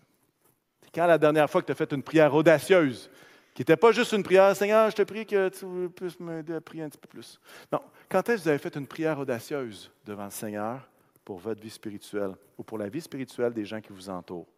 C'est 0.83 0.95
quand 0.95 1.07
la 1.07 1.19
dernière 1.19 1.49
fois 1.49 1.61
que 1.61 1.67
tu 1.67 1.73
as 1.73 1.75
fait 1.75 1.93
une 1.93 2.03
prière 2.03 2.35
audacieuse, 2.35 3.11
qui 3.55 3.63
n'était 3.63 3.77
pas 3.77 3.91
juste 3.91 4.13
une 4.13 4.23
prière, 4.23 4.55
Seigneur, 4.55 4.91
je 4.91 4.97
te 4.97 5.03
prie 5.03 5.27
que 5.27 5.49
tu 5.49 5.91
puisses 5.91 6.21
m'aider 6.21 6.55
à 6.55 6.61
prier 6.61 6.85
un 6.85 6.89
petit 6.89 6.99
peu 6.99 7.09
plus. 7.09 7.41
Non, 7.73 7.81
quand 8.09 8.29
est-ce 8.29 8.39
que 8.39 8.43
vous 8.43 8.49
avez 8.51 8.59
fait 8.59 8.77
une 8.77 8.87
prière 8.87 9.19
audacieuse 9.19 9.91
devant 10.05 10.27
le 10.27 10.31
Seigneur? 10.31 10.89
Pour 11.29 11.41
votre 11.41 11.61
vie 11.61 11.69
spirituelle 11.69 12.35
ou 12.57 12.63
pour 12.63 12.79
la 12.79 12.89
vie 12.89 13.03
spirituelle 13.03 13.53
des 13.53 13.67
gens 13.67 13.83
qui 13.83 13.93
vous 13.93 14.09
entourent, 14.09 14.49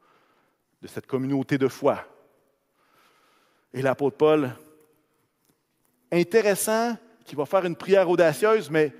de 0.81 0.87
cette 0.87 1.05
communauté 1.05 1.59
de 1.59 1.67
foi? 1.67 1.99
Et 3.75 3.83
l'apôtre 3.83 4.17
Paul, 4.17 4.53
intéressant 6.13 6.97
qu'il 7.25 7.37
va 7.37 7.45
faire 7.45 7.65
une 7.65 7.75
prière 7.75 8.09
audacieuse, 8.09 8.71
mais 8.71 8.93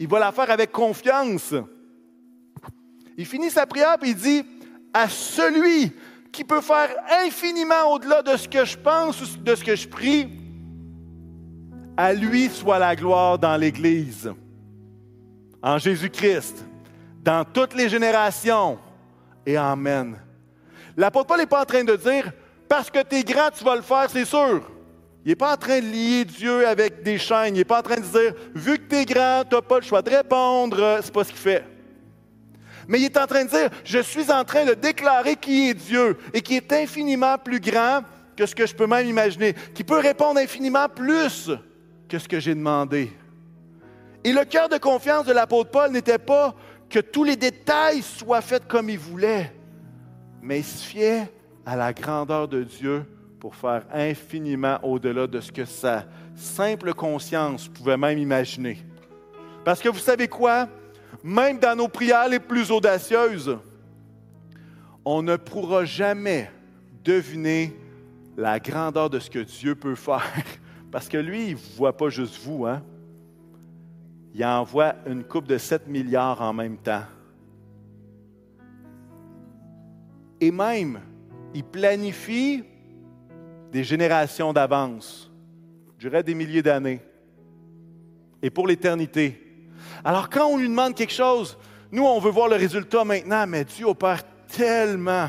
il 0.00 0.08
va 0.08 0.18
la 0.18 0.32
faire 0.32 0.50
avec 0.50 0.72
confiance. 0.72 1.54
Il 3.16 3.26
finit 3.26 3.50
sa 3.50 3.64
prière 3.64 3.94
et 4.02 4.08
il 4.08 4.16
dit 4.16 4.44
à 4.92 5.08
celui 5.08 5.92
qui 6.32 6.42
peut 6.42 6.62
faire 6.62 6.96
infiniment 7.24 7.92
au-delà 7.92 8.22
de 8.22 8.36
ce 8.36 8.48
que 8.48 8.64
je 8.64 8.76
pense 8.76 9.22
ou 9.22 9.38
de 9.38 9.54
ce 9.54 9.62
que 9.62 9.76
je 9.76 9.86
prie, 9.86 10.30
à 11.96 12.12
lui 12.12 12.48
soit 12.48 12.80
la 12.80 12.96
gloire 12.96 13.38
dans 13.38 13.56
l'Église, 13.56 14.34
en 15.62 15.78
Jésus-Christ, 15.78 16.66
dans 17.24 17.44
toutes 17.44 17.74
les 17.74 17.88
générations. 17.88 18.78
Et 19.46 19.56
Amen. 19.56 20.16
L'apôtre 20.96 21.26
Paul 21.26 21.38
n'est 21.38 21.46
pas 21.46 21.62
en 21.62 21.64
train 21.64 21.82
de 21.82 21.96
dire, 21.96 22.30
parce 22.68 22.90
que 22.90 23.02
tu 23.02 23.16
es 23.16 23.24
grand, 23.24 23.50
tu 23.50 23.64
vas 23.64 23.74
le 23.74 23.82
faire, 23.82 24.06
c'est 24.10 24.26
sûr. 24.26 24.62
Il 25.24 25.30
n'est 25.30 25.36
pas 25.36 25.54
en 25.54 25.56
train 25.56 25.80
de 25.80 25.86
lier 25.86 26.24
Dieu 26.26 26.68
avec 26.68 27.02
des 27.02 27.18
chaînes. 27.18 27.56
Il 27.56 27.58
n'est 27.58 27.64
pas 27.64 27.80
en 27.80 27.82
train 27.82 27.96
de 27.96 28.02
dire, 28.02 28.34
vu 28.54 28.78
que 28.78 28.88
tu 28.90 28.96
es 28.96 29.04
grand, 29.06 29.42
tu 29.48 29.54
n'as 29.54 29.62
pas 29.62 29.76
le 29.76 29.84
choix 29.84 30.02
de 30.02 30.10
répondre. 30.10 30.98
C'est 31.02 31.12
pas 31.12 31.24
ce 31.24 31.30
qu'il 31.30 31.38
fait. 31.38 31.64
Mais 32.86 33.00
il 33.00 33.04
est 33.06 33.16
en 33.16 33.26
train 33.26 33.44
de 33.44 33.48
dire, 33.48 33.70
je 33.84 34.00
suis 34.00 34.30
en 34.30 34.44
train 34.44 34.66
de 34.66 34.74
déclarer 34.74 35.36
qui 35.36 35.70
est 35.70 35.74
Dieu 35.74 36.18
et 36.34 36.42
qui 36.42 36.56
est 36.56 36.72
infiniment 36.74 37.38
plus 37.38 37.58
grand 37.58 38.02
que 38.36 38.44
ce 38.44 38.54
que 38.54 38.66
je 38.66 38.74
peux 38.74 38.86
même 38.86 39.06
imaginer, 39.06 39.54
qui 39.74 39.82
peut 39.82 39.98
répondre 39.98 40.38
infiniment 40.38 40.88
plus 40.88 41.50
que 42.06 42.18
ce 42.18 42.28
que 42.28 42.38
j'ai 42.38 42.54
demandé. 42.54 43.10
Et 44.24 44.32
le 44.32 44.44
cœur 44.44 44.68
de 44.68 44.76
confiance 44.78 45.24
de 45.24 45.32
l'apôtre 45.32 45.70
Paul 45.70 45.90
n'était 45.90 46.18
pas 46.18 46.54
que 46.94 47.00
tous 47.00 47.24
les 47.24 47.34
détails 47.34 48.02
soient 48.02 48.40
faits 48.40 48.68
comme 48.68 48.88
il 48.88 49.00
voulait, 49.00 49.52
mais 50.40 50.60
il 50.60 50.64
se 50.64 50.84
fiait 50.84 51.28
à 51.66 51.74
la 51.74 51.92
grandeur 51.92 52.46
de 52.46 52.62
Dieu 52.62 53.04
pour 53.40 53.56
faire 53.56 53.84
infiniment 53.92 54.78
au-delà 54.80 55.26
de 55.26 55.40
ce 55.40 55.50
que 55.50 55.64
sa 55.64 56.04
simple 56.36 56.94
conscience 56.94 57.66
pouvait 57.66 57.96
même 57.96 58.16
imaginer. 58.18 58.78
Parce 59.64 59.80
que 59.80 59.88
vous 59.88 59.98
savez 59.98 60.28
quoi? 60.28 60.68
Même 61.24 61.58
dans 61.58 61.74
nos 61.74 61.88
prières 61.88 62.28
les 62.28 62.38
plus 62.38 62.70
audacieuses, 62.70 63.58
on 65.04 65.20
ne 65.20 65.34
pourra 65.34 65.84
jamais 65.84 66.48
deviner 67.02 67.76
la 68.36 68.60
grandeur 68.60 69.10
de 69.10 69.18
ce 69.18 69.30
que 69.30 69.40
Dieu 69.40 69.74
peut 69.74 69.96
faire. 69.96 70.32
Parce 70.92 71.08
que 71.08 71.16
lui, 71.16 71.48
il 71.48 71.54
ne 71.54 71.76
voit 71.76 71.96
pas 71.96 72.08
juste 72.08 72.40
vous, 72.44 72.66
hein? 72.66 72.84
Il 74.34 74.44
envoie 74.44 74.96
une 75.06 75.22
coupe 75.22 75.46
de 75.46 75.58
7 75.58 75.86
milliards 75.86 76.42
en 76.42 76.52
même 76.52 76.76
temps. 76.76 77.04
Et 80.40 80.50
même, 80.50 81.00
il 81.54 81.64
planifie 81.64 82.64
des 83.70 83.84
générations 83.84 84.52
d'avance, 84.52 85.32
je 85.98 86.08
des 86.08 86.34
milliers 86.34 86.62
d'années, 86.62 87.00
et 88.42 88.50
pour 88.50 88.66
l'éternité. 88.66 89.68
Alors 90.04 90.28
quand 90.28 90.46
on 90.46 90.58
lui 90.58 90.68
demande 90.68 90.94
quelque 90.94 91.12
chose, 91.12 91.56
nous, 91.90 92.04
on 92.04 92.18
veut 92.18 92.30
voir 92.30 92.48
le 92.48 92.56
résultat 92.56 93.04
maintenant, 93.04 93.46
mais 93.46 93.64
Dieu 93.64 93.86
opère 93.86 94.22
tellement 94.48 95.28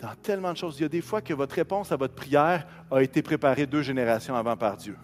dans 0.00 0.14
tellement 0.20 0.52
de 0.52 0.56
choses. 0.56 0.78
Il 0.78 0.82
y 0.82 0.86
a 0.86 0.88
des 0.88 1.00
fois 1.00 1.20
que 1.20 1.32
votre 1.32 1.54
réponse 1.54 1.92
à 1.92 1.96
votre 1.96 2.14
prière 2.14 2.66
a 2.90 3.02
été 3.02 3.22
préparée 3.22 3.66
deux 3.66 3.82
générations 3.82 4.34
avant 4.34 4.56
par 4.56 4.76
Dieu. 4.76 4.96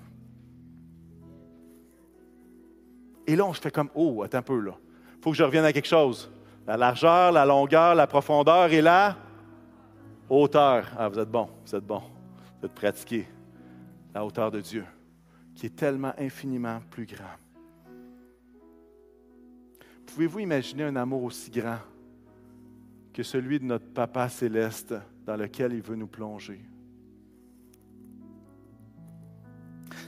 Et 3.29 3.37
là, 3.37 3.45
on 3.45 3.53
se 3.53 3.61
fait 3.61 3.70
comme, 3.70 3.91
oh, 3.95 4.22
attends 4.22 4.39
un 4.39 4.43
peu 4.43 4.59
là. 4.59 4.72
Il 5.18 5.22
faut 5.22 5.33
que 5.33 5.37
je 5.37 5.45
revienne 5.45 5.66
à 5.66 5.72
quelque 5.72 5.87
chose. 5.87 6.31
La 6.66 6.79
largeur, 6.79 7.31
la 7.31 7.45
longueur, 7.45 7.95
la 7.95 8.07
profondeur 8.07 8.72
et 8.72 8.81
la 8.81 9.18
hauteur. 10.31 10.91
Ah, 10.97 11.11
vous 11.11 11.18
êtes 11.18 11.31
bon, 11.31 11.47
vous 11.66 11.76
êtes 11.76 11.85
bon. 11.85 12.01
Vous 12.59 12.66
êtes 12.66 12.74
pratiqué. 12.74 13.29
La 14.14 14.24
hauteur 14.24 14.51
de 14.51 14.62
Dieu, 14.62 14.87
qui 15.55 15.66
est 15.66 15.76
tellement 15.76 16.14
infiniment 16.16 16.81
plus 16.91 17.05
grand. 17.05 17.37
Pouvez-vous 20.07 20.39
imaginer 20.39 20.85
un 20.85 20.97
amour 20.97 21.24
aussi 21.24 21.51
grand 21.51 21.81
que 23.12 23.22
celui 23.22 23.61
de 23.61 23.64
notre 23.66 23.93
Papa 23.93 24.31
céleste 24.31 24.95
dans 25.26 25.37
lequel 25.37 25.74
il 25.74 25.83
veut 25.83 25.97
nous 25.97 26.07
plonger? 26.07 26.62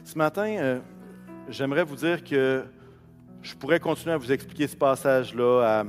Ce 0.04 0.16
matin, 0.16 0.56
euh, 0.56 0.80
j'aimerais 1.50 1.84
vous 1.84 1.96
dire 1.96 2.24
que 2.24 2.64
je 3.42 3.54
pourrais 3.54 3.80
continuer 3.80 4.12
à 4.12 4.18
vous 4.18 4.30
expliquer 4.30 4.66
ce 4.66 4.76
passage-là, 4.76 5.80
à 5.80 5.84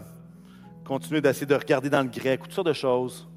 continuer 0.86 1.22
d'essayer 1.22 1.46
de 1.46 1.56
regarder 1.56 1.90
dans 1.90 2.02
le 2.02 2.10
grec, 2.10 2.42
toutes 2.44 2.54
sortes 2.54 2.68
de 2.68 2.74
choses. 2.74 3.28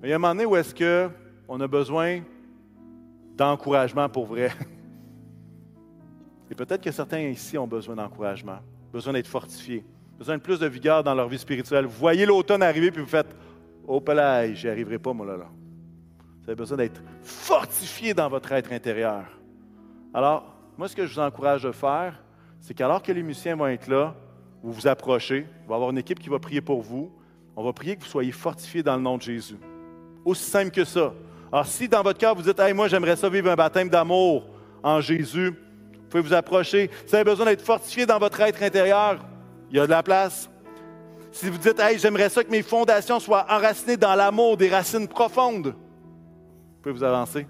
Mais 0.00 0.08
il 0.08 0.10
y 0.10 0.12
a 0.12 0.16
un 0.16 0.18
moment 0.18 0.34
donné 0.34 0.46
où 0.46 0.56
est-ce 0.56 0.74
qu'on 0.74 1.60
a 1.60 1.66
besoin 1.66 2.20
d'encouragement 3.36 4.08
pour 4.08 4.26
vrai. 4.26 4.50
Et 6.50 6.54
peut-être 6.54 6.82
que 6.82 6.90
certains 6.90 7.20
ici 7.20 7.56
ont 7.56 7.66
besoin 7.66 7.94
d'encouragement 7.94 8.58
besoin 8.92 9.12
d'être 9.12 9.28
fortifiés, 9.28 9.84
besoin 10.18 10.36
de 10.36 10.42
plus 10.42 10.58
de 10.58 10.66
vigueur 10.66 11.02
dans 11.02 11.14
leur 11.14 11.28
vie 11.28 11.38
spirituelle. 11.38 11.86
Vous 11.86 11.98
voyez 11.98 12.26
l'automne 12.26 12.62
arriver, 12.62 12.90
puis 12.90 13.02
vous 13.02 13.08
faites 13.08 13.34
Oh, 13.86 14.00
palais, 14.00 14.54
j'y 14.54 14.68
arriverai 14.68 14.98
pas, 14.98 15.12
moi, 15.12 15.26
là, 15.26 15.36
là. 15.36 15.48
Vous 16.42 16.48
avez 16.48 16.54
besoin 16.54 16.76
d'être 16.76 17.02
fortifié 17.22 18.14
dans 18.14 18.28
votre 18.28 18.52
être 18.52 18.72
intérieur. 18.72 19.24
Alors, 20.14 20.54
moi, 20.76 20.88
ce 20.88 20.94
que 20.94 21.06
je 21.06 21.14
vous 21.14 21.20
encourage 21.20 21.62
de 21.62 21.72
faire, 21.72 22.22
c'est 22.60 22.74
qu'alors 22.74 23.02
que 23.02 23.12
les 23.12 23.22
musiciens 23.22 23.56
vont 23.56 23.66
être 23.66 23.88
là, 23.88 24.14
vous 24.62 24.72
vous 24.72 24.86
approchez, 24.86 25.46
il 25.62 25.68
va 25.68 25.74
y 25.74 25.76
avoir 25.76 25.90
une 25.90 25.98
équipe 25.98 26.20
qui 26.20 26.28
va 26.28 26.38
prier 26.38 26.60
pour 26.60 26.82
vous. 26.82 27.10
On 27.56 27.64
va 27.64 27.72
prier 27.72 27.96
que 27.96 28.02
vous 28.02 28.08
soyez 28.08 28.32
fortifiés 28.32 28.82
dans 28.82 28.96
le 28.96 29.02
nom 29.02 29.16
de 29.16 29.22
Jésus. 29.22 29.58
Aussi 30.24 30.44
simple 30.44 30.70
que 30.70 30.84
ça. 30.84 31.12
Alors, 31.50 31.66
si 31.66 31.88
dans 31.88 32.02
votre 32.02 32.18
cœur, 32.18 32.34
vous 32.34 32.42
dites, 32.42 32.58
hey, 32.60 32.72
moi, 32.72 32.86
j'aimerais 32.88 33.16
ça 33.16 33.28
vivre 33.28 33.50
un 33.50 33.56
baptême 33.56 33.88
d'amour 33.88 34.46
en 34.82 35.00
Jésus, 35.00 35.50
vous 35.50 36.08
pouvez 36.08 36.22
vous 36.22 36.34
approcher. 36.34 36.90
Si 37.04 37.10
vous 37.10 37.14
avez 37.16 37.24
besoin 37.24 37.46
d'être 37.46 37.64
fortifié 37.64 38.06
dans 38.06 38.18
votre 38.18 38.40
être 38.40 38.62
intérieur, 38.62 39.18
il 39.70 39.76
y 39.76 39.80
a 39.80 39.86
de 39.86 39.90
la 39.90 40.02
place. 40.02 40.50
Si 41.32 41.48
vous 41.48 41.58
dites, 41.58 41.78
hey, 41.78 41.98
j'aimerais 41.98 42.28
ça 42.28 42.44
que 42.44 42.50
mes 42.50 42.62
fondations 42.62 43.20
soient 43.20 43.46
enracinées 43.48 43.96
dans 43.96 44.14
l'amour, 44.14 44.56
des 44.56 44.68
racines 44.68 45.08
profondes, 45.08 45.68
vous 45.68 46.82
pouvez 46.82 46.94
vous 46.94 47.04
avancer. 47.04 47.46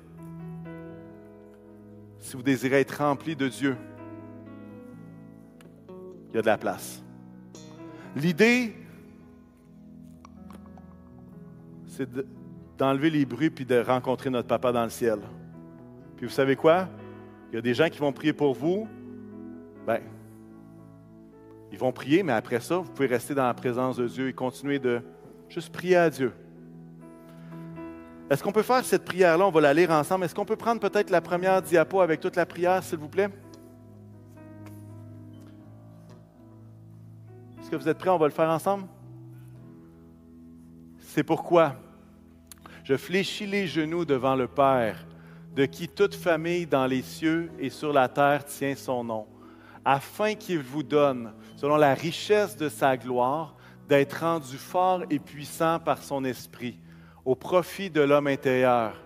Si 2.18 2.36
vous 2.36 2.42
désirez 2.42 2.80
être 2.80 2.98
rempli 2.98 3.34
de 3.34 3.48
Dieu, 3.48 3.76
il 6.32 6.36
y 6.36 6.38
a 6.38 6.42
de 6.42 6.46
la 6.46 6.58
place. 6.58 7.02
L'idée, 8.16 8.74
c'est 11.86 12.08
d'enlever 12.78 13.10
les 13.10 13.26
bruits 13.26 13.50
puis 13.50 13.64
de 13.64 13.78
rencontrer 13.78 14.30
notre 14.30 14.48
papa 14.48 14.72
dans 14.72 14.84
le 14.84 14.90
ciel. 14.90 15.18
Puis 16.16 16.26
vous 16.26 16.32
savez 16.32 16.56
quoi? 16.56 16.88
Il 17.50 17.56
y 17.56 17.58
a 17.58 17.62
des 17.62 17.74
gens 17.74 17.88
qui 17.88 17.98
vont 17.98 18.12
prier 18.12 18.32
pour 18.32 18.54
vous. 18.54 18.88
Ben, 19.86 20.00
ils 21.72 21.78
vont 21.78 21.92
prier, 21.92 22.22
mais 22.22 22.32
après 22.32 22.60
ça, 22.60 22.78
vous 22.78 22.90
pouvez 22.90 23.06
rester 23.06 23.34
dans 23.34 23.46
la 23.46 23.54
présence 23.54 23.96
de 23.96 24.06
Dieu 24.06 24.28
et 24.28 24.32
continuer 24.32 24.78
de 24.78 25.00
juste 25.48 25.72
prier 25.72 25.96
à 25.96 26.10
Dieu. 26.10 26.32
Est-ce 28.30 28.42
qu'on 28.42 28.52
peut 28.52 28.62
faire 28.62 28.84
cette 28.84 29.04
prière-là? 29.04 29.44
On 29.46 29.50
va 29.50 29.60
la 29.60 29.74
lire 29.74 29.90
ensemble. 29.90 30.24
Est-ce 30.24 30.34
qu'on 30.34 30.44
peut 30.44 30.56
prendre 30.56 30.80
peut-être 30.80 31.10
la 31.10 31.20
première 31.20 31.60
diapo 31.60 32.00
avec 32.00 32.20
toute 32.20 32.36
la 32.36 32.46
prière, 32.46 32.82
s'il 32.82 32.98
vous 32.98 33.08
plaît? 33.08 33.28
Est-ce 37.70 37.76
que 37.76 37.84
vous 37.84 37.88
êtes 37.88 37.98
prêts? 37.98 38.10
On 38.10 38.18
va 38.18 38.26
le 38.26 38.32
faire 38.32 38.50
ensemble? 38.50 38.88
C'est 40.98 41.22
pourquoi 41.22 41.76
je 42.82 42.96
fléchis 42.96 43.46
les 43.46 43.68
genoux 43.68 44.04
devant 44.04 44.34
le 44.34 44.48
Père 44.48 45.06
de 45.54 45.66
qui 45.66 45.86
toute 45.86 46.16
famille 46.16 46.66
dans 46.66 46.86
les 46.86 47.02
cieux 47.02 47.48
et 47.60 47.70
sur 47.70 47.92
la 47.92 48.08
terre 48.08 48.44
tient 48.44 48.74
son 48.74 49.04
nom, 49.04 49.28
afin 49.84 50.34
qu'il 50.34 50.58
vous 50.58 50.82
donne, 50.82 51.32
selon 51.54 51.76
la 51.76 51.94
richesse 51.94 52.56
de 52.56 52.68
sa 52.68 52.96
gloire, 52.96 53.54
d'être 53.88 54.14
rendu 54.14 54.56
fort 54.56 55.04
et 55.08 55.20
puissant 55.20 55.78
par 55.78 56.02
son 56.02 56.24
esprit, 56.24 56.76
au 57.24 57.36
profit 57.36 57.88
de 57.88 58.00
l'homme 58.00 58.26
intérieur. 58.26 59.00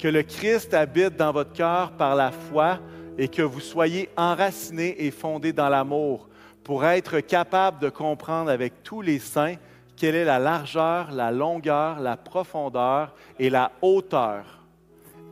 Que 0.00 0.08
le 0.08 0.24
Christ 0.24 0.74
habite 0.74 1.14
dans 1.14 1.30
votre 1.30 1.52
cœur 1.52 1.92
par 1.92 2.16
la 2.16 2.32
foi 2.32 2.80
et 3.16 3.28
que 3.28 3.42
vous 3.42 3.60
soyez 3.60 4.08
enracinés 4.16 4.96
et 5.06 5.12
fondés 5.12 5.52
dans 5.52 5.68
l'amour, 5.68 6.28
pour 6.64 6.84
être 6.84 7.20
capable 7.20 7.80
de 7.80 7.88
comprendre 7.88 8.50
avec 8.50 8.82
tous 8.82 9.00
les 9.00 9.18
saints 9.18 9.56
quelle 9.96 10.14
est 10.14 10.24
la 10.24 10.38
largeur, 10.38 11.10
la 11.12 11.30
longueur, 11.30 12.00
la 12.00 12.16
profondeur 12.16 13.14
et 13.38 13.50
la 13.50 13.72
hauteur 13.82 14.60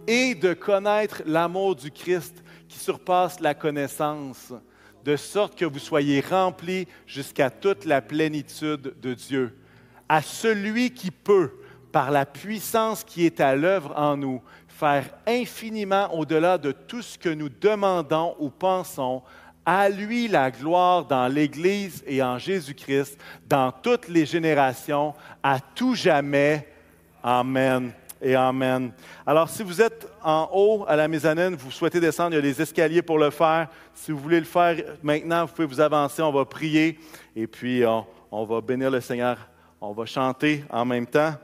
et 0.08 0.34
de 0.34 0.54
connaître 0.54 1.22
l'amour 1.26 1.76
du 1.76 1.90
Christ 1.90 2.42
qui 2.66 2.78
surpasse 2.78 3.40
la 3.40 3.52
connaissance, 3.54 4.54
de 5.04 5.16
sorte 5.16 5.54
que 5.54 5.66
vous 5.66 5.78
soyez 5.78 6.20
remplis 6.20 6.88
jusqu'à 7.06 7.50
toute 7.50 7.84
la 7.84 8.00
plénitude 8.00 8.94
de 9.00 9.12
Dieu. 9.12 9.58
À 10.08 10.22
celui 10.22 10.92
qui 10.92 11.10
peut, 11.10 11.52
par 11.92 12.10
la 12.10 12.24
puissance 12.24 13.04
qui 13.04 13.26
est 13.26 13.38
à 13.38 13.54
l'œuvre 13.54 13.92
en 13.96 14.16
nous, 14.16 14.42
faire 14.66 15.10
infiniment 15.26 16.14
au-delà 16.14 16.56
de 16.56 16.72
tout 16.72 17.02
ce 17.02 17.18
que 17.18 17.28
nous 17.28 17.50
demandons 17.50 18.34
ou 18.38 18.48
pensons, 18.48 19.22
à 19.70 19.90
lui 19.90 20.28
la 20.28 20.50
gloire 20.50 21.04
dans 21.04 21.28
l'Église 21.28 22.02
et 22.06 22.22
en 22.22 22.38
Jésus-Christ, 22.38 23.18
dans 23.46 23.70
toutes 23.70 24.08
les 24.08 24.24
générations, 24.24 25.12
à 25.42 25.60
tout 25.60 25.94
jamais. 25.94 26.66
Amen 27.22 27.92
et 28.22 28.34
Amen. 28.34 28.90
Alors, 29.26 29.50
si 29.50 29.62
vous 29.62 29.82
êtes 29.82 30.08
en 30.24 30.48
haut 30.54 30.86
à 30.88 30.96
la 30.96 31.06
mezzanine, 31.06 31.54
vous 31.54 31.70
souhaitez 31.70 32.00
descendre, 32.00 32.32
il 32.32 32.36
y 32.36 32.38
a 32.38 32.40
des 32.40 32.62
escaliers 32.62 33.02
pour 33.02 33.18
le 33.18 33.28
faire. 33.28 33.68
Si 33.92 34.10
vous 34.10 34.16
voulez 34.16 34.40
le 34.40 34.46
faire 34.46 34.74
maintenant, 35.02 35.44
vous 35.44 35.52
pouvez 35.52 35.68
vous 35.68 35.80
avancer, 35.80 36.22
on 36.22 36.32
va 36.32 36.46
prier 36.46 36.98
et 37.36 37.46
puis 37.46 37.84
on, 37.84 38.06
on 38.32 38.46
va 38.46 38.62
bénir 38.62 38.90
le 38.90 39.02
Seigneur. 39.02 39.36
On 39.82 39.92
va 39.92 40.06
chanter 40.06 40.64
en 40.70 40.86
même 40.86 41.06
temps. 41.06 41.34